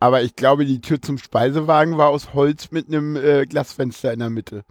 Aber 0.00 0.22
ich 0.22 0.34
glaube, 0.34 0.66
die 0.66 0.80
Tür 0.80 1.00
zum 1.00 1.18
Speisewagen 1.18 1.96
war 1.96 2.08
aus 2.08 2.34
Holz 2.34 2.72
mit 2.72 2.88
einem 2.88 3.14
äh, 3.16 3.46
Glasfenster 3.46 4.12
in 4.12 4.18
der 4.18 4.30
Mitte. 4.30 4.64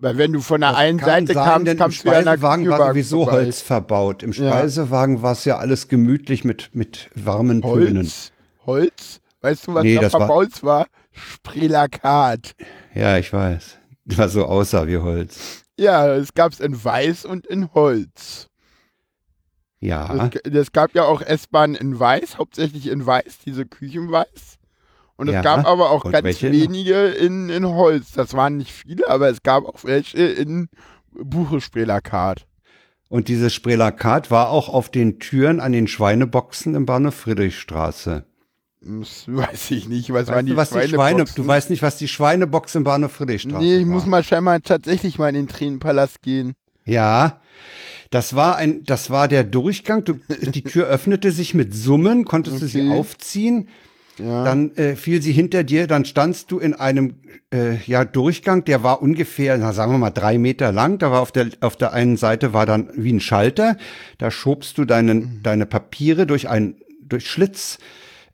Weil 0.00 0.18
wenn 0.18 0.32
du 0.32 0.40
von 0.40 0.60
der 0.60 0.70
Das 0.70 0.78
einen 0.78 0.98
Seite 0.98 1.32
sein, 1.32 1.44
kamst, 1.44 1.66
denn 1.68 1.72
im 1.74 1.78
kamst 1.78 2.04
ja 2.04 2.10
der 2.12 2.22
Speisewagen 2.22 2.68
war 2.68 2.88
sowieso 2.88 3.22
vorbei. 3.24 3.32
Holz 3.44 3.60
verbaut. 3.62 4.22
Im 4.24 4.32
Ja. 4.32 4.50
Speisewagen 4.50 5.22
war 5.22 5.32
es 5.32 5.44
ja 5.44 5.58
alles 5.58 5.86
gemütlich 5.86 6.44
mit, 6.44 6.70
mit 6.74 7.08
warmen 7.14 7.62
Tönen. 7.62 7.98
Holz? 7.98 8.32
Holz? 8.66 9.20
Weißt 9.42 9.68
du, 9.68 9.74
was 9.74 9.84
Nee, 9.84 9.94
da 9.94 10.00
das 10.02 10.12
war- 10.14 10.20
verbaut 10.26 10.62
war? 10.64 10.86
Spreelakat. 11.12 12.54
Ja, 12.94 13.18
ich 13.18 13.32
weiß. 13.32 13.78
Was 14.04 14.32
so 14.32 14.44
aussah 14.44 14.86
wie 14.86 14.98
Holz. 14.98 15.64
Ja, 15.78 16.14
es 16.14 16.34
gab 16.34 16.52
es 16.52 16.60
in 16.60 16.82
Weiß 16.84 17.24
und 17.24 17.46
in 17.46 17.72
Holz. 17.72 18.48
Ja. 19.80 20.30
Es, 20.44 20.70
gab 20.72 20.94
ja 20.94 21.04
auch 21.04 21.22
S-Bahnen 21.22 21.74
in 21.74 21.98
Weiß, 21.98 22.38
hauptsächlich 22.38 22.86
in 22.88 23.04
Weiß, 23.04 23.38
diese 23.44 23.66
Küchenweiß. 23.66 24.58
Und 25.16 25.28
es 25.28 25.34
Ja. 25.34 25.42
gab 25.42 25.66
aber 25.66 25.90
auch 25.90 26.04
Und 26.04 26.12
ganz 26.12 26.40
wenige 26.42 27.06
in, 27.08 27.48
in 27.48 27.66
Holz. 27.66 28.12
Das 28.12 28.34
waren 28.34 28.58
nicht 28.58 28.72
viele, 28.72 29.08
aber 29.08 29.28
es 29.28 29.42
gab 29.42 29.64
auch 29.64 29.84
welche 29.84 30.22
in 30.22 30.68
Buchesprelakat. 31.12 32.46
Und 33.08 33.28
dieses 33.28 33.52
Sprelakat 33.52 34.30
war 34.30 34.50
auch 34.50 34.68
auf 34.68 34.88
den 34.90 35.18
Türen 35.18 35.60
an 35.60 35.72
den 35.72 35.86
Schweineboxen 35.86 36.74
im 36.74 36.86
Bahnhof 36.86 37.14
Friedrichstraße. 37.14 38.24
Das 38.84 39.24
weiß 39.26 39.70
ich 39.72 39.88
nicht. 39.88 40.12
Was 40.12 40.28
waren 40.28 40.36
Weißt 40.36 40.46
die 40.46 40.50
du, 40.50 40.56
was 40.56 40.70
die 40.70 40.74
Schweine, 40.76 40.88
Schweineboxen? 40.88 41.36
du 41.36 41.46
weißt 41.46 41.70
nicht, 41.70 41.82
was 41.82 41.96
die 41.98 42.08
Schweinebox 42.08 42.74
im 42.74 42.84
Bahnhof 42.84 43.12
Friedrichstraße 43.12 43.62
Nee, 43.64 43.76
ich 43.78 43.86
war. 43.86 43.92
muss 43.94 44.06
mal 44.06 44.22
scheinbar 44.24 44.60
tatsächlich 44.62 45.18
mal 45.18 45.28
in 45.28 45.34
den 45.34 45.48
Tränenpalast 45.48 46.22
gehen. 46.22 46.54
Ja, 46.84 47.40
das 48.10 48.34
war 48.34 48.56
ein, 48.56 48.82
das 48.84 49.08
war 49.10 49.28
der 49.28 49.44
Durchgang. 49.44 50.04
Du, 50.04 50.14
die 50.28 50.62
Tür 50.64 50.86
öffnete 50.86 51.30
sich 51.32 51.54
mit 51.54 51.74
Summen, 51.74 52.24
konntest 52.24 52.60
du 52.60 52.66
sie 52.66 52.80
Okay. 52.88 52.98
aufziehen. 52.98 53.68
Ja. 54.18 54.44
Dann 54.44 54.72
äh, 54.76 54.94
fiel 54.94 55.22
sie 55.22 55.32
hinter 55.32 55.64
dir, 55.64 55.86
dann 55.86 56.04
standst 56.04 56.50
du 56.50 56.58
in 56.58 56.74
einem 56.74 57.14
äh, 57.50 57.76
ja, 57.86 58.04
Durchgang, 58.04 58.62
der 58.64 58.82
war 58.82 59.00
ungefähr, 59.00 59.56
na, 59.56 59.72
sagen 59.72 59.90
wir 59.92 59.98
mal, 59.98 60.10
drei 60.10 60.36
Meter 60.36 60.70
lang. 60.70 60.98
Da 60.98 61.10
war 61.10 61.22
auf 61.22 61.32
der, 61.32 61.48
auf 61.60 61.76
der 61.76 61.94
einen 61.94 62.18
Seite 62.18 62.52
war 62.52 62.66
dann 62.66 62.90
wie 62.94 63.12
ein 63.12 63.20
Schalter. 63.20 63.78
Da 64.18 64.30
schobst 64.30 64.76
du 64.76 64.84
deinen, 64.84 65.40
deine 65.42 65.64
Papiere 65.64 66.26
durch 66.26 66.48
einen 66.50 66.76
durch 67.00 67.26
Schlitz. 67.30 67.78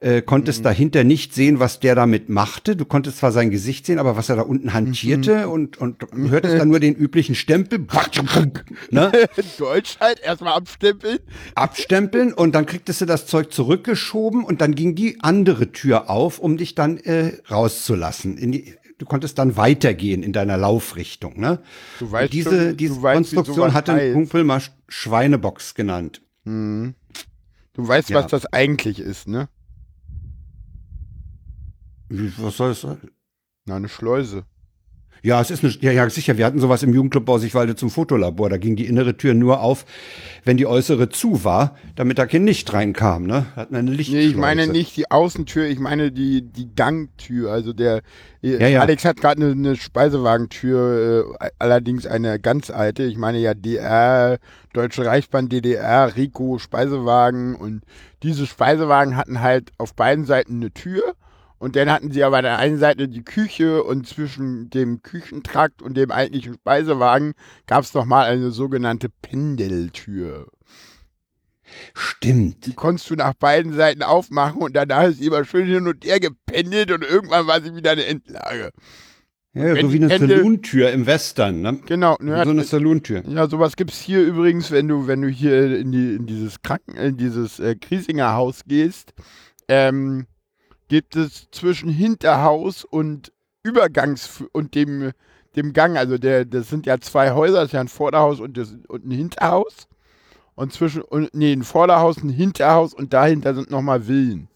Äh, 0.01 0.23
konntest 0.23 0.65
dahinter 0.65 1.03
nicht 1.03 1.35
sehen, 1.35 1.59
was 1.59 1.81
der 1.81 1.97
damit 1.97 2.29
machte. 2.29 2.77
Du 2.77 2.85
konntest 2.85 3.19
zwar 3.19 3.33
sein 3.33 3.51
Gesicht 3.51 3.85
sehen, 3.85 3.99
aber 3.99 4.17
was 4.17 4.29
er 4.29 4.37
da 4.37 4.43
unten 4.43 4.73
hantierte 4.73 5.49
und, 5.49 5.77
und 5.79 6.03
du 6.03 6.31
hörtest 6.31 6.57
dann 6.57 6.69
nur 6.69 6.79
den 6.79 6.95
üblichen 6.95 7.35
Stempel. 7.35 7.81
ne? 8.91 9.11
Deutsch 9.59 9.99
halt, 9.99 10.21
erstmal 10.21 10.53
abstempeln. 10.53 11.19
abstempeln 11.57 12.33
und 12.33 12.55
dann 12.55 12.65
kriegtest 12.67 13.01
du 13.01 13.07
das 13.07 13.27
Zeug 13.27 13.53
zurückgeschoben 13.53 14.45
und 14.45 14.61
dann 14.61 14.77
ging 14.77 14.95
die 14.95 15.19
andere 15.21 15.73
Tür 15.73 16.09
auf, 16.09 16.39
um 16.39 16.57
dich 16.59 16.77
dann 16.77 16.99
äh, 16.99 17.33
rauszulassen. 17.51 18.39
In 18.39 18.53
die, 18.53 18.75
du 18.99 19.05
konntest 19.05 19.37
dann 19.39 19.57
weitergehen 19.57 20.23
in 20.23 20.33
deiner 20.33 20.57
Laufrichtung. 20.57 21.41
Ne? 21.41 21.59
Du 21.99 22.13
weißt 22.13 22.27
Und 22.27 22.33
diese 22.35 22.69
schon, 22.69 22.77
diese 22.77 23.03
weißt, 23.03 23.15
Konstruktion 23.17 23.57
sowas 23.57 23.75
hat 23.75 23.91
ein 23.91 23.97
heißt. 23.97 24.13
Kumpel 24.15 24.45
mal 24.45 24.59
Sch- 24.61 24.71
Schweinebox 24.87 25.75
genannt. 25.75 26.23
Du 26.45 26.93
weißt, 27.77 28.11
Ja. 28.11 28.23
was 28.23 28.31
das 28.31 28.47
eigentlich 28.53 29.01
ist, 29.01 29.27
ne? 29.27 29.49
Was 32.11 32.57
soll 32.57 32.71
das 32.71 32.81
sein? 32.83 32.99
Na, 33.67 33.77
eine 33.77 33.89
Schleuse. 33.89 34.45
Ja, 35.21 35.41
es 35.41 35.51
ist 35.51 35.65
eine, 35.65 35.73
ja, 35.81 35.91
ja, 35.91 36.09
sicher. 36.09 36.39
Wir 36.39 36.47
hatten 36.47 36.61
sowas 36.61 36.85
im 36.85 36.95
Jugendclub 36.95 37.25
Bausigwalde 37.25 37.75
zum 37.75 37.91
Fotolabor. 37.91 38.49
Da 38.51 38.57
ging 38.57 38.77
die 38.77 38.87
innere 38.87 39.17
Tür 39.17 39.35
nur 39.35 39.61
auf, 39.61 39.85
wenn 40.45 40.57
die 40.57 40.67
äußere 40.67 41.09
zu 41.09 41.43
war, 41.43 41.75
damit 41.97 42.19
da 42.19 42.27
kein 42.27 42.47
Licht 42.47 42.73
reinkam, 42.73 43.25
ne? 43.27 43.47
Hatten 43.57 43.75
eine 43.75 43.91
Nee, 43.91 43.97
Lichtschleuse. 43.97 44.29
ich 44.29 44.37
meine 44.37 44.69
nicht 44.69 44.97
die 44.97 45.11
Außentür, 45.11 45.67
ich 45.67 45.81
meine 45.81 46.13
die, 46.13 46.43
die 46.43 46.73
Gangtür. 46.73 47.51
Also 47.51 47.73
der 47.73 48.03
Ja, 48.43 48.69
ja. 48.69 48.81
Alex 48.81 49.05
hat 49.05 49.17
gerade 49.17 49.43
eine, 49.43 49.53
eine 49.53 49.75
Speisewagentür, 49.75 51.35
äh, 51.41 51.51
allerdings 51.59 52.07
eine 52.07 52.39
ganz 52.39 52.71
alte. 52.71 53.03
Ich 53.03 53.17
meine 53.17 53.39
ja 53.39 53.55
DR, 53.55 54.39
Deutsche 54.73 55.05
Reichsbahn 55.05 55.49
DDR, 55.49 56.15
Rico, 56.17 56.59
Speisewagen 56.59 57.57
und 57.57 57.83
diese 58.23 58.47
Speisewagen 58.47 59.17
hatten 59.17 59.41
halt 59.41 59.73
auf 59.79 59.95
beiden 59.95 60.25
Seiten 60.27 60.57
eine 60.57 60.71
Tür. 60.71 61.15
Und 61.59 61.75
dann 61.75 61.91
hatten 61.91 62.13
sie 62.13 62.23
aber 62.23 62.39
an 62.39 62.45
der 62.45 62.59
einen 62.59 62.79
Seite 62.79 63.09
die 63.09 63.25
Küche 63.25 63.83
und 63.83 64.07
zwischen 64.07 64.71
dem 64.71 65.03
Küchentrakt 65.03 65.83
und 65.83 65.97
dem 65.97 66.11
eigentlichen 66.13 66.55
Speisewagen 66.55 67.33
gab 67.67 67.83
es 67.83 67.95
nochmal 67.95 68.27
eine 68.31 68.51
sogenannte 68.53 69.09
Pendeltür. 69.09 70.47
Stimmt. 71.95 72.65
Die 72.67 72.75
konntest 72.75 73.11
du 73.11 73.15
nach 73.15 73.35
beiden 73.35 73.73
Seiten 73.73 74.03
aufmachen 74.03 74.63
und 74.63 74.75
danach 74.75 75.05
ist 75.09 75.19
sie 75.19 75.27
immer 75.27 75.45
schön 75.45 75.67
hin 75.67 75.87
und 75.87 76.05
her 76.05 76.21
gependelt 76.21 76.91
und 76.93 77.03
irgendwann 77.03 77.47
war 77.47 77.61
sie 77.61 77.75
wieder 77.75 77.91
eine 77.91 78.07
Endlage. 78.07 78.71
Ja, 79.55 79.75
so 79.81 79.93
wie 79.93 79.97
eine 79.97 80.09
Pendel- 80.09 80.37
Saloon-Tür 80.37 80.93
im 80.93 81.07
Western, 81.07 81.61
ne? 81.63 81.81
Genau. 81.87 82.17
Ja, 82.23 82.45
So 82.45 82.51
eine 82.51 82.65
Saloon-Tür. 82.65 83.25
ja, 83.27 83.49
sowas 83.49 83.77
gibt's 83.77 83.99
hier 84.01 84.23
übrigens, 84.23 84.71
wenn 84.71 84.87
du, 84.89 85.07
wenn 85.09 85.21
du 85.23 85.29
hier 85.29 85.79
in, 85.79 85.91
die, 85.91 86.15
in 86.15 86.27
dieses 86.27 86.63
Kranken, 86.63 86.97
in 86.97 87.17
dieses 87.17 87.59
äh, 87.59 87.75
Griesinger 87.75 88.35
Haus 88.35 88.63
gehst, 88.67 89.13
ähm, 89.67 90.27
gibt 90.89 91.17
es 91.17 91.51
zwischen 91.51 91.89
Hinterhaus 91.89 92.85
und 92.85 93.33
Übergangs 93.63 94.45
und 94.53 94.75
dem, 94.75 95.13
dem 95.57 95.73
Gang, 95.73 95.97
also 95.97 96.19
der, 96.19 96.45
das 96.45 96.69
sind 96.69 96.87
ja 96.87 96.99
zwei 96.99 97.33
Häuser, 97.33 97.61
das 97.61 97.67
ist 97.67 97.73
ja 97.73 97.81
ein 97.81 97.89
Vorderhaus 97.89 98.41
und, 98.41 98.57
das, 98.57 98.77
und 98.89 99.07
ein 99.07 99.11
Hinterhaus. 99.11 99.89
Und 100.55 100.73
zwischen, 100.73 101.03
und, 101.03 101.33
nee, 101.35 101.53
ein 101.53 101.63
Vorderhaus, 101.63 102.17
ein 102.17 102.31
Hinterhaus 102.31 102.93
und 102.93 103.13
dahinter 103.13 103.55
sind 103.55 103.71
nochmal 103.71 104.03
Villen. 104.03 104.49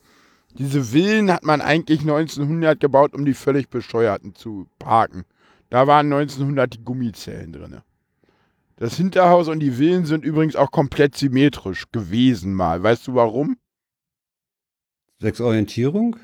Diese 0.58 0.82
Villen 0.84 1.30
hat 1.30 1.44
man 1.44 1.60
eigentlich 1.60 2.00
1900 2.00 2.78
gebaut, 2.80 3.14
um 3.14 3.24
die 3.24 3.34
völlig 3.34 3.70
Bescheuerten 3.70 4.34
zu 4.34 4.66
parken. 4.78 5.24
Da 5.70 5.86
waren 5.86 6.12
1900 6.12 6.74
die 6.74 6.84
Gummizellen 6.84 7.52
drin. 7.52 7.80
Das 8.76 8.96
Hinterhaus 8.96 9.48
und 9.48 9.60
die 9.60 9.70
Villen 9.70 10.04
sind 10.04 10.24
übrigens 10.24 10.56
auch 10.56 10.70
komplett 10.70 11.16
symmetrisch 11.16 11.84
gewesen 11.92 12.52
mal. 12.52 12.82
Weißt 12.82 13.06
du 13.06 13.14
warum? 13.14 13.56
Sechs 15.22 15.40
Orientierung? 15.40 16.16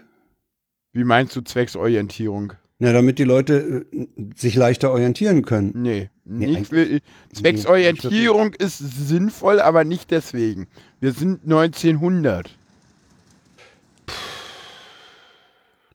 Wie 0.92 1.04
meinst 1.04 1.34
du 1.36 1.40
Zwecksorientierung? 1.40 2.54
Na, 2.80 2.92
damit 2.92 3.18
die 3.18 3.24
Leute 3.24 3.86
äh, 3.92 4.06
sich 4.36 4.54
leichter 4.56 4.90
orientieren 4.90 5.44
können. 5.44 5.72
Nee, 5.74 6.10
Nee, 6.24 6.46
nicht 6.48 6.70
will, 6.72 7.00
Zwecksorientierung 7.32 8.52
ist 8.54 8.78
sinnvoll, 8.78 9.60
aber 9.60 9.84
nicht 9.84 10.10
deswegen. 10.10 10.66
Wir 11.00 11.12
sind 11.12 11.44
1900. 11.44 12.50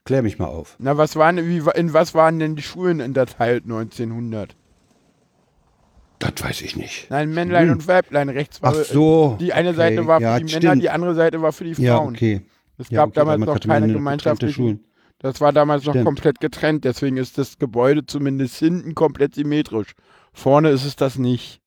Klär 0.06 0.22
mich 0.22 0.40
mal 0.40 0.48
auf. 0.48 0.76
Na, 0.80 0.98
was 0.98 1.16
waren, 1.16 1.38
wie, 1.48 1.62
in 1.76 1.94
was 1.94 2.14
waren 2.14 2.40
denn 2.40 2.56
die 2.56 2.62
Schulen 2.64 3.00
unterteilt 3.02 3.64
1900? 3.64 4.56
Das 6.20 6.34
weiß 6.42 6.62
ich 6.62 6.76
nicht. 6.76 7.10
Nein, 7.10 7.34
Männlein 7.34 7.68
Hm. 7.68 7.74
und 7.74 7.88
Weiblein. 7.88 8.30
Rechts 8.30 8.62
war 8.62 8.72
Ach 8.78 8.84
so. 8.86 9.38
die 9.40 9.54
eine 9.54 9.70
okay. 9.70 9.78
Seite 9.78 10.08
war 10.08 10.20
für 10.20 10.24
ja, 10.24 10.40
die 10.40 10.48
stimmt. 10.48 10.64
Männer, 10.64 10.82
die 10.82 10.90
andere 10.90 11.16
Seite 11.16 11.42
war 11.42 11.52
für 11.54 11.64
die 11.66 11.76
Frauen. 11.76 11.86
Ja, 11.86 12.00
okay. 12.02 12.42
Es 12.84 12.90
Ja, 12.90 13.02
gab 13.02 13.10
okay, 13.10 13.20
damals 13.20 13.40
noch 13.42 13.60
keine 13.60 13.86
eine 13.86 13.94
gemeinschaftlichen. 13.94 14.84
Das 15.20 15.40
war 15.40 15.54
damals 15.54 15.86
noch 15.86 15.94
Stimmt. 15.94 16.06
komplett 16.06 16.40
getrennt, 16.42 16.84
deswegen 16.84 17.16
ist 17.18 17.38
das 17.38 17.58
Gebäude 17.58 18.06
zumindest 18.06 18.58
hinten 18.58 18.94
komplett 18.94 19.36
symmetrisch. 19.36 19.94
Vorne 20.34 20.70
ist 20.70 20.84
es 20.86 20.96
das 20.98 21.18
nicht. 21.18 21.62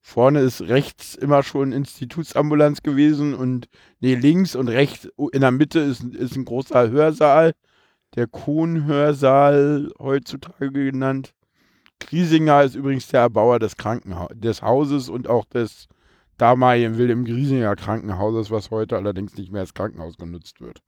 Vorne 0.00 0.40
ist 0.40 0.60
rechts 0.62 1.14
immer 1.14 1.42
schon 1.42 1.72
Institutsambulanz 1.72 2.82
gewesen 2.82 3.32
und 3.32 3.68
nee, 4.00 4.14
links 4.16 4.56
und 4.56 4.68
rechts 4.68 5.08
in 5.32 5.40
der 5.40 5.52
Mitte 5.52 5.80
ist, 5.80 6.02
ist 6.02 6.36
ein 6.36 6.44
großer 6.44 6.90
Hörsaal, 6.90 7.52
der 8.16 8.26
Kohn-Hörsaal 8.26 9.92
heutzutage 9.98 10.70
genannt. 10.70 11.32
Griesinger 12.00 12.64
ist 12.64 12.74
übrigens 12.74 13.06
der 13.06 13.20
Erbauer 13.20 13.60
des 13.60 13.76
Krankenhauses, 13.76 14.36
des 14.38 14.62
Hauses 14.62 15.08
und 15.08 15.28
auch 15.28 15.44
des 15.46 15.86
damaligen 16.38 16.98
Wilhelm 16.98 17.24
Griesinger 17.24 17.76
Krankenhauses, 17.76 18.50
was 18.50 18.70
heute 18.70 18.96
allerdings 18.96 19.36
nicht 19.36 19.52
mehr 19.52 19.62
als 19.62 19.74
Krankenhaus 19.74 20.16
genutzt 20.16 20.60
wird. 20.60 20.82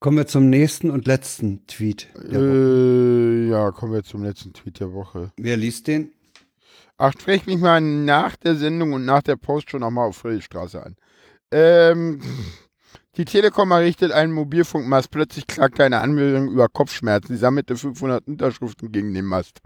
Kommen 0.00 0.18
wir 0.18 0.26
zum 0.26 0.50
nächsten 0.50 0.90
und 0.90 1.06
letzten 1.06 1.66
Tweet. 1.66 2.08
Der 2.14 2.40
Woche. 2.40 3.46
Äh, 3.46 3.50
ja, 3.50 3.70
kommen 3.70 3.94
wir 3.94 4.04
zum 4.04 4.22
letzten 4.22 4.52
Tweet 4.52 4.80
der 4.80 4.92
Woche. 4.92 5.32
Wer 5.38 5.56
liest 5.56 5.86
den? 5.86 6.12
Ach, 6.98 7.12
sprech 7.12 7.46
mich 7.46 7.58
mal 7.58 7.80
nach 7.80 8.36
der 8.36 8.54
Sendung 8.54 8.92
und 8.92 9.04
nach 9.04 9.22
der 9.22 9.36
Post 9.36 9.70
schon 9.70 9.80
nochmal 9.80 10.08
auf 10.08 10.18
Friedrichstraße 10.18 10.82
an. 10.82 10.96
Ähm, 11.50 12.20
die 13.16 13.24
Telekom 13.24 13.70
errichtet 13.70 14.12
einen 14.12 14.32
Mobilfunkmast. 14.32 15.10
Plötzlich 15.10 15.46
klagt 15.46 15.80
eine 15.80 16.00
Anmeldung 16.00 16.48
über 16.48 16.68
Kopfschmerzen. 16.68 17.34
Sie 17.34 17.38
sammelte 17.38 17.76
500 17.76 18.26
Unterschriften 18.26 18.90
gegen 18.90 19.14
den 19.14 19.24
Mast. 19.24 19.60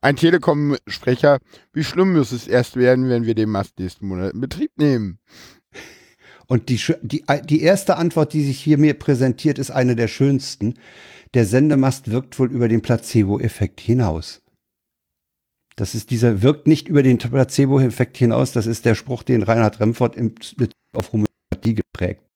Ein 0.00 0.16
Telekom-Sprecher, 0.16 1.38
wie 1.72 1.84
schlimm 1.84 2.12
muss 2.12 2.32
es 2.32 2.46
erst 2.46 2.76
werden, 2.76 3.08
wenn 3.08 3.24
wir 3.24 3.34
den 3.34 3.50
Mast 3.50 3.78
nächsten 3.78 4.06
Monat 4.06 4.34
in 4.34 4.40
Betrieb 4.40 4.72
nehmen? 4.76 5.18
Und 6.46 6.68
die, 6.68 6.80
die, 7.02 7.24
die 7.44 7.62
erste 7.62 7.96
Antwort, 7.96 8.32
die 8.32 8.44
sich 8.44 8.60
hier 8.60 8.76
mir 8.76 8.94
präsentiert, 8.94 9.58
ist 9.58 9.70
eine 9.70 9.94
der 9.94 10.08
schönsten. 10.08 10.74
Der 11.32 11.46
Sendemast 11.46 12.10
wirkt 12.10 12.38
wohl 12.38 12.50
über 12.50 12.66
den 12.66 12.82
Placebo-Effekt 12.82 13.80
hinaus. 13.80 14.42
Das 15.76 15.94
ist 15.94 16.10
dieser, 16.10 16.42
wirkt 16.42 16.66
nicht 16.66 16.88
über 16.88 17.02
den 17.02 17.18
Placebo-Effekt 17.18 18.16
hinaus. 18.16 18.52
Das 18.52 18.66
ist 18.66 18.84
der 18.84 18.96
Spruch, 18.96 19.22
den 19.22 19.44
Reinhard 19.44 19.78
Remford 19.80 20.16
im 20.16 20.34
auf 20.92 21.12
Homöopathie 21.12 21.74
geprägt. 21.74 22.29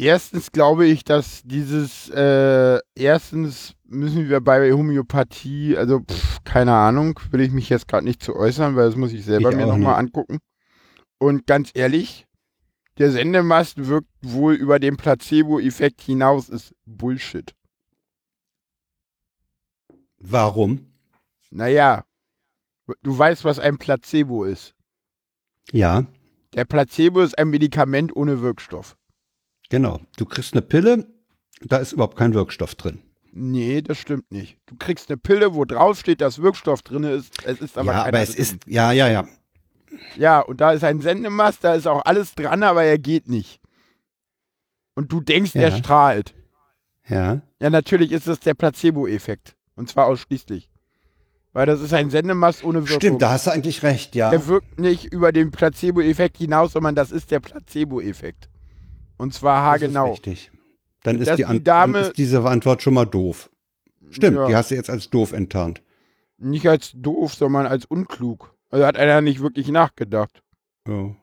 Erstens 0.00 0.52
glaube 0.52 0.86
ich, 0.86 1.02
dass 1.02 1.42
dieses, 1.44 2.08
äh, 2.10 2.78
erstens 2.94 3.74
müssen 3.84 4.28
wir 4.28 4.40
bei 4.40 4.72
Homöopathie, 4.72 5.76
also 5.76 6.00
pff, 6.00 6.44
keine 6.44 6.72
Ahnung, 6.72 7.18
will 7.30 7.40
ich 7.40 7.50
mich 7.50 7.68
jetzt 7.68 7.88
gerade 7.88 8.04
nicht 8.04 8.22
zu 8.22 8.36
äußern, 8.36 8.76
weil 8.76 8.86
das 8.86 8.96
muss 8.96 9.12
ich 9.12 9.24
selber 9.24 9.50
Ich 9.50 9.56
mir 9.56 9.66
nochmal 9.66 9.98
angucken. 9.98 10.38
Und 11.18 11.48
ganz 11.48 11.70
ehrlich, 11.74 12.28
der 12.98 13.10
Sendemast 13.10 13.88
wirkt 13.88 14.08
wohl 14.22 14.54
über 14.54 14.78
den 14.78 14.96
Placebo-Effekt 14.96 16.00
hinaus, 16.00 16.48
ist 16.48 16.74
Bullshit. 16.86 17.54
Warum? 20.20 20.92
Naja, 21.50 22.04
du 23.02 23.18
weißt, 23.18 23.44
was 23.44 23.58
ein 23.58 23.78
Placebo 23.78 24.44
ist. 24.44 24.74
Ja, 25.72 26.06
Der 26.54 26.64
Placebo 26.64 27.20
ist 27.20 27.36
ein 27.38 27.50
Medikament 27.50 28.14
ohne 28.14 28.40
Wirkstoff. 28.40 28.96
Genau. 29.68 30.00
Du 30.16 30.24
kriegst 30.24 30.52
eine 30.54 30.62
Pille, 30.62 31.06
da 31.62 31.78
ist 31.78 31.92
überhaupt 31.92 32.16
kein 32.16 32.34
Wirkstoff 32.34 32.74
drin. 32.74 33.00
Nee, 33.32 33.82
das 33.82 33.98
stimmt 33.98 34.30
nicht. 34.32 34.58
Du 34.66 34.74
kriegst 34.76 35.10
eine 35.10 35.16
Pille, 35.16 35.54
wo 35.54 35.64
drauf 35.64 35.98
steht, 35.98 36.20
dass 36.20 36.40
Wirkstoff 36.42 36.82
drin 36.82 37.04
ist. 37.04 37.32
Es 37.44 37.60
ist 37.60 37.78
aber 37.78 37.92
ja, 37.92 38.04
aber 38.04 38.20
es 38.20 38.32
drin. 38.32 38.42
ist, 38.42 38.56
ja, 38.66 38.92
ja, 38.92 39.08
ja. 39.08 39.28
Ja, 40.16 40.40
und 40.40 40.60
da 40.60 40.72
ist 40.72 40.84
ein 40.84 41.00
Sendemast, 41.00 41.62
da 41.64 41.74
ist 41.74 41.86
auch 41.86 42.04
alles 42.04 42.34
dran, 42.34 42.62
aber 42.62 42.84
er 42.84 42.98
geht 42.98 43.28
nicht. 43.28 43.60
Und 44.94 45.12
du 45.12 45.20
denkst, 45.20 45.54
er 45.54 45.68
Ja. 45.70 45.76
strahlt. 45.76 46.34
Ja, 47.08 47.40
Ja, 47.60 47.70
natürlich 47.70 48.12
ist 48.12 48.26
das 48.26 48.40
der 48.40 48.54
Placebo-Effekt. 48.54 49.56
Und 49.76 49.88
zwar 49.88 50.06
ausschließlich. 50.06 50.70
Weil 51.52 51.66
das 51.66 51.80
ist 51.80 51.94
ein 51.94 52.10
Sendemast 52.10 52.62
ohne 52.64 52.80
Wirkung. 52.82 52.96
stimmt, 53.00 53.22
da 53.22 53.30
hast 53.30 53.46
du 53.46 53.50
eigentlich 53.50 53.82
recht, 53.82 54.14
ja. 54.14 54.30
Der 54.30 54.46
wirkt 54.46 54.78
nicht 54.78 55.04
über 55.12 55.32
den 55.32 55.50
Placebo-Effekt 55.50 56.36
hinaus, 56.38 56.72
sondern 56.72 56.94
das 56.94 57.10
ist 57.10 57.30
der 57.30 57.40
Placebo-Effekt. 57.40 58.48
Und 59.18 59.34
zwar 59.34 59.72
Das 59.74 59.82
ist 59.82 59.94
haargenau. 59.94 60.10
richtig. 60.12 60.50
Dann 61.02 61.18
ist, 61.20 61.30
die, 61.38 61.44
die 61.44 61.62
Dame- 61.64 61.92
dann 62.00 62.08
ist 62.10 62.18
diese 62.18 62.42
Antwort 62.44 62.82
schon 62.82 62.94
mal 62.94 63.04
doof. 63.04 63.50
Stimmt, 64.10 64.36
Ja. 64.36 64.46
die 64.46 64.56
hast 64.56 64.70
du 64.70 64.74
jetzt 64.74 64.90
als 64.90 65.10
doof 65.10 65.32
enttarnt. 65.32 65.82
Nicht 66.38 66.66
als 66.68 66.92
doof, 66.94 67.34
sondern 67.34 67.66
als 67.66 67.84
unklug. 67.84 68.54
Also 68.70 68.86
hat 68.86 68.96
einer 68.96 69.20
nicht 69.20 69.40
wirklich 69.40 69.68
nachgedacht. 69.68 70.42
Ja. 70.86 71.14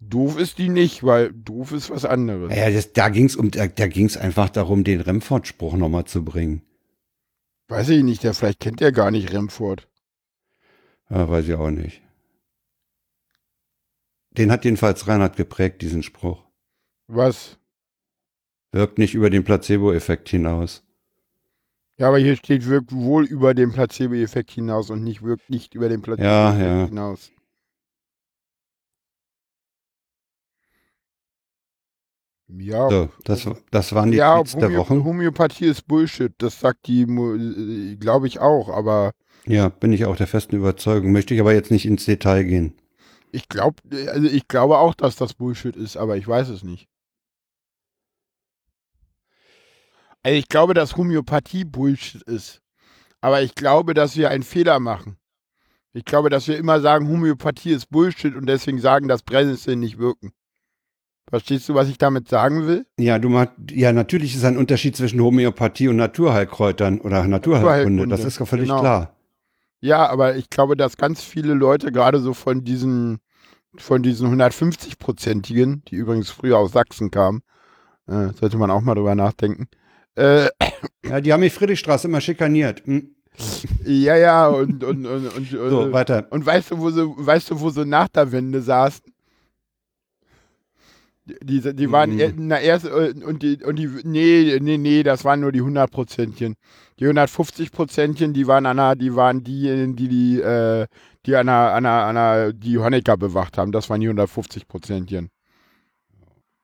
Doof 0.00 0.38
ist 0.38 0.58
die 0.58 0.68
nicht, 0.68 1.02
weil 1.04 1.32
doof 1.32 1.72
ist 1.72 1.90
was 1.90 2.04
anderes. 2.04 2.54
Ja, 2.56 2.70
das, 2.70 2.92
da 2.92 3.08
ging 3.10 3.26
es 3.26 3.36
um, 3.36 3.50
da, 3.50 3.66
da 3.66 3.86
ging's 3.86 4.16
einfach 4.16 4.48
darum, 4.48 4.84
den 4.84 5.00
Remford-Spruch 5.00 5.74
nochmal 5.74 6.04
zu 6.04 6.24
bringen. 6.24 6.62
Weiß 7.68 7.88
ich 7.90 8.02
nicht, 8.02 8.22
der 8.24 8.34
vielleicht 8.34 8.60
kennt 8.60 8.80
der 8.80 8.92
gar 8.92 9.10
nicht 9.10 9.32
Remford. 9.32 9.88
Ja, 11.10 11.28
weiß 11.28 11.46
ich 11.48 11.54
auch 11.54 11.70
nicht. 11.70 12.02
Den 14.32 14.50
hat 14.50 14.64
jedenfalls 14.64 15.06
Reinhard 15.08 15.36
geprägt, 15.36 15.82
diesen 15.82 16.02
Spruch. 16.02 16.44
Was? 17.10 17.58
Wirkt 18.72 18.98
nicht 18.98 19.14
über 19.14 19.30
den 19.30 19.44
Placebo-Effekt 19.44 20.28
hinaus. 20.28 20.82
Ja, 21.98 22.08
aber 22.08 22.18
hier 22.18 22.34
steht, 22.34 22.66
wirkt 22.66 22.90
wohl 22.92 23.24
über 23.26 23.54
den 23.54 23.70
Placebo-Effekt 23.70 24.50
hinaus 24.50 24.90
und 24.90 25.04
nicht 25.04 25.22
wirkt 25.22 25.50
nicht 25.50 25.76
über 25.76 25.88
den 25.88 26.02
Ja, 26.16 26.56
Placebo-Effekt 26.56 26.58
ja. 26.58 26.88
hinaus. 26.88 27.30
Ja, 32.48 32.90
So, 32.90 33.08
das, 33.24 33.48
das 33.70 33.94
waren 33.94 34.10
die 34.12 34.18
ja 34.18 34.20
Tweets 34.20 34.56
der 34.58 34.68
Homö 34.68 34.74
Woche. 34.74 34.94
Homöopathie 35.04 35.66
ist 35.66 35.86
Bullshit. 35.88 36.32
Das 36.38 36.60
sagt 36.60 36.86
die, 36.88 37.02
äh, 37.02 37.96
glaube 37.96 38.26
ich 38.28 38.40
auch. 38.40 38.68
Aber 38.70 39.12
Ja, 39.46 39.68
bin 39.68 39.92
ich 39.92 40.06
auch 40.06 40.16
der 40.16 40.26
festen 40.26 40.56
Überzeugung. 40.56 41.12
Möchte 41.12 41.34
ich 41.34 41.40
aber 41.42 41.52
jetzt 41.52 41.70
nicht 41.70 41.84
ins 41.84 42.06
Detail 42.06 42.44
gehen. 42.44 42.72
ich 43.32 43.48
glaube, 43.48 43.76
also 44.08 44.26
ich 44.28 44.46
glaube 44.48 44.78
auch, 44.78 44.94
dass 44.94 45.16
das 45.16 45.34
Bullshit 45.34 45.76
ist, 45.76 45.96
aber 45.96 46.16
ich 46.16 46.26
weiß 46.26 46.48
es 46.48 46.62
nicht. 46.64 46.88
Also 50.22 50.36
ich 50.36 50.48
glaube, 50.48 50.74
dass 50.74 50.96
Homöopathie 50.96 51.64
Bullshit 51.64 52.22
ist. 52.22 52.60
Aber 53.20 53.42
ich 53.42 53.54
glaube, 53.54 53.94
dass 53.94 54.16
wir 54.16 54.30
einen 54.30 54.42
Fehler 54.42 54.80
machen. 54.80 55.16
Ich 55.92 56.04
glaube, 56.04 56.30
dass 56.30 56.46
wir 56.46 56.56
immer 56.56 56.80
sagen, 56.80 57.08
Homöopathie 57.08 57.72
ist 57.72 57.90
Bullshit 57.90 58.34
und 58.34 58.46
deswegen 58.46 58.78
sagen, 58.78 59.08
dass 59.08 59.22
Brennnesseln 59.22 59.80
nicht 59.80 59.98
wirken. 59.98 60.32
Verstehst 61.28 61.68
du, 61.68 61.74
was 61.74 61.88
ich 61.88 61.98
damit 61.98 62.28
sagen 62.28 62.66
will? 62.66 62.86
Ja, 62.98 63.18
du 63.18 63.28
meinst, 63.28 63.52
ja, 63.70 63.92
natürlich 63.92 64.34
ist 64.34 64.44
ein 64.44 64.56
Unterschied 64.56 64.96
zwischen 64.96 65.20
Homöopathie 65.20 65.88
und 65.88 65.96
Naturheilkräutern 65.96 67.00
oder 67.00 67.26
Naturheilkunde. 67.26 68.08
Das 68.08 68.24
ist 68.24 68.40
ja 68.40 68.46
völlig 68.46 68.68
genau. 68.68 68.80
klar. 68.80 69.14
Ja, 69.80 70.08
aber 70.08 70.36
ich 70.36 70.50
glaube, 70.50 70.76
dass 70.76 70.96
ganz 70.96 71.22
viele 71.22 71.54
Leute 71.54 71.92
gerade 71.92 72.20
so 72.20 72.34
von 72.34 72.64
diesen, 72.64 73.20
von 73.76 74.02
diesen 74.02 74.40
150-Prozentigen, 74.40 75.82
die 75.86 75.96
übrigens 75.96 76.30
früher 76.30 76.58
aus 76.58 76.72
Sachsen 76.72 77.10
kamen, 77.10 77.42
äh, 78.06 78.32
sollte 78.32 78.58
man 78.58 78.70
auch 78.70 78.80
mal 78.80 78.94
drüber 78.94 79.14
nachdenken. 79.14 79.68
Äh, 80.16 80.48
Ja, 81.04 81.20
die 81.20 81.32
haben 81.32 81.40
mich 81.40 81.52
Friedrichstraße 81.52 82.08
immer 82.08 82.20
schikaniert. 82.20 82.82
Hm. 82.86 83.14
ja, 83.84 84.16
ja, 84.16 84.48
und, 84.48 84.84
und, 84.84 85.06
und, 85.06 85.26
und, 85.36 85.46
So, 85.48 85.88
äh, 85.88 85.92
weiter. 85.92 86.26
und 86.30 86.44
weißt 86.44 86.72
du, 86.72 86.78
wo 86.78 86.90
sie, 86.90 87.02
weißt 87.06 87.50
du, 87.50 87.60
wo 87.60 87.70
sie 87.70 87.86
nach 87.86 88.08
der 88.08 88.30
Wende 88.32 88.60
saßen? 88.60 89.02
Die, 91.26 91.60
die, 91.60 91.74
die 91.74 91.92
waren, 91.92 92.16
Mhm. 92.16 92.34
na, 92.48 92.58
erst, 92.60 92.86
äh, 92.86 93.14
und 93.24 93.42
die, 93.42 93.62
und 93.62 93.76
die, 93.76 93.88
nee, 94.04 94.58
nee, 94.60 94.78
nee, 94.78 95.02
das 95.02 95.24
waren 95.24 95.40
nur 95.40 95.52
die 95.52 95.60
100 95.60 95.90
Prozentchen. 95.90 96.56
Die 96.98 97.04
150 97.06 97.70
Prozentchen, 97.70 98.32
die 98.32 98.46
waren 98.46 98.66
an 98.66 98.78
der, 98.78 98.96
die 98.96 99.14
waren 99.14 99.44
diejenigen, 99.44 99.96
die, 99.96 100.08
die, 100.08 100.40
äh, 100.40 100.86
die 101.26 101.36
an 101.36 101.46
der, 101.46 101.74
an 101.74 101.84
der, 101.84 101.92
an 101.92 102.14
der, 102.16 102.52
die 102.52 102.78
Honecker 102.78 103.16
bewacht 103.16 103.58
haben. 103.58 103.70
Das 103.72 103.88
waren 103.90 104.00
die 104.00 104.08
150 104.08 104.66
Prozentchen. 104.66 105.28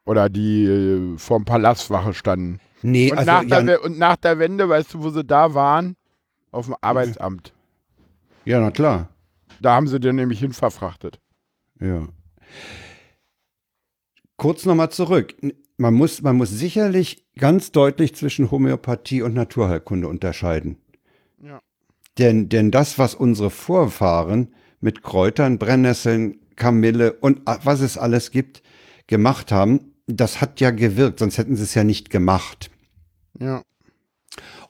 Oder 0.04 0.28
die 0.28 0.64
äh, 0.64 1.18
vorm 1.18 1.44
Palastwache 1.44 2.12
standen. 2.14 2.58
Nee, 2.82 3.10
Und, 3.10 3.18
also, 3.18 3.30
nach 3.30 3.42
ja, 3.44 3.62
der, 3.62 3.82
und 3.84 3.98
nach 3.98 4.16
der 4.16 4.38
Wende, 4.38 4.68
weißt 4.68 4.94
du, 4.94 5.02
wo 5.02 5.10
sie 5.10 5.24
da 5.24 5.54
waren? 5.54 5.96
Auf 6.52 6.66
dem 6.66 6.76
Arbeitsamt. 6.80 7.52
ja, 8.44 8.60
na 8.60 8.70
klar. 8.70 9.08
Da 9.60 9.74
haben 9.74 9.88
sie 9.88 9.98
den 10.00 10.16
nämlich 10.16 10.38
hinverfrachtet. 10.40 11.18
Ja. 11.80 12.06
Kurz 14.36 14.64
nochmal 14.66 14.90
zurück. 14.90 15.34
Man 15.78 15.94
muss, 15.94 16.22
man 16.22 16.36
muss 16.36 16.50
sicherlich 16.50 17.24
ganz 17.38 17.72
deutlich 17.72 18.14
zwischen 18.14 18.50
Homöopathie 18.50 19.22
und 19.22 19.34
Naturheilkunde 19.34 20.08
unterscheiden. 20.08 20.78
Ja. 21.42 21.60
Denn, 22.18 22.48
denn 22.48 22.70
das, 22.70 22.98
was 22.98 23.14
unsere 23.14 23.50
Vorfahren 23.50 24.54
mit 24.80 25.02
Kräutern, 25.02 25.58
Brennnesseln, 25.58 26.40
Kamille 26.56 27.14
und 27.14 27.46
a- 27.46 27.58
was 27.64 27.80
es 27.80 27.98
alles 27.98 28.30
gibt, 28.30 28.62
gemacht 29.06 29.52
haben, 29.52 29.94
das 30.06 30.40
hat 30.40 30.60
ja 30.60 30.70
gewirkt, 30.70 31.18
sonst 31.18 31.38
hätten 31.38 31.56
sie 31.56 31.62
es 31.64 31.74
ja 31.74 31.84
nicht 31.84 32.10
gemacht. 32.10 32.70
Ja. 33.38 33.62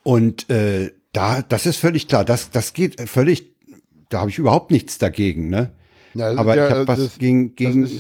Und 0.02 0.48
äh, 0.50 0.92
da, 1.12 1.42
das 1.42 1.66
ist 1.66 1.76
völlig 1.78 2.08
klar, 2.08 2.24
das, 2.24 2.50
das 2.50 2.72
geht 2.72 3.00
völlig, 3.08 3.54
da 4.08 4.20
habe 4.20 4.30
ich 4.30 4.38
überhaupt 4.38 4.70
nichts 4.70 4.98
dagegen, 4.98 5.48
ne? 5.48 5.72
Ja, 6.14 6.30
das 6.30 6.38
Aber 6.38 6.56
ja, 6.56 6.66
ich 6.68 6.72
habe 6.72 6.88
was 6.88 6.98
das- 6.98 7.18
gegen, 7.18 7.54
gegen 7.54 7.82
das 7.82 7.92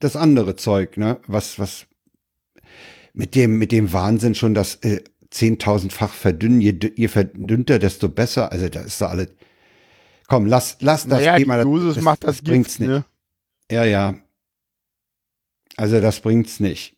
das, 0.00 0.16
andere 0.16 0.56
Zeug, 0.56 0.96
ne? 0.96 1.18
Was, 1.26 1.58
was 1.58 1.86
mit 3.14 3.34
dem, 3.34 3.58
mit 3.58 3.72
dem 3.72 3.92
Wahnsinn 3.92 4.34
schon 4.34 4.54
das 4.54 4.76
äh, 4.76 5.02
zehntausendfach 5.30 6.12
verdünnen, 6.12 6.60
je, 6.60 6.78
je 6.96 7.08
verdünnter, 7.08 7.78
desto 7.78 8.08
besser. 8.08 8.52
Also 8.52 8.68
da 8.68 8.80
ist 8.80 9.00
da 9.00 9.08
alles. 9.08 9.28
Komm, 10.26 10.46
lass, 10.46 10.76
lass 10.80 11.06
das 11.06 11.18
naja, 11.20 11.36
die 11.36 11.42
Thema. 11.44 11.62
Dosis 11.62 12.02
macht 12.02 12.24
das, 12.24 12.42
bringt's 12.42 12.76
Gift, 12.76 12.80
nicht. 12.80 12.88
ne? 12.88 13.04
Ja, 13.70 13.84
ja. 13.84 14.14
Also 15.78 16.00
das 16.00 16.18
bringt's 16.18 16.58
nicht. 16.58 16.96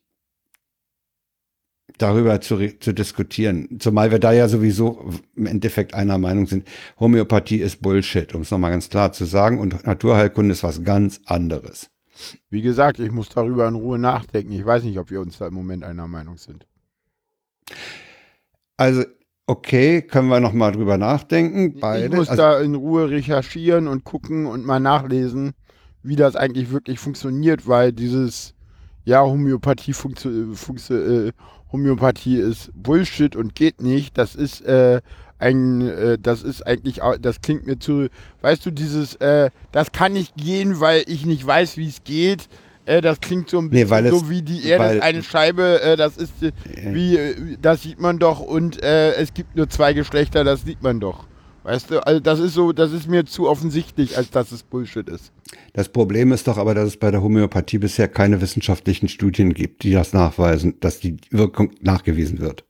Darüber 1.98 2.40
zu, 2.40 2.78
zu 2.78 2.94
diskutieren. 2.94 3.78
Zumal 3.78 4.10
wir 4.10 4.18
da 4.18 4.32
ja 4.32 4.48
sowieso 4.48 5.10
im 5.36 5.44
Endeffekt 5.44 5.92
einer 5.92 6.16
Meinung 6.16 6.46
sind. 6.46 6.66
Homöopathie 6.98 7.60
ist 7.60 7.82
Bullshit, 7.82 8.34
um 8.34 8.40
es 8.40 8.50
nochmal 8.50 8.70
ganz 8.70 8.88
klar 8.88 9.12
zu 9.12 9.26
sagen. 9.26 9.58
Und 9.58 9.84
Naturheilkunde 9.84 10.52
ist 10.52 10.62
was 10.62 10.82
ganz 10.82 11.20
anderes. 11.26 11.90
Wie 12.48 12.62
gesagt, 12.62 13.00
ich 13.00 13.10
muss 13.10 13.28
darüber 13.28 13.68
in 13.68 13.74
Ruhe 13.74 13.98
nachdenken. 13.98 14.52
Ich 14.52 14.64
weiß 14.64 14.84
nicht, 14.84 14.98
ob 14.98 15.10
wir 15.10 15.20
uns 15.20 15.36
da 15.36 15.48
im 15.48 15.54
Moment 15.54 15.84
einer 15.84 16.08
Meinung 16.08 16.38
sind. 16.38 16.66
Also, 18.78 19.04
okay, 19.46 20.00
können 20.00 20.28
wir 20.28 20.40
noch 20.40 20.54
mal 20.54 20.72
drüber 20.72 20.96
nachdenken. 20.96 21.74
Ich 21.74 21.80
Beide. 21.82 22.16
muss 22.16 22.30
also, 22.30 22.42
da 22.42 22.60
in 22.60 22.76
Ruhe 22.76 23.10
recherchieren 23.10 23.88
und 23.88 24.04
gucken 24.04 24.46
und 24.46 24.64
mal 24.64 24.80
nachlesen, 24.80 25.52
wie 26.02 26.16
das 26.16 26.34
eigentlich 26.34 26.70
wirklich 26.70 26.98
funktioniert, 26.98 27.68
weil 27.68 27.92
dieses, 27.92 28.54
ja, 29.04 29.22
Homöopathie, 29.22 29.92
funktio 29.92 30.54
funktio 30.54 30.96
äh, 30.96 31.32
Homöopathie 31.72 32.36
ist 32.36 32.70
Bullshit 32.74 33.36
und 33.36 33.54
geht 33.54 33.80
nicht, 33.80 34.18
das 34.18 34.34
ist 34.34 34.60
äh, 34.62 35.00
ein, 35.38 35.80
äh, 35.88 36.18
das 36.20 36.42
ist 36.42 36.66
eigentlich, 36.66 37.00
das 37.20 37.40
klingt 37.40 37.66
mir 37.66 37.78
zu, 37.78 38.08
weißt 38.42 38.66
du, 38.66 38.70
dieses, 38.70 39.14
äh, 39.16 39.50
das 39.72 39.92
kann 39.92 40.12
nicht 40.12 40.34
gehen, 40.36 40.80
weil 40.80 41.04
ich 41.06 41.24
nicht 41.24 41.46
weiß, 41.46 41.76
wie 41.76 41.88
es 41.88 42.02
geht. 42.04 42.48
Äh, 42.86 43.00
das 43.02 43.20
klingt 43.20 43.48
so 43.50 43.58
ein 43.58 43.68
Nee, 43.68 43.84
bisschen 43.84 44.04
es- 44.06 44.10
so 44.10 44.28
wie 44.30 44.42
die 44.42 44.66
Erde 44.66 44.96
ist 44.96 45.02
eine 45.02 45.22
Scheibe, 45.22 45.80
äh, 45.82 45.96
das 45.96 46.16
ist 46.16 46.42
äh, 46.42 46.50
wie, 46.92 47.16
äh, 47.16 47.56
das 47.62 47.82
sieht 47.82 48.00
man 48.00 48.18
doch 48.18 48.40
und 48.40 48.82
äh, 48.82 49.12
es 49.14 49.32
gibt 49.32 49.54
nur 49.56 49.68
zwei 49.68 49.92
Geschlechter, 49.92 50.44
das 50.44 50.62
sieht 50.62 50.82
man 50.82 50.98
doch. 50.98 51.26
Weißt 51.62 51.90
du, 51.90 52.06
also 52.06 52.20
das 52.20 52.38
ist 52.40 52.54
so, 52.54 52.72
das 52.72 52.92
ist 52.92 53.06
mir 53.08 53.26
zu 53.26 53.48
offensichtlich, 53.48 54.16
als 54.16 54.30
dass 54.30 54.50
es 54.52 54.62
Bullshit 54.62 55.08
ist. 55.08 55.30
das 55.74 55.88
Problem 55.90 56.32
ist 56.32 56.48
doch 56.48 56.56
aber, 56.56 56.74
dass 56.74 56.86
es 56.88 56.96
bei 56.96 57.10
der 57.10 57.22
Homöopathie 57.22 57.78
bisher 57.78 58.08
keine 58.08 58.40
wissenschaftlichen 58.40 59.08
Studien 59.08 59.52
gibt, 59.52 59.82
die 59.82 59.92
das 59.92 60.12
nachweisen, 60.12 60.80
dass 60.80 61.00
die 61.00 61.18
Wirkung 61.30 61.72
nachgewiesen 61.80 62.40
wird. 62.40 62.64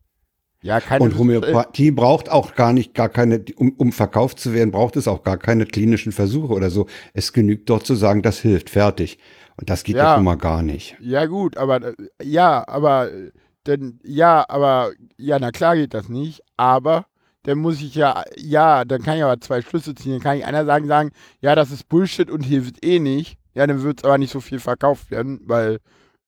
Ja, 0.62 0.80
keine 0.80 1.04
Und 1.04 1.16
Homöopathie 1.16 1.90
braucht 1.90 2.28
auch 2.28 2.54
gar 2.54 2.72
nicht, 2.74 2.92
gar 2.94 3.08
keine, 3.08 3.42
um, 3.56 3.70
um 3.78 3.92
verkauft 3.92 4.40
zu 4.40 4.52
werden, 4.52 4.72
braucht 4.72 4.96
es 4.96 5.08
auch 5.08 5.22
gar 5.22 5.38
keine 5.38 5.64
klinischen 5.66 6.12
Versuche 6.12 6.52
oder 6.52 6.68
so. 6.68 6.86
Es 7.14 7.32
genügt 7.32 7.70
dort 7.70 7.86
zu 7.86 7.94
sagen, 7.94 8.20
das 8.22 8.40
hilft, 8.40 8.68
fertig. 8.68 9.18
Und 9.56 9.70
das 9.70 9.84
geht 9.84 9.96
Ja. 9.96 10.14
schon 10.16 10.24
mal 10.24 10.36
gar 10.36 10.62
nicht. 10.62 10.96
Ja, 11.00 11.24
gut, 11.26 11.56
aber 11.56 11.82
äh, 11.82 11.94
ja, 12.22 12.66
aber 12.66 13.10
äh, 13.10 13.30
denn 13.66 14.00
ja, 14.04 14.44
aber 14.48 14.90
ja, 15.16 15.38
na 15.38 15.50
klar 15.50 15.76
geht 15.76 15.94
das 15.94 16.08
nicht, 16.10 16.42
aber 16.58 17.06
dann 17.44 17.58
muss 17.58 17.80
ich 17.80 17.94
ja, 17.94 18.22
ja, 18.36 18.84
dann 18.84 19.02
kann 19.02 19.16
ich 19.16 19.24
aber 19.24 19.40
zwei 19.40 19.62
Schlüsse 19.62 19.94
ziehen. 19.94 20.12
Dann 20.12 20.20
kann 20.20 20.36
ich 20.38 20.44
einer 20.44 20.64
sagen, 20.64 20.86
sagen, 20.86 21.10
ja, 21.40 21.54
das 21.54 21.70
ist 21.70 21.88
Bullshit 21.88 22.30
und 22.30 22.42
hilft 22.42 22.84
eh 22.84 22.98
nicht. 22.98 23.36
Ja, 23.54 23.66
dann 23.66 23.82
wird 23.82 23.98
es 24.00 24.04
aber 24.04 24.18
nicht 24.18 24.30
so 24.32 24.40
viel 24.40 24.60
verkauft 24.60 25.10
werden, 25.10 25.40
weil 25.44 25.78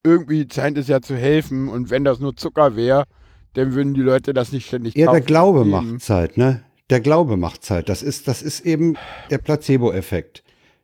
irgendwie 0.05 0.48
scheint 0.53 0.77
es 0.79 0.88
ja 0.88 1.01
zu 1.01 1.14
helfen 1.16 1.68
und 1.68 1.90
wenn 1.90 2.03
das 2.05 2.18
nur 2.18 2.35
Zucker 2.37 2.75
wäre, 2.77 3.05
dann 3.53 3.75
würden 3.75 3.94
die 3.94 4.01
Leute 4.01 4.33
das 4.35 4.51
nicht 4.53 4.66
ständig 4.66 4.96
Ja, 4.96 5.07
kaufen. 5.07 5.18
der 5.18 5.27
Glaube 5.27 5.61
Eben. 5.61 5.70
macht's 5.70 6.11
halt, 6.11 6.37
ne? 6.37 6.64
Der 6.90 7.01
Glaube 7.01 7.37
macht's 7.37 7.70
halt. 7.70 7.88
Das 7.88 8.03
ist, 8.03 8.27
das 8.27 8.42
ist 8.42 8.61
eben 8.66 8.96
der 9.31 9.38
Placebo-Effekt. 9.38 10.42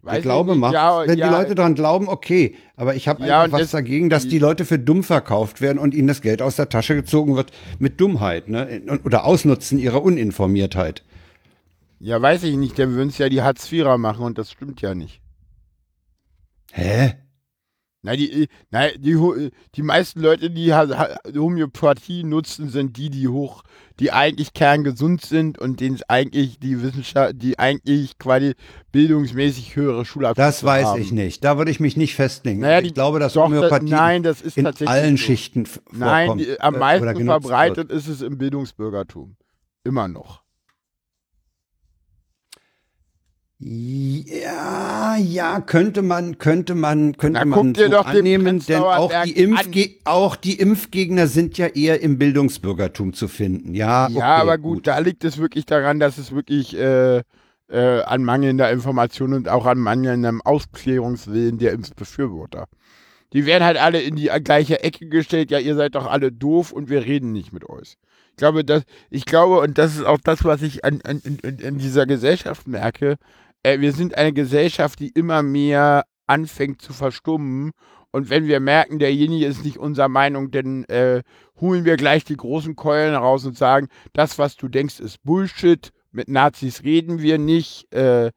Weiß 0.08 0.22
Glaube 0.22 0.54
macht, 0.54 0.74
ja, 0.74 1.06
wenn 1.06 1.18
ja, 1.18 1.28
die 1.28 1.34
Leute 1.34 1.54
dran 1.54 1.74
glauben, 1.74 2.08
okay. 2.08 2.54
Aber 2.76 2.94
ich 2.94 3.08
habe 3.08 3.26
Ja, 3.26 3.50
was 3.50 3.60
das- 3.62 3.70
dagegen, 3.72 4.10
dass 4.10 4.26
die 4.28 4.38
Leute 4.38 4.64
für 4.64 4.78
dumm 4.78 5.02
verkauft 5.04 5.60
werden 5.60 5.78
und 5.78 5.94
ihnen 5.94 6.08
das 6.08 6.20
Geld 6.22 6.42
aus 6.42 6.56
der 6.56 6.68
Tasche 6.68 6.94
gezogen 6.94 7.36
wird 7.36 7.50
mit 7.78 8.00
Dummheit, 8.00 8.48
ne? 8.48 8.82
Oder 9.04 9.24
Ausnutzen 9.24 9.78
ihrer 9.78 10.02
Uninformiertheit. 10.02 11.02
Ja, 12.00 12.20
weiß 12.22 12.44
ich 12.44 12.56
nicht, 12.56 12.78
dann 12.78 12.92
würden 12.94 13.08
es 13.08 13.18
ja 13.18 13.28
die 13.28 13.42
Hartz-Vierer 13.42 13.98
machen 13.98 14.24
und 14.24 14.38
das 14.38 14.52
stimmt 14.52 14.80
ja 14.80 14.94
nicht. 14.94 15.20
Hä? 16.72 17.14
Na, 18.02 18.14
die, 18.14 18.46
na, 18.70 18.88
die, 18.96 19.16
Ho- 19.16 19.34
die 19.74 19.82
meisten 19.82 20.20
Leute, 20.20 20.50
die 20.50 20.72
Homöopathie 20.72 22.22
nutzen, 22.22 22.68
sind 22.70 22.96
die, 22.96 23.10
die 23.10 23.26
hoch, 23.26 23.64
die 24.00 24.12
eigentlich 24.12 24.52
kerngesund 24.52 25.24
sind 25.24 25.58
und 25.58 25.80
denen 25.80 25.96
es 25.96 26.08
eigentlich 26.08 26.58
die 26.60 26.82
Wissenschaft, 26.82 27.34
die 27.36 27.58
eigentlich 27.58 28.18
quasi 28.18 28.54
bildungsmäßig 28.92 29.74
höhere 29.76 30.04
Schulabschlüsse 30.04 30.46
Das 30.46 30.64
weiß 30.64 30.84
haben. 30.86 31.00
ich 31.00 31.12
nicht. 31.12 31.44
Da 31.44 31.58
würde 31.58 31.70
ich 31.70 31.80
mich 31.80 31.96
nicht 31.96 32.14
festlegen. 32.14 32.60
Naja, 32.60 32.80
ich 32.80 32.94
glaube, 32.94 33.18
dass 33.18 33.32
Doch, 33.32 33.44
Homöopathie 33.44 33.90
da, 33.90 33.96
nein, 33.96 34.22
das 34.22 34.40
ist 34.40 34.56
in 34.56 34.64
tatsächlich 34.64 34.90
allen 34.90 35.16
so. 35.16 35.22
Schichten 35.24 35.62
f- 35.62 35.80
Nein, 35.92 36.26
vorkommt, 36.26 36.46
die, 36.46 36.60
am 36.60 36.78
meisten 36.78 37.24
verbreitet 37.26 37.88
wird. 37.88 37.92
ist 37.92 38.08
es 38.08 38.22
im 38.22 38.38
Bildungsbürgertum. 38.38 39.36
Immer 39.84 40.08
noch. 40.08 40.42
Ja, 43.60 45.16
ja, 45.16 45.60
könnte 45.60 46.02
man, 46.02 46.38
könnte 46.38 46.76
man, 46.76 47.16
könnte 47.16 47.40
Na, 47.40 47.44
man 47.44 47.74
so 47.74 47.82
annehmen, 47.98 48.60
denn 48.60 48.82
auch 48.82 49.12
die, 49.24 49.32
Impfge 49.32 49.96
auch 50.04 50.36
die 50.36 50.60
Impfgegner 50.60 51.26
sind 51.26 51.58
ja 51.58 51.66
eher 51.66 52.00
im 52.00 52.18
Bildungsbürgertum 52.18 53.14
zu 53.14 53.26
finden. 53.26 53.74
Ja, 53.74 54.06
okay, 54.06 54.18
ja, 54.18 54.36
aber 54.36 54.58
gut, 54.58 54.86
da 54.86 55.00
liegt 55.00 55.24
es 55.24 55.38
wirklich 55.38 55.66
daran, 55.66 55.98
dass 55.98 56.18
es 56.18 56.32
wirklich 56.32 56.78
äh, 56.78 57.22
äh, 57.68 58.00
an 58.02 58.22
mangelnder 58.22 58.70
Information 58.70 59.32
und 59.32 59.48
auch 59.48 59.66
an 59.66 59.78
mangelndem 59.78 60.40
Ausklärungswillen 60.40 61.58
der 61.58 61.72
Impfbefürworter. 61.72 62.66
Die 63.32 63.44
werden 63.44 63.64
halt 63.64 63.76
alle 63.76 64.00
in 64.00 64.14
die 64.14 64.30
gleiche 64.42 64.84
Ecke 64.84 65.08
gestellt. 65.08 65.50
Ja, 65.50 65.58
ihr 65.58 65.74
seid 65.74 65.96
doch 65.96 66.06
alle 66.06 66.30
doof 66.30 66.72
und 66.72 66.88
wir 66.88 67.04
reden 67.04 67.32
nicht 67.32 67.52
mit 67.52 67.68
euch. 67.68 67.96
Ich 68.30 68.36
glaube, 68.36 68.64
dass, 68.64 68.84
ich 69.10 69.24
glaube, 69.24 69.58
und 69.58 69.78
das 69.78 69.96
ist 69.96 70.04
auch 70.04 70.18
das, 70.22 70.44
was 70.44 70.62
ich 70.62 70.84
an, 70.84 71.00
an, 71.02 71.20
in, 71.24 71.38
in 71.58 71.78
dieser 71.78 72.06
Gesellschaft 72.06 72.68
merke. 72.68 73.16
Äh, 73.62 73.80
wir 73.80 73.92
sind 73.92 74.16
eine 74.16 74.32
Gesellschaft, 74.32 75.00
die 75.00 75.08
immer 75.08 75.42
mehr 75.42 76.04
anfängt 76.26 76.82
zu 76.82 76.92
verstummen. 76.92 77.72
Und 78.10 78.30
wenn 78.30 78.46
wir 78.46 78.60
merken, 78.60 78.98
derjenige 78.98 79.46
ist 79.46 79.64
nicht 79.64 79.78
unserer 79.78 80.08
Meinung, 80.08 80.50
dann 80.50 80.84
äh, 80.84 81.22
holen 81.60 81.84
wir 81.84 81.96
gleich 81.96 82.24
die 82.24 82.36
großen 82.36 82.74
Keulen 82.74 83.14
raus 83.14 83.44
und 83.44 83.56
sagen, 83.56 83.88
das, 84.12 84.38
was 84.38 84.56
du 84.56 84.68
denkst, 84.68 85.00
ist 85.00 85.22
Bullshit. 85.22 85.90
Mit 86.10 86.28
Nazis 86.28 86.84
reden 86.84 87.20
wir 87.20 87.38
nicht. 87.38 87.92
Äh, 87.92 88.30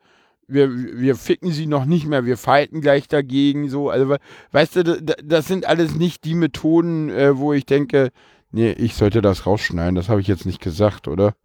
wir, 0.52 0.70
wir 1.00 1.16
ficken 1.16 1.52
sie 1.52 1.66
noch 1.66 1.86
nicht 1.86 2.06
mehr, 2.06 2.26
wir 2.26 2.38
fighten 2.38 2.82
gleich 2.82 3.08
dagegen, 3.08 3.70
so, 3.70 3.90
also, 3.90 4.16
weißt 4.52 4.76
du, 4.76 5.02
das 5.02 5.48
sind 5.48 5.66
alles 5.66 5.96
nicht 5.96 6.26
die 6.26 6.36
Methoden, 6.36 7.10
äh, 7.10 7.38
wo 7.38 7.54
ich 7.54 7.66
denke, 7.66 8.10
nee, 8.52 8.72
ich 8.74 8.96
sollte 8.96 9.22
das 9.22 9.46
rausschneiden, 9.46 9.96
das 9.96 10.10
habe 10.10 10.22
ich 10.22 10.28
jetzt 10.28 10.46
nicht 10.46 10.62
gesagt, 10.62 11.08
oder? 11.08 11.36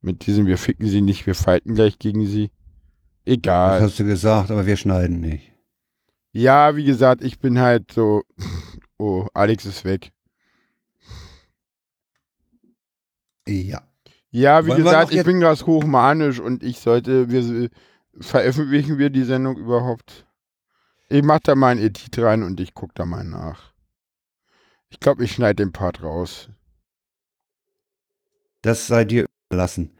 Mit 0.00 0.26
diesem, 0.26 0.46
wir 0.46 0.58
ficken 0.58 0.88
sie 0.88 1.00
nicht, 1.00 1.26
wir 1.26 1.34
fighten 1.34 1.74
gleich 1.74 1.98
gegen 1.98 2.26
sie. 2.26 2.50
Egal. 3.24 3.80
Das 3.80 3.90
hast 3.90 3.98
du 3.98 4.04
gesagt, 4.04 4.50
aber 4.50 4.66
wir 4.66 4.76
schneiden 4.76 5.20
nicht. 5.20 5.52
Ja, 6.32 6.76
wie 6.76 6.84
gesagt, 6.84 7.22
ich 7.22 7.38
bin 7.38 7.58
halt 7.58 7.92
so, 7.92 8.22
oh, 8.98 9.26
Alex 9.34 9.64
ist 9.66 9.84
weg. 9.84 10.12
Ja. 13.46 13.82
Ja, 14.30 14.64
wie 14.64 14.68
Wollen 14.68 14.84
gesagt, 14.84 15.12
ich 15.12 15.24
bin 15.24 15.40
gerade 15.40 15.66
hochmanisch 15.66 16.38
und 16.38 16.62
ich 16.62 16.78
sollte, 16.78 17.30
wir, 17.30 17.68
veröffentlichen 18.20 18.98
wir 18.98 19.10
die 19.10 19.24
Sendung 19.24 19.56
überhaupt? 19.56 20.24
Ich 21.08 21.24
mach 21.24 21.40
da 21.40 21.56
mal 21.56 21.70
ein 21.70 21.78
Edit 21.78 22.16
rein 22.18 22.44
und 22.44 22.60
ich 22.60 22.74
guck 22.74 22.94
da 22.94 23.04
mal 23.04 23.24
nach. 23.24 23.72
Ich 24.88 25.00
glaube, 25.00 25.24
ich 25.24 25.32
schneide 25.32 25.56
den 25.56 25.72
Part 25.72 26.02
raus. 26.02 26.48
Das 28.62 28.86
sei 28.86 29.04
dir 29.04 29.26
überlassen. 29.48 29.96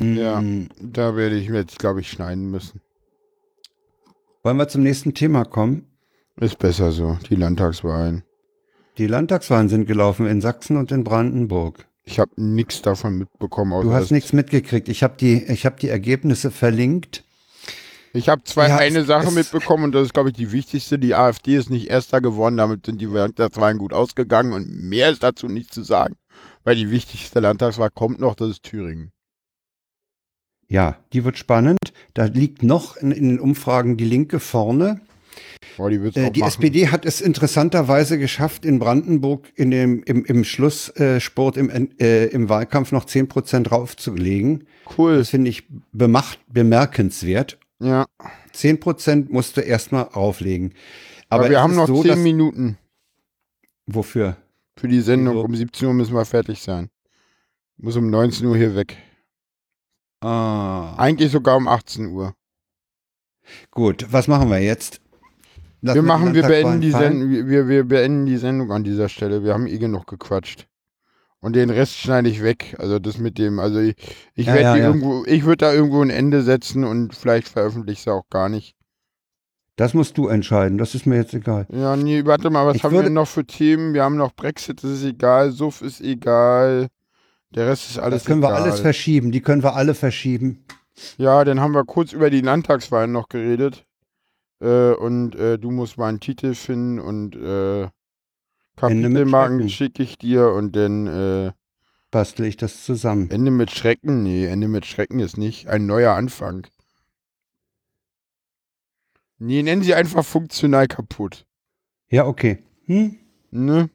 Ja, 0.00 0.40
Mm, 0.40 0.68
da 0.80 1.16
werde 1.16 1.36
ich 1.36 1.48
mir 1.48 1.58
jetzt, 1.58 1.78
glaube 1.78 2.00
ich, 2.00 2.10
schneiden 2.10 2.50
müssen. 2.50 2.80
Wollen 4.42 4.58
wir 4.58 4.68
zum 4.68 4.82
nächsten 4.82 5.14
Thema 5.14 5.44
kommen? 5.44 5.86
Ist 6.38 6.58
besser 6.58 6.92
so, 6.92 7.18
die 7.30 7.34
Landtagswahlen. 7.34 8.22
Die 8.98 9.06
Landtagswahlen 9.06 9.68
sind 9.68 9.86
gelaufen 9.86 10.26
in 10.26 10.40
Sachsen 10.40 10.76
und 10.76 10.92
in 10.92 11.02
Brandenburg. 11.04 11.86
Ich 12.04 12.20
habe 12.20 12.30
nichts 12.36 12.82
davon 12.82 13.18
mitbekommen. 13.18 13.82
Du 13.82 13.92
hast 13.92 14.10
nichts 14.10 14.32
mitgekriegt. 14.32 14.88
Ich 14.88 15.02
habe 15.02 15.16
die, 15.18 15.42
ich 15.44 15.66
hab 15.66 15.80
die 15.80 15.88
Ergebnisse 15.88 16.50
verlinkt. 16.50 17.24
Ich 18.12 18.28
habe 18.28 18.44
zwei 18.44 18.68
Ja, 18.68 18.76
eine 18.76 19.04
Sache 19.04 19.30
mitbekommen 19.32 19.84
und 19.84 19.92
das 19.92 20.04
ist, 20.06 20.14
glaube 20.14 20.30
ich, 20.30 20.34
die 20.36 20.52
wichtigste. 20.52 20.98
Die 20.98 21.14
AfD 21.14 21.56
ist 21.56 21.68
nicht 21.68 21.88
Erster 21.88 22.20
geworden, 22.20 22.56
damit 22.56 22.86
sind 22.86 23.00
die 23.00 23.06
Landtagswahlen 23.06 23.78
gut 23.78 23.92
ausgegangen 23.92 24.52
und 24.52 24.68
mehr 24.68 25.10
ist 25.10 25.22
dazu 25.22 25.48
nicht 25.48 25.74
zu 25.74 25.82
sagen. 25.82 26.16
Weil 26.64 26.76
die 26.76 26.90
wichtigste 26.90 27.40
Landtagswahl 27.40 27.90
kommt 27.90 28.20
noch, 28.20 28.34
das 28.34 28.50
ist 28.50 28.62
Thüringen. 28.62 29.12
Ja, 30.68 30.96
die 31.12 31.24
wird 31.24 31.38
spannend. 31.38 31.78
Da 32.14 32.24
liegt 32.24 32.62
noch 32.62 32.96
in, 32.96 33.12
in 33.12 33.28
den 33.28 33.40
Umfragen 33.40 33.96
die 33.96 34.04
Linke 34.04 34.40
vorne. 34.40 35.00
Boah, 35.76 35.90
die 35.90 35.96
Äh, 35.96 36.30
die. 36.30 36.42
SPD 36.42 36.88
hat 36.88 37.04
es 37.04 37.20
interessanterweise 37.20 38.18
geschafft, 38.18 38.64
in 38.64 38.78
Brandenburg 38.78 39.52
in 39.54 39.70
dem, 39.70 40.02
im, 40.04 40.24
im 40.24 40.42
Schlusssport 40.44 41.56
im, 41.56 41.70
äh, 42.00 42.26
im 42.26 42.48
Wahlkampf 42.48 42.92
noch 42.92 43.04
10 43.04 43.28
Prozent 43.28 43.70
draufzulegen. 43.70 44.66
Cool. 44.96 45.18
Das 45.18 45.28
finde 45.30 45.50
ich 45.50 45.64
bemacht, 45.92 46.38
bemerkenswert. 46.48 47.58
Ja, 47.78 48.06
10 48.52 48.80
Prozent 48.80 49.30
musst 49.30 49.56
du 49.56 49.60
erstmal 49.60 50.08
auflegen. 50.12 50.72
aber, 51.28 51.42
Aber 51.42 51.50
wir 51.50 51.60
haben 51.60 51.76
noch 51.76 51.86
so, 51.88 52.00
zehn 52.02 52.12
dass- 52.12 52.18
Minuten 52.20 52.78
Wofür? 53.86 54.36
für 54.78 54.88
die 54.88 55.00
Sendung. 55.00 55.36
Um 55.38 55.54
17 55.54 55.86
Uhr 55.88 55.94
müssen 55.94 56.14
wir 56.14 56.24
fertig 56.24 56.60
sein. 56.62 56.88
Muss 57.78 57.96
um 57.96 58.08
19 58.10 58.46
Uhr 58.46 58.56
hier 58.56 58.74
weg. 58.74 58.96
Ah, 60.20 60.94
Eigentlich 60.96 61.30
sogar 61.32 61.56
um 61.56 61.68
18 61.68 62.06
Uhr. 62.06 62.34
gut. 63.70 64.06
Was 64.10 64.28
machen 64.28 64.50
wir 64.50 64.60
jetzt? 64.60 65.00
Lassen 65.82 65.96
wir 65.96 66.02
machen, 66.02 66.34
wir 66.34 66.42
beenden, 66.42 66.80
die? 66.80 66.90
Sendung, 66.90 67.30
wir, 67.30 67.68
wir 67.68 67.84
beenden 67.84 68.26
die 68.26 68.38
Sendung 68.38 68.72
an 68.72 68.82
dieser 68.82 69.08
Stelle. 69.08 69.44
Wir 69.44 69.52
haben 69.54 69.66
eh 69.66 69.78
genug 69.78 70.06
gequatscht. 70.06 70.66
Und 71.40 71.54
den 71.54 71.70
Rest 71.70 71.94
schneide 71.96 72.28
ich 72.28 72.42
weg. 72.42 72.74
Also 72.78 72.98
das 72.98 73.18
mit 73.18 73.38
dem, 73.38 73.60
also 73.60 73.78
ich, 73.78 73.94
ich 74.34 74.46
Ja, 74.46 74.54
werde 74.54 74.62
ja, 74.64 74.76
ja. 74.78 74.86
irgendwo, 74.86 75.24
ich 75.26 75.44
würde 75.44 75.58
da 75.66 75.72
irgendwo 75.72 76.02
ein 76.02 76.10
Ende 76.10 76.42
setzen 76.42 76.82
und 76.82 77.14
vielleicht 77.14 77.48
veröffentliche 77.48 77.92
ich 78.00 78.06
es 78.06 78.08
auch 78.08 78.28
gar 78.30 78.48
nicht. 78.48 78.74
Das 79.76 79.92
musst 79.92 80.16
du 80.16 80.26
entscheiden. 80.28 80.78
Das 80.78 80.94
ist 80.94 81.04
mir 81.06 81.16
jetzt 81.16 81.34
egal. 81.34 81.66
Ja, 81.70 81.94
nee, 81.96 82.24
warte 82.24 82.48
mal, 82.48 82.66
was 82.66 82.76
Ich 82.76 82.82
haben 82.84 82.92
wir 82.92 83.00
würde- 83.02 83.10
noch 83.10 83.28
für 83.28 83.44
Themen? 83.44 83.92
Wir 83.92 84.02
haben 84.02 84.16
noch 84.16 84.32
Brexit, 84.34 84.82
das 84.82 84.90
ist 84.90 85.04
egal, 85.04 85.52
Suff 85.52 85.82
ist 85.82 86.00
egal. 86.00 86.88
Der 87.56 87.66
Rest 87.66 87.90
ist 87.90 87.98
alles 87.98 88.22
Das 88.22 88.26
können 88.26 88.42
wir 88.42 88.50
egal. 88.50 88.62
alles 88.62 88.80
verschieben. 88.80 89.32
Die 89.32 89.40
können 89.40 89.62
wir 89.62 89.74
alle 89.74 89.94
verschieben. 89.94 90.64
Ja, 91.16 91.44
dann 91.44 91.60
haben 91.60 91.72
wir 91.72 91.84
kurz 91.84 92.12
über 92.12 92.30
die 92.30 92.42
Landtagswahlen 92.42 93.10
noch 93.10 93.28
geredet. 93.28 93.86
Äh, 94.60 94.92
und 94.92 95.34
äh, 95.34 95.58
du 95.58 95.70
musst 95.70 95.98
mal 95.98 96.08
einen 96.08 96.20
Titel 96.20 96.54
finden 96.54 97.00
und 97.00 97.34
äh, 97.34 97.88
Kapitelmarken 98.76 99.68
schicke 99.68 100.02
ich 100.02 100.18
dir 100.18 100.50
und 100.52 100.76
dann 100.76 101.06
äh, 101.06 101.52
Bastel 102.10 102.46
ich 102.46 102.56
das 102.56 102.84
zusammen. 102.84 103.30
Ende 103.30 103.50
mit 103.50 103.70
Schrecken. 103.70 104.22
Nee, 104.22 104.46
Ende 104.46 104.68
mit 104.68 104.86
Schrecken 104.86 105.18
ist 105.18 105.36
nicht 105.36 105.68
ein 105.68 105.86
neuer 105.86 106.12
Anfang. 106.14 106.66
Nee, 109.38 109.62
nennen 109.62 109.82
sie 109.82 109.94
einfach 109.94 110.24
funktional 110.24 110.86
kaputt. 110.88 111.46
Ja, 112.08 112.26
okay. 112.26 112.62
Hm? 112.84 113.16
Ne? 113.50 113.90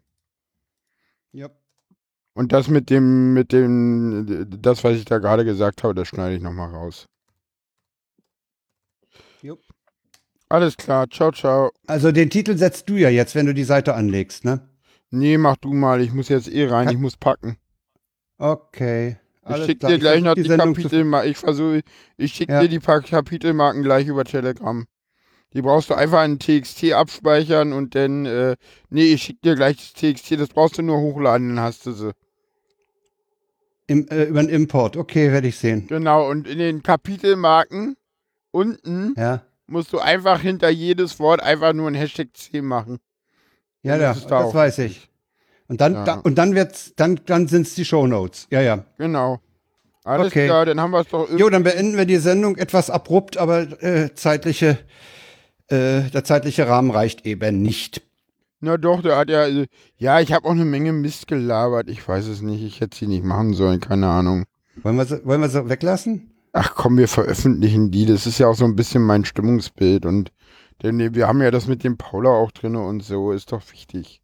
Und 2.33 2.53
das 2.53 2.69
mit 2.69 2.89
dem, 2.89 3.33
mit 3.33 3.51
dem, 3.51 4.47
das, 4.61 4.83
was 4.83 4.95
ich 4.95 5.05
da 5.05 5.17
gerade 5.17 5.43
gesagt 5.43 5.83
habe, 5.83 5.93
das 5.93 6.07
schneide 6.07 6.35
ich 6.35 6.41
nochmal 6.41 6.69
raus. 6.69 7.05
Jupp. 9.41 9.59
Alles 10.49 10.77
klar, 10.77 11.09
ciao, 11.09 11.31
ciao. 11.31 11.71
Also 11.87 12.11
den 12.11 12.29
Titel 12.29 12.57
setzt 12.57 12.89
du 12.89 12.95
ja 12.95 13.09
jetzt, 13.09 13.35
wenn 13.35 13.45
du 13.45 13.53
die 13.53 13.63
Seite 13.63 13.95
anlegst, 13.95 14.45
ne? 14.45 14.69
Nee, 15.09 15.37
mach 15.37 15.57
du 15.57 15.73
mal, 15.73 16.01
ich 16.01 16.13
muss 16.13 16.29
jetzt 16.29 16.49
eh 16.51 16.67
rein, 16.67 16.89
ich 16.89 16.97
muss 16.97 17.17
packen. 17.17 17.57
Okay. 18.37 19.17
Ich 19.43 19.47
Alles 19.47 19.65
schick 19.65 19.79
klar. 19.79 19.91
dir 19.91 19.99
gleich 19.99 20.21
noch 20.21 20.35
die 20.35 20.43
die, 20.43 20.49
Kapitelmarken. 20.49 21.31
Ich 21.31 21.37
versuche, 21.37 21.81
ich 22.17 22.33
schick 22.33 22.49
Ja. 22.49 22.61
dir 22.61 22.69
die 22.69 22.79
paar 22.79 23.01
Kapitelmarken 23.01 23.81
gleich 23.83 24.07
über 24.07 24.23
Telegram. 24.23 24.85
Die 25.53 25.61
brauchst 25.61 25.89
du 25.89 25.95
einfach 25.95 26.23
in 26.23 26.39
TXT 26.39 26.93
abspeichern 26.93 27.73
und 27.73 27.93
dann, 27.95 28.25
äh, 28.25 28.55
nee, 28.89 29.13
ich 29.13 29.23
schick 29.23 29.41
dir 29.41 29.55
gleich 29.55 29.77
das 29.77 29.93
TXT, 29.93 30.39
das 30.39 30.49
brauchst 30.49 30.77
du 30.77 30.81
nur 30.81 30.99
hochladen, 30.99 31.55
dann 31.55 31.59
hast 31.65 31.85
du 31.85 31.91
sie. 31.91 32.11
Im, 33.87 34.07
äh, 34.09 34.23
über 34.23 34.41
den 34.41 34.49
Import. 34.49 34.95
Okay, 34.95 35.31
werde 35.31 35.47
ich 35.49 35.57
sehen. 35.57 35.87
Genau, 35.87 36.29
und 36.29 36.47
in 36.47 36.59
den 36.59 36.81
Kapitelmarken 36.83 37.97
unten 38.51 39.13
Ja. 39.17 39.41
musst 39.67 39.91
du 39.91 39.99
einfach 39.99 40.39
hinter 40.39 40.69
jedes 40.69 41.19
Wort 41.19 41.41
einfach 41.41 41.73
nur 41.73 41.89
ein 41.89 41.95
Hashtag 41.95 42.29
C 42.33 42.61
machen. 42.61 42.99
Ja, 43.83 43.97
ja, 43.97 44.11
es 44.11 44.19
das 44.21 44.27
da 44.27 44.43
auch 44.45 44.53
weiß 44.53 44.77
ich. 44.79 45.09
Und 45.67 45.81
dann, 45.81 45.93
Ja. 45.93 46.03
da, 46.05 46.13
und 46.15 46.35
dann 46.37 46.55
wird's, 46.55 46.93
dann, 46.95 47.19
dann 47.25 47.47
sind's 47.47 47.75
die 47.75 47.83
Shownotes. 47.85 48.47
Ja, 48.51 48.61
ja. 48.61 48.85
Genau. 48.97 49.41
Alles 50.03 50.27
Okay. 50.27 50.45
klar, 50.45 50.65
dann 50.65 50.79
haben 50.79 50.91
wir 50.91 51.01
es 51.01 51.07
doch 51.07 51.29
Jo, 51.37 51.49
dann 51.49 51.63
beenden 51.63 51.97
wir 51.97 52.05
die 52.05 52.17
Sendung 52.17 52.57
etwas 52.57 52.89
abrupt, 52.89 53.37
aber 53.37 53.81
äh, 53.83 54.13
zeitliche, 54.15 54.77
äh, 55.71 56.09
der 56.09 56.23
zeitliche 56.23 56.67
Rahmen 56.67 56.91
reicht 56.91 57.25
eben 57.25 57.61
nicht. 57.61 58.01
Na 58.59 58.77
doch, 58.77 59.01
der 59.01 59.17
hat 59.17 59.29
ja, 59.29 59.41
also, 59.41 59.65
ja, 59.97 60.19
ich 60.19 60.33
habe 60.33 60.45
auch 60.47 60.51
eine 60.51 60.65
Menge 60.65 60.93
Mist 60.93 61.27
gelabert. 61.27 61.89
Ich 61.89 62.07
weiß 62.07 62.27
es 62.27 62.41
nicht, 62.41 62.61
ich 62.63 62.79
hätte 62.79 62.97
sie 62.97 63.07
nicht 63.07 63.23
machen 63.23 63.53
sollen, 63.53 63.79
keine 63.79 64.07
Ahnung. 64.07 64.45
Wollen 64.83 64.97
wir 64.97 65.05
sie, 65.05 65.25
wollen 65.25 65.41
wir 65.41 65.49
sie 65.49 65.69
weglassen? 65.69 66.31
Ach 66.53 66.75
komm, 66.75 66.97
wir 66.97 67.07
veröffentlichen 67.07 67.91
die. 67.91 68.05
Das 68.05 68.25
ist 68.27 68.37
ja 68.39 68.47
auch 68.47 68.55
so 68.55 68.65
ein 68.65 68.75
bisschen 68.75 69.03
mein 69.03 69.25
Stimmungsbild 69.25 70.05
und 70.05 70.31
denn 70.81 71.13
wir 71.15 71.27
haben 71.27 71.41
ja 71.41 71.51
das 71.51 71.67
mit 71.67 71.83
dem 71.83 71.97
Paula 71.97 72.29
auch 72.31 72.51
drin 72.51 72.75
und 72.75 73.03
so, 73.03 73.31
ist 73.31 73.51
doch 73.51 73.61
wichtig. 73.71 74.21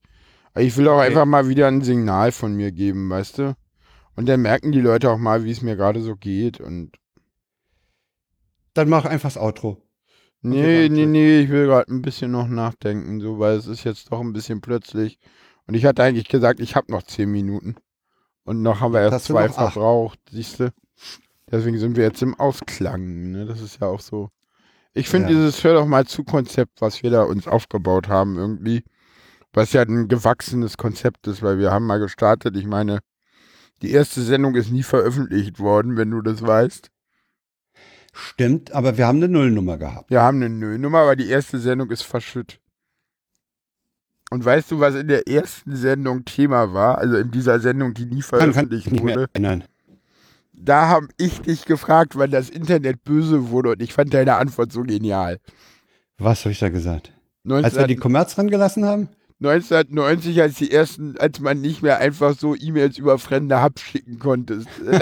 Aber 0.53 0.63
ich 0.63 0.75
will 0.77 0.87
auch 0.87 0.97
Okay. 0.97 1.07
einfach 1.07 1.25
mal 1.25 1.47
wieder 1.49 1.67
ein 1.67 1.81
Signal 1.81 2.31
von 2.31 2.53
mir 2.55 2.71
geben, 2.71 3.09
weißt 3.09 3.37
du? 3.39 3.55
Und 4.15 4.27
dann 4.27 4.41
merken 4.41 4.71
die 4.71 4.81
Leute 4.81 5.11
auch 5.11 5.17
mal, 5.19 5.43
wie 5.43 5.51
es 5.51 5.61
mir 5.61 5.75
gerade 5.75 6.01
so 6.01 6.15
geht 6.15 6.59
und 6.59 6.97
Dann 8.73 8.89
mach 8.89 9.05
einfach 9.05 9.27
das 9.33 9.37
Outro. 9.37 9.81
Nee, 10.41 10.87
nee, 10.89 11.05
nee, 11.05 11.39
ich 11.41 11.49
will 11.49 11.65
gerade 11.65 11.91
ein 11.91 12.01
bisschen 12.01 12.31
noch 12.31 12.47
nachdenken, 12.47 13.19
so, 13.19 13.39
weil 13.39 13.57
es 13.57 13.67
ist 13.67 13.83
jetzt 13.83 14.11
doch 14.11 14.21
ein 14.21 14.33
bisschen 14.33 14.61
plötzlich. 14.61 15.19
Und 15.65 15.73
ich 15.73 15.85
hatte 15.85 16.03
eigentlich 16.03 16.29
gesagt, 16.29 16.59
ich 16.59 16.75
habe 16.75 16.91
noch 16.91 17.03
zehn 17.03 17.29
Minuten. 17.29 17.75
Und 18.43 18.61
noch 18.61 18.79
haben 18.79 18.93
wir 18.93 19.01
erst 19.01 19.13
hast 19.13 19.25
zwei 19.25 19.49
verbraucht, 19.49 20.19
siehst 20.31 20.59
du? 20.59 20.71
Deswegen 21.51 21.77
sind 21.79 21.95
wir 21.95 22.03
jetzt 22.03 22.21
im 22.21 22.35
Ausklang, 22.35 23.31
ne? 23.31 23.45
Das 23.45 23.61
ist 23.61 23.81
ja 23.81 23.87
auch 23.87 23.99
so. 23.99 24.29
Ich 24.93 25.09
finde 25.09 25.31
Ja. 25.31 25.37
dieses 25.37 25.63
Hör 25.63 25.75
doch 25.75 25.85
mal 25.85 26.05
zu 26.05 26.23
Konzept, 26.23 26.81
was 26.81 27.03
wir 27.03 27.09
da 27.11 27.23
uns 27.23 27.47
aufgebaut 27.47 28.07
haben, 28.07 28.37
irgendwie, 28.37 28.83
was 29.53 29.73
ja 29.73 29.81
ein 29.81 30.07
gewachsenes 30.07 30.77
Konzept 30.77 31.27
ist, 31.27 31.41
weil 31.41 31.59
wir 31.59 31.71
haben 31.71 31.85
mal 31.85 31.99
gestartet. 31.99 32.55
Ich 32.55 32.65
meine, 32.65 32.99
die 33.81 33.91
erste 33.91 34.21
Sendung 34.21 34.55
ist 34.55 34.71
nie 34.71 34.83
veröffentlicht 34.83 35.59
worden, 35.59 35.97
wenn 35.97 36.11
du 36.11 36.21
das 36.21 36.41
weißt. 36.41 36.89
Stimmt, 38.19 38.71
aber 38.71 38.97
wir 38.97 39.05
haben 39.05 39.17
eine 39.17 39.27
Nullnummer 39.27 39.77
gehabt. 39.77 40.09
Wir 40.09 40.21
haben 40.23 40.37
eine 40.37 40.49
Nullnummer, 40.49 40.99
aber 40.99 41.15
die 41.15 41.29
erste 41.29 41.59
Sendung 41.59 41.91
ist 41.91 42.01
verschütt. 42.01 42.59
Und 44.31 44.43
weißt 44.43 44.71
du, 44.71 44.79
was 44.79 44.95
in 44.95 45.07
der 45.07 45.27
ersten 45.27 45.75
Sendung 45.75 46.25
Thema 46.25 46.73
war? 46.73 46.97
Also 46.97 47.15
in 47.17 47.29
dieser 47.31 47.59
Sendung, 47.59 47.93
die 47.93 48.05
nie 48.05 48.21
Kann, 48.21 48.39
kann 48.39 48.53
veröffentlicht 48.53 48.87
ich 48.87 48.91
nicht 48.91 49.03
mehr 49.03 49.15
wurde. 49.15 49.29
erinnern. 49.33 49.63
Da 50.53 50.87
habe 50.87 51.07
ich 51.17 51.41
dich 51.41 51.65
gefragt, 51.65 52.17
wann 52.17 52.31
das 52.31 52.49
Internet 52.49 53.03
böse 53.03 53.49
wurde 53.49 53.69
und 53.73 53.81
ich 53.81 53.93
fand 53.93 54.13
deine 54.13 54.35
Antwort 54.37 54.71
so 54.71 54.81
genial. 54.81 55.37
Was 56.17 56.43
habe 56.43 56.51
ich 56.51 56.59
da 56.59 56.69
gesagt? 56.69 57.13
19, 57.43 57.65
Als 57.65 57.75
wir 57.75 57.85
die 57.87 57.95
Kommerz 57.95 58.37
rangelassen 58.37 58.83
haben? 58.83 59.09
1990, 59.39 60.41
als 60.41 60.55
die 60.55 60.71
ersten, 60.71 61.15
als 61.19 61.39
man 61.39 61.61
nicht 61.61 61.83
mehr 61.83 61.99
einfach 61.99 62.35
so 62.37 62.55
E-Mails 62.55 62.97
über 62.97 63.19
fremde 63.19 63.61
Hubs 63.63 63.81
schicken 63.81 64.17
konnte. 64.19 64.63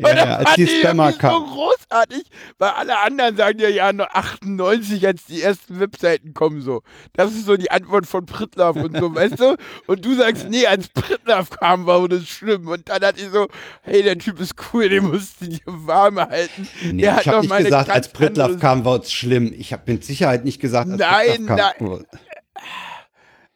Ja, 0.00 0.14
ja, 0.14 0.36
als 0.36 0.54
die 0.54 0.66
Spammer 0.66 1.12
so 1.12 1.18
kamen. 1.18 1.46
großartig, 1.46 2.24
weil 2.58 2.70
alle 2.70 2.98
anderen 3.00 3.36
sagen 3.36 3.58
ja, 3.58 3.68
ja, 3.68 3.92
nur 3.92 4.14
98, 4.14 5.04
als 5.06 5.24
die 5.24 5.42
ersten 5.42 5.80
Webseiten 5.80 6.34
kommen, 6.34 6.60
so. 6.60 6.82
Das 7.14 7.32
ist 7.32 7.46
so 7.46 7.56
die 7.56 7.70
Antwort 7.70 8.06
von 8.06 8.24
Pritlaff 8.26 8.76
und 8.76 8.96
so, 8.96 9.12
weißt 9.14 9.40
du? 9.40 9.56
Und 9.86 10.04
du 10.04 10.14
sagst, 10.14 10.48
nee, 10.48 10.66
als 10.66 10.88
Pritlaff 10.88 11.50
kam, 11.50 11.86
war 11.86 12.06
das 12.08 12.28
schlimm. 12.28 12.68
Und 12.68 12.88
dann 12.88 13.02
hat 13.02 13.18
ich 13.18 13.28
so, 13.32 13.48
hey, 13.82 14.02
der 14.02 14.18
Typ 14.18 14.38
ist 14.40 14.54
cool, 14.72 14.88
den 14.88 15.06
musst 15.08 15.40
du 15.40 15.48
dir 15.48 15.60
warm 15.66 16.18
halten. 16.18 16.68
Nee, 16.92 17.02
der 17.02 17.14
hat 17.16 17.22
ich 17.22 17.28
habe 17.28 17.46
noch 17.46 17.54
nicht 17.56 17.64
gesagt, 17.64 17.90
als 17.90 18.08
Pritlaff 18.12 18.46
andere- 18.46 18.60
kam, 18.60 18.84
war 18.84 19.00
es 19.00 19.12
schlimm. 19.12 19.52
Ich 19.56 19.72
habe 19.72 19.82
mit 19.90 20.04
Sicherheit 20.04 20.44
nicht 20.44 20.60
gesagt, 20.60 20.90
als 20.90 21.00
Nein, 21.00 21.46
Pritlaff 21.46 21.76
kam. 21.78 22.04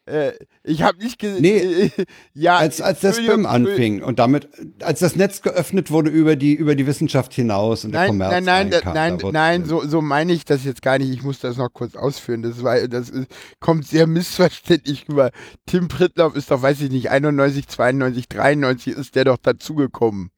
Äh, 0.05 0.33
ich 0.65 0.83
habe 0.83 0.99
nicht 0.99 1.19
gesehen. 1.19 1.43
Nee, 1.43 1.93
ja, 2.35 2.57
Als, 2.57 2.81
als 2.81 3.01
der 3.01 3.13
Spam 3.13 3.47
anfing 3.47 4.03
und 4.03 4.19
damit, 4.19 4.49
als 4.83 4.99
das 4.99 5.15
Netz 5.15 5.43
geöffnet 5.43 5.93
wurde 5.93 6.11
über 6.11 6.35
die, 6.35 6.55
über 6.55 6.75
die 6.75 6.87
Wissenschaft 6.87 7.33
hinaus 7.33 7.85
und 7.85 7.93
der 7.93 8.01
Nein, 8.01 8.09
Kommerz 8.09 8.33
nein, 8.33 8.45
nein, 8.45 8.73
reinkam, 8.73 8.95
nein, 8.95 9.19
nein, 9.33 9.65
so, 9.65 9.87
so 9.87 10.01
meine 10.01 10.33
ich 10.33 10.45
das 10.45 10.65
jetzt 10.65 10.83
gar 10.83 10.99
nicht. 10.99 11.11
Ich 11.11 11.23
muss 11.23 11.39
das 11.39 11.57
noch 11.57 11.73
kurz 11.73 11.95
ausführen. 11.95 12.43
Das, 12.43 12.65
war, 12.65 12.89
das 12.89 13.11
ist, 13.11 13.29
kommt 13.61 13.87
sehr 13.87 14.09
missverständlich 14.09 15.09
rüber. 15.09 15.31
Tim 15.67 15.87
Prittlaff 15.87 16.35
ist 16.35 16.51
doch, 16.51 16.63
weiß 16.63 16.81
ich 16.81 16.91
nicht, 16.91 17.11
91, 17.11 17.69
92, 17.69 18.29
93 18.29 18.95
ist 18.95 19.15
der 19.15 19.25
doch 19.25 19.39
dazugekommen. 19.39 20.31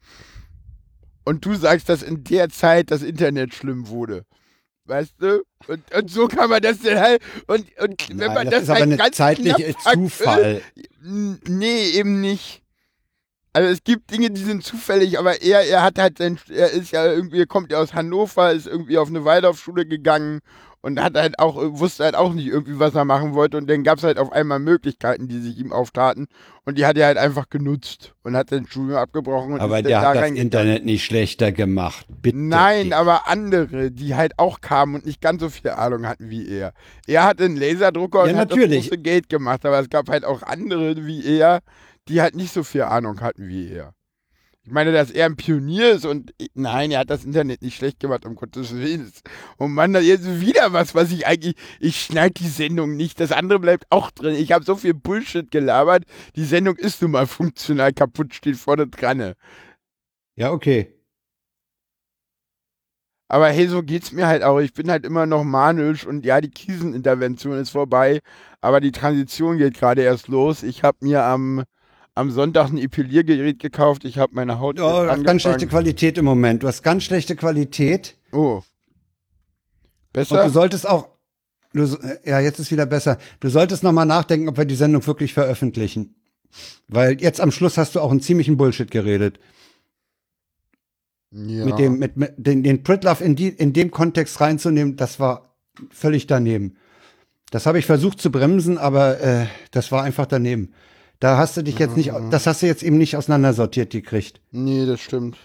Und 1.24 1.46
du 1.46 1.54
sagst, 1.54 1.88
dass 1.88 2.02
in 2.02 2.22
der 2.22 2.50
Zeit 2.50 2.90
das 2.90 3.02
Internet 3.02 3.54
schlimm 3.54 3.88
wurde. 3.88 4.26
Weißt 4.86 5.14
du? 5.18 5.42
Und, 5.66 5.94
und 5.94 6.10
so 6.10 6.28
kann 6.28 6.50
man 6.50 6.60
das 6.60 6.80
dann 6.80 6.98
halt. 6.98 7.22
Und, 7.46 7.66
und 7.80 8.08
wenn 8.10 8.16
Nein, 8.18 8.34
man 8.34 8.44
das, 8.44 8.52
das, 8.54 8.62
ist 8.64 8.68
aber 8.70 8.78
halt 8.80 8.82
eine 8.88 8.96
ganz 8.98 9.16
zeitliche 9.16 9.54
knapp 9.54 9.82
sagt, 9.82 9.96
Zufall. 9.96 10.62
N- 11.02 11.40
Nee, 11.48 11.90
eben 11.90 12.20
nicht. 12.20 12.62
Also 13.54 13.70
es 13.70 13.84
gibt 13.84 14.10
Dinge, 14.10 14.30
die 14.30 14.42
sind 14.42 14.64
zufällig, 14.64 15.18
aber 15.18 15.40
er, 15.40 15.60
er 15.66 15.82
hat 15.82 15.98
halt 15.98 16.18
sein, 16.18 16.38
er 16.50 16.70
ist 16.70 16.90
ja 16.90 17.06
irgendwie, 17.06 17.38
er 17.38 17.46
kommt 17.46 17.70
ja 17.70 17.78
aus 17.78 17.94
Hannover, 17.94 18.52
ist 18.52 18.66
irgendwie 18.66 18.98
auf 18.98 19.08
eine 19.08 19.24
Waldorfschule 19.24 19.86
gegangen 19.86 20.40
und 20.84 21.00
hat 21.02 21.16
halt 21.16 21.38
auch, 21.38 21.56
wusste 21.56 22.04
halt 22.04 22.14
auch 22.14 22.34
nicht 22.34 22.46
irgendwie, 22.46 22.78
was 22.78 22.94
er 22.94 23.06
machen 23.06 23.32
wollte 23.32 23.56
und 23.56 23.70
dann 23.70 23.84
gab 23.84 23.96
es 23.96 24.04
halt 24.04 24.18
auf 24.18 24.30
einmal 24.32 24.58
Möglichkeiten, 24.58 25.28
die 25.28 25.38
sich 25.40 25.58
ihm 25.58 25.72
auftaten 25.72 26.26
und 26.66 26.76
die 26.76 26.84
hat 26.84 26.98
er 26.98 27.06
halt 27.06 27.16
einfach 27.16 27.48
genutzt 27.48 28.12
und 28.22 28.36
hat 28.36 28.50
sein 28.50 28.66
Studium 28.66 28.96
abgebrochen 28.98 29.54
und 29.54 29.60
Aber 29.60 29.80
der 29.80 30.02
dann 30.02 30.14
da 30.14 30.20
hat 30.20 30.30
das. 30.30 30.38
Internet 30.38 30.84
nicht 30.84 31.02
schlechter 31.02 31.52
gemacht. 31.52 32.06
Bitte. 32.20 32.36
Nein, 32.36 32.84
dich. 32.84 32.96
aber 32.96 33.26
andere, 33.28 33.90
die 33.92 34.14
halt 34.14 34.38
auch 34.38 34.60
kamen 34.60 34.96
und 34.96 35.06
nicht 35.06 35.22
ganz 35.22 35.40
so 35.40 35.48
viel 35.48 35.70
Ahnung 35.70 36.06
hatten 36.06 36.28
wie 36.28 36.46
er. 36.46 36.74
Er 37.06 37.24
hatte 37.24 37.44
einen 37.44 37.56
Laserdrucker 37.56 38.26
Ja, 38.26 38.32
und 38.32 38.38
hat 38.38 38.50
natürlich. 38.50 38.80
das 38.80 38.88
große 38.90 39.02
Geld 39.02 39.28
gemacht, 39.30 39.64
aber 39.64 39.80
es 39.80 39.88
gab 39.88 40.10
halt 40.10 40.26
auch 40.26 40.42
andere 40.42 41.06
wie 41.06 41.24
er, 41.38 41.60
die 42.08 42.20
halt 42.20 42.36
nicht 42.36 42.52
so 42.52 42.62
viel 42.62 42.82
Ahnung 42.82 43.22
hatten 43.22 43.48
wie 43.48 43.70
er. 43.70 43.94
Ich 44.66 44.72
meine, 44.72 44.92
dass 44.92 45.10
er 45.10 45.26
ein 45.26 45.36
Pionier 45.36 45.92
ist 45.92 46.06
und 46.06 46.32
nein, 46.54 46.90
er 46.90 47.00
hat 47.00 47.10
das 47.10 47.24
Internet 47.26 47.60
nicht 47.60 47.76
schlecht 47.76 48.00
gemacht, 48.00 48.24
um 48.24 48.34
Gottes 48.34 48.74
Willen. 48.74 49.12
Und 49.58 49.74
Mann, 49.74 49.92
da 49.92 50.00
jetzt 50.00 50.40
wieder 50.40 50.72
was, 50.72 50.94
was 50.94 51.12
ich 51.12 51.26
eigentlich, 51.26 51.56
ich 51.80 52.00
schneide 52.00 52.32
die 52.34 52.48
Sendung 52.48 52.96
nicht, 52.96 53.20
das 53.20 53.30
andere 53.30 53.58
bleibt 53.58 53.84
auch 53.90 54.10
drin. 54.10 54.34
Ich 54.34 54.52
habe 54.52 54.64
so 54.64 54.76
viel 54.76 54.94
Bullshit 54.94 55.50
gelabert, 55.50 56.04
die 56.34 56.44
Sendung 56.44 56.76
ist 56.76 57.02
nun 57.02 57.10
mal 57.10 57.26
funktional 57.26 57.92
kaputt, 57.92 58.34
steht 58.34 58.56
vorne 58.56 58.86
dran. 58.86 59.34
Ja, 60.36 60.50
okay. 60.52 60.94
Aber 63.28 63.48
hey, 63.48 63.68
so 63.68 63.82
geht's 63.82 64.12
mir 64.12 64.26
halt 64.26 64.42
auch. 64.42 64.60
Ich 64.60 64.72
bin 64.72 64.90
halt 64.90 65.04
immer 65.04 65.26
noch 65.26 65.44
manisch 65.44 66.06
und 66.06 66.24
ja, 66.24 66.40
die 66.40 66.50
Krisenintervention 66.50 67.58
ist 67.58 67.70
vorbei, 67.70 68.20
aber 68.60 68.80
die 68.80 68.92
Transition 68.92 69.58
geht 69.58 69.74
gerade 69.74 70.02
erst 70.02 70.28
los. 70.28 70.62
Ich 70.62 70.82
habe 70.82 70.98
mir 71.00 71.24
am, 71.24 71.64
am 72.14 72.30
Sonntag 72.30 72.70
ein 72.70 72.78
Epiliergerät 72.78 73.58
gekauft. 73.58 74.04
Ich 74.04 74.18
habe 74.18 74.34
meine 74.34 74.60
Haut 74.60 74.78
Oh, 74.80 75.04
du 75.04 75.10
hast 75.10 75.24
ganz 75.24 75.42
schlechte 75.42 75.66
Qualität 75.66 76.16
im 76.18 76.24
Moment. 76.24 76.62
Du 76.62 76.68
hast 76.68 76.82
ganz 76.82 77.04
schlechte 77.04 77.34
Qualität. 77.36 78.16
Oh. 78.32 78.56
Und 78.56 78.64
Besser? 80.12 80.44
du 80.44 80.50
solltest 80.50 80.88
auch. 80.88 81.08
Du, 81.72 81.86
so- 81.86 81.98
ja, 82.24 82.38
jetzt 82.38 82.60
ist 82.60 82.70
wieder 82.70 82.86
besser. 82.86 83.18
Du 83.40 83.48
solltest 83.48 83.82
nochmal 83.82 84.06
nachdenken, 84.06 84.48
ob 84.48 84.56
wir 84.56 84.64
die 84.64 84.76
Sendung 84.76 85.04
wirklich 85.06 85.34
veröffentlichen. 85.34 86.14
Weil 86.86 87.20
jetzt 87.20 87.40
am 87.40 87.50
Schluss 87.50 87.76
hast 87.78 87.96
du 87.96 88.00
auch 88.00 88.12
einen 88.12 88.20
ziemlichen 88.20 88.56
Bullshit 88.56 88.90
geredet. 88.92 89.40
ja. 91.32 91.64
Mit 91.64 91.78
dem, 91.80 91.98
mit, 91.98 92.16
mit 92.16 92.34
den, 92.36 92.62
den 92.62 92.84
Pritlove 92.84 93.24
in, 93.24 93.34
die, 93.34 93.48
in 93.48 93.72
dem 93.72 93.90
Kontext 93.90 94.40
reinzunehmen, 94.40 94.94
das 94.96 95.18
war 95.18 95.56
völlig 95.90 96.28
daneben. 96.28 96.76
Das 97.50 97.66
habe 97.66 97.80
ich 97.80 97.86
versucht 97.86 98.20
zu 98.20 98.30
bremsen, 98.30 98.78
aber 98.78 99.20
äh, 99.20 99.46
das 99.72 99.90
war 99.90 100.04
einfach 100.04 100.26
daneben. 100.26 100.74
Da 101.20 101.38
hast 101.38 101.56
du 101.56 101.62
dich 101.62 101.78
jetzt 101.78 101.96
nicht, 101.96 102.12
das 102.30 102.46
hast 102.46 102.62
du 102.62 102.66
jetzt 102.66 102.82
eben 102.82 102.98
nicht 102.98 103.16
auseinandersortiert 103.16 103.90
gekriegt. 103.90 104.40
Nee, 104.50 104.84
das 104.84 105.00
stimmt. 105.00 105.38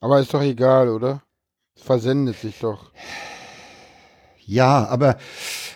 Aber 0.00 0.20
ist 0.20 0.32
doch 0.32 0.42
egal, 0.42 0.88
oder? 0.88 1.22
Es 1.74 1.82
versendet 1.82 2.38
sich 2.38 2.58
doch. 2.60 2.92
Ja, 4.44 4.86
aber 4.86 5.18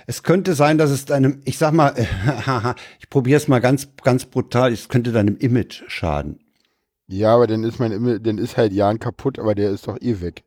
es 0.06 0.22
könnte 0.22 0.54
sein, 0.54 0.78
dass 0.78 0.90
es 0.90 1.04
deinem, 1.04 1.40
ich 1.44 1.58
sag 1.58 1.72
mal, 1.72 1.94
ich 3.00 3.10
probiere 3.10 3.38
es 3.38 3.48
mal 3.48 3.60
ganz, 3.60 3.88
ganz 4.02 4.24
brutal, 4.24 4.72
es 4.72 4.88
könnte 4.88 5.12
deinem 5.12 5.36
Image 5.38 5.82
schaden. 5.88 6.40
Ja, 7.08 7.34
aber 7.34 7.48
dann 7.48 7.64
ist 7.64 7.80
mein 7.80 7.90
Image, 7.90 8.20
dann 8.22 8.38
ist 8.38 8.56
halt 8.56 8.72
Jan 8.72 9.00
kaputt, 9.00 9.38
aber 9.38 9.56
der 9.56 9.70
ist 9.70 9.88
doch 9.88 10.00
eh 10.00 10.20
weg. 10.20 10.44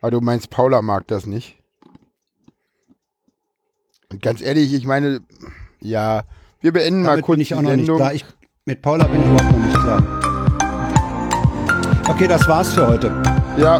Aber 0.00 0.12
du 0.12 0.20
meinst, 0.20 0.48
Paula 0.48 0.80
mag 0.80 1.06
das 1.08 1.26
nicht? 1.26 1.58
Und 4.10 4.22
ganz 4.22 4.40
ehrlich, 4.40 4.72
ich 4.72 4.86
meine, 4.86 5.20
ja, 5.80 6.22
wir 6.60 6.72
beenden 6.72 7.02
mal 7.02 7.10
Damit 7.10 7.24
kurz 7.24 7.36
bin 7.36 7.42
ich 7.42 7.54
auch 7.54 7.62
noch 7.62 7.70
nicht 7.70 7.86
Sendung. 7.86 7.96
klar. 7.98 8.14
Ich, 8.14 8.24
mit 8.64 8.82
Paula 8.82 9.04
bin 9.06 9.20
ich 9.20 9.26
überhaupt 9.26 9.52
noch 9.52 9.66
nicht 9.66 9.80
klar. 9.80 10.02
Okay, 12.08 12.26
das 12.28 12.46
war's 12.48 12.72
für 12.72 12.86
heute. 12.86 13.08
Ja. 13.58 13.76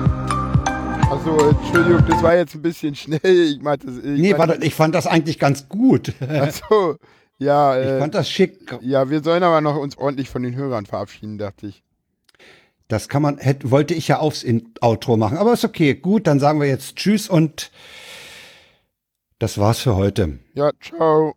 Achso, 1.10 1.50
Entschuldigung, 1.50 2.04
das 2.08 2.22
war 2.22 2.34
jetzt 2.36 2.54
ein 2.54 2.62
bisschen 2.62 2.94
schnell. 2.94 3.20
Ich 3.24 3.60
meinte 3.62 3.86
das. 3.86 3.96
Ich 3.98 4.20
Nee, 4.20 4.36
warte, 4.36 4.64
ich 4.64 4.74
fand 4.74 4.94
das 4.94 5.06
eigentlich 5.06 5.38
ganz 5.38 5.68
gut. 5.68 6.12
Achso, 6.28 6.96
ja, 7.38 7.76
Ich 7.80 7.86
äh, 7.86 7.98
fand 8.00 8.14
das 8.14 8.28
schick. 8.28 8.76
ja, 8.80 9.08
wir 9.08 9.22
sollen 9.22 9.42
aber 9.42 9.60
noch 9.60 9.76
uns 9.76 9.96
ordentlich 9.96 10.28
von 10.28 10.42
den 10.42 10.56
Hörern 10.56 10.84
verabschieden, 10.86 11.38
dachte 11.38 11.68
ich. 11.68 11.82
Das 12.88 13.08
kann 13.08 13.22
man, 13.22 13.38
hätte, 13.38 13.70
wollte 13.70 13.94
ich 13.94 14.08
ja 14.08 14.18
aufs 14.18 14.42
In 14.42 14.72
Outro 14.80 15.16
machen. 15.16 15.38
Aber 15.38 15.52
ist 15.52 15.64
okay. 15.64 15.94
Gut, 15.94 16.26
dann 16.26 16.38
sagen 16.40 16.60
wir 16.60 16.68
jetzt 16.68 16.96
Tschüss 16.96 17.28
und 17.28 17.70
das 19.38 19.58
war's 19.58 19.80
für 19.80 19.96
heute. 19.96 20.38
Ja, 20.54 20.70
ciao. 20.80 21.34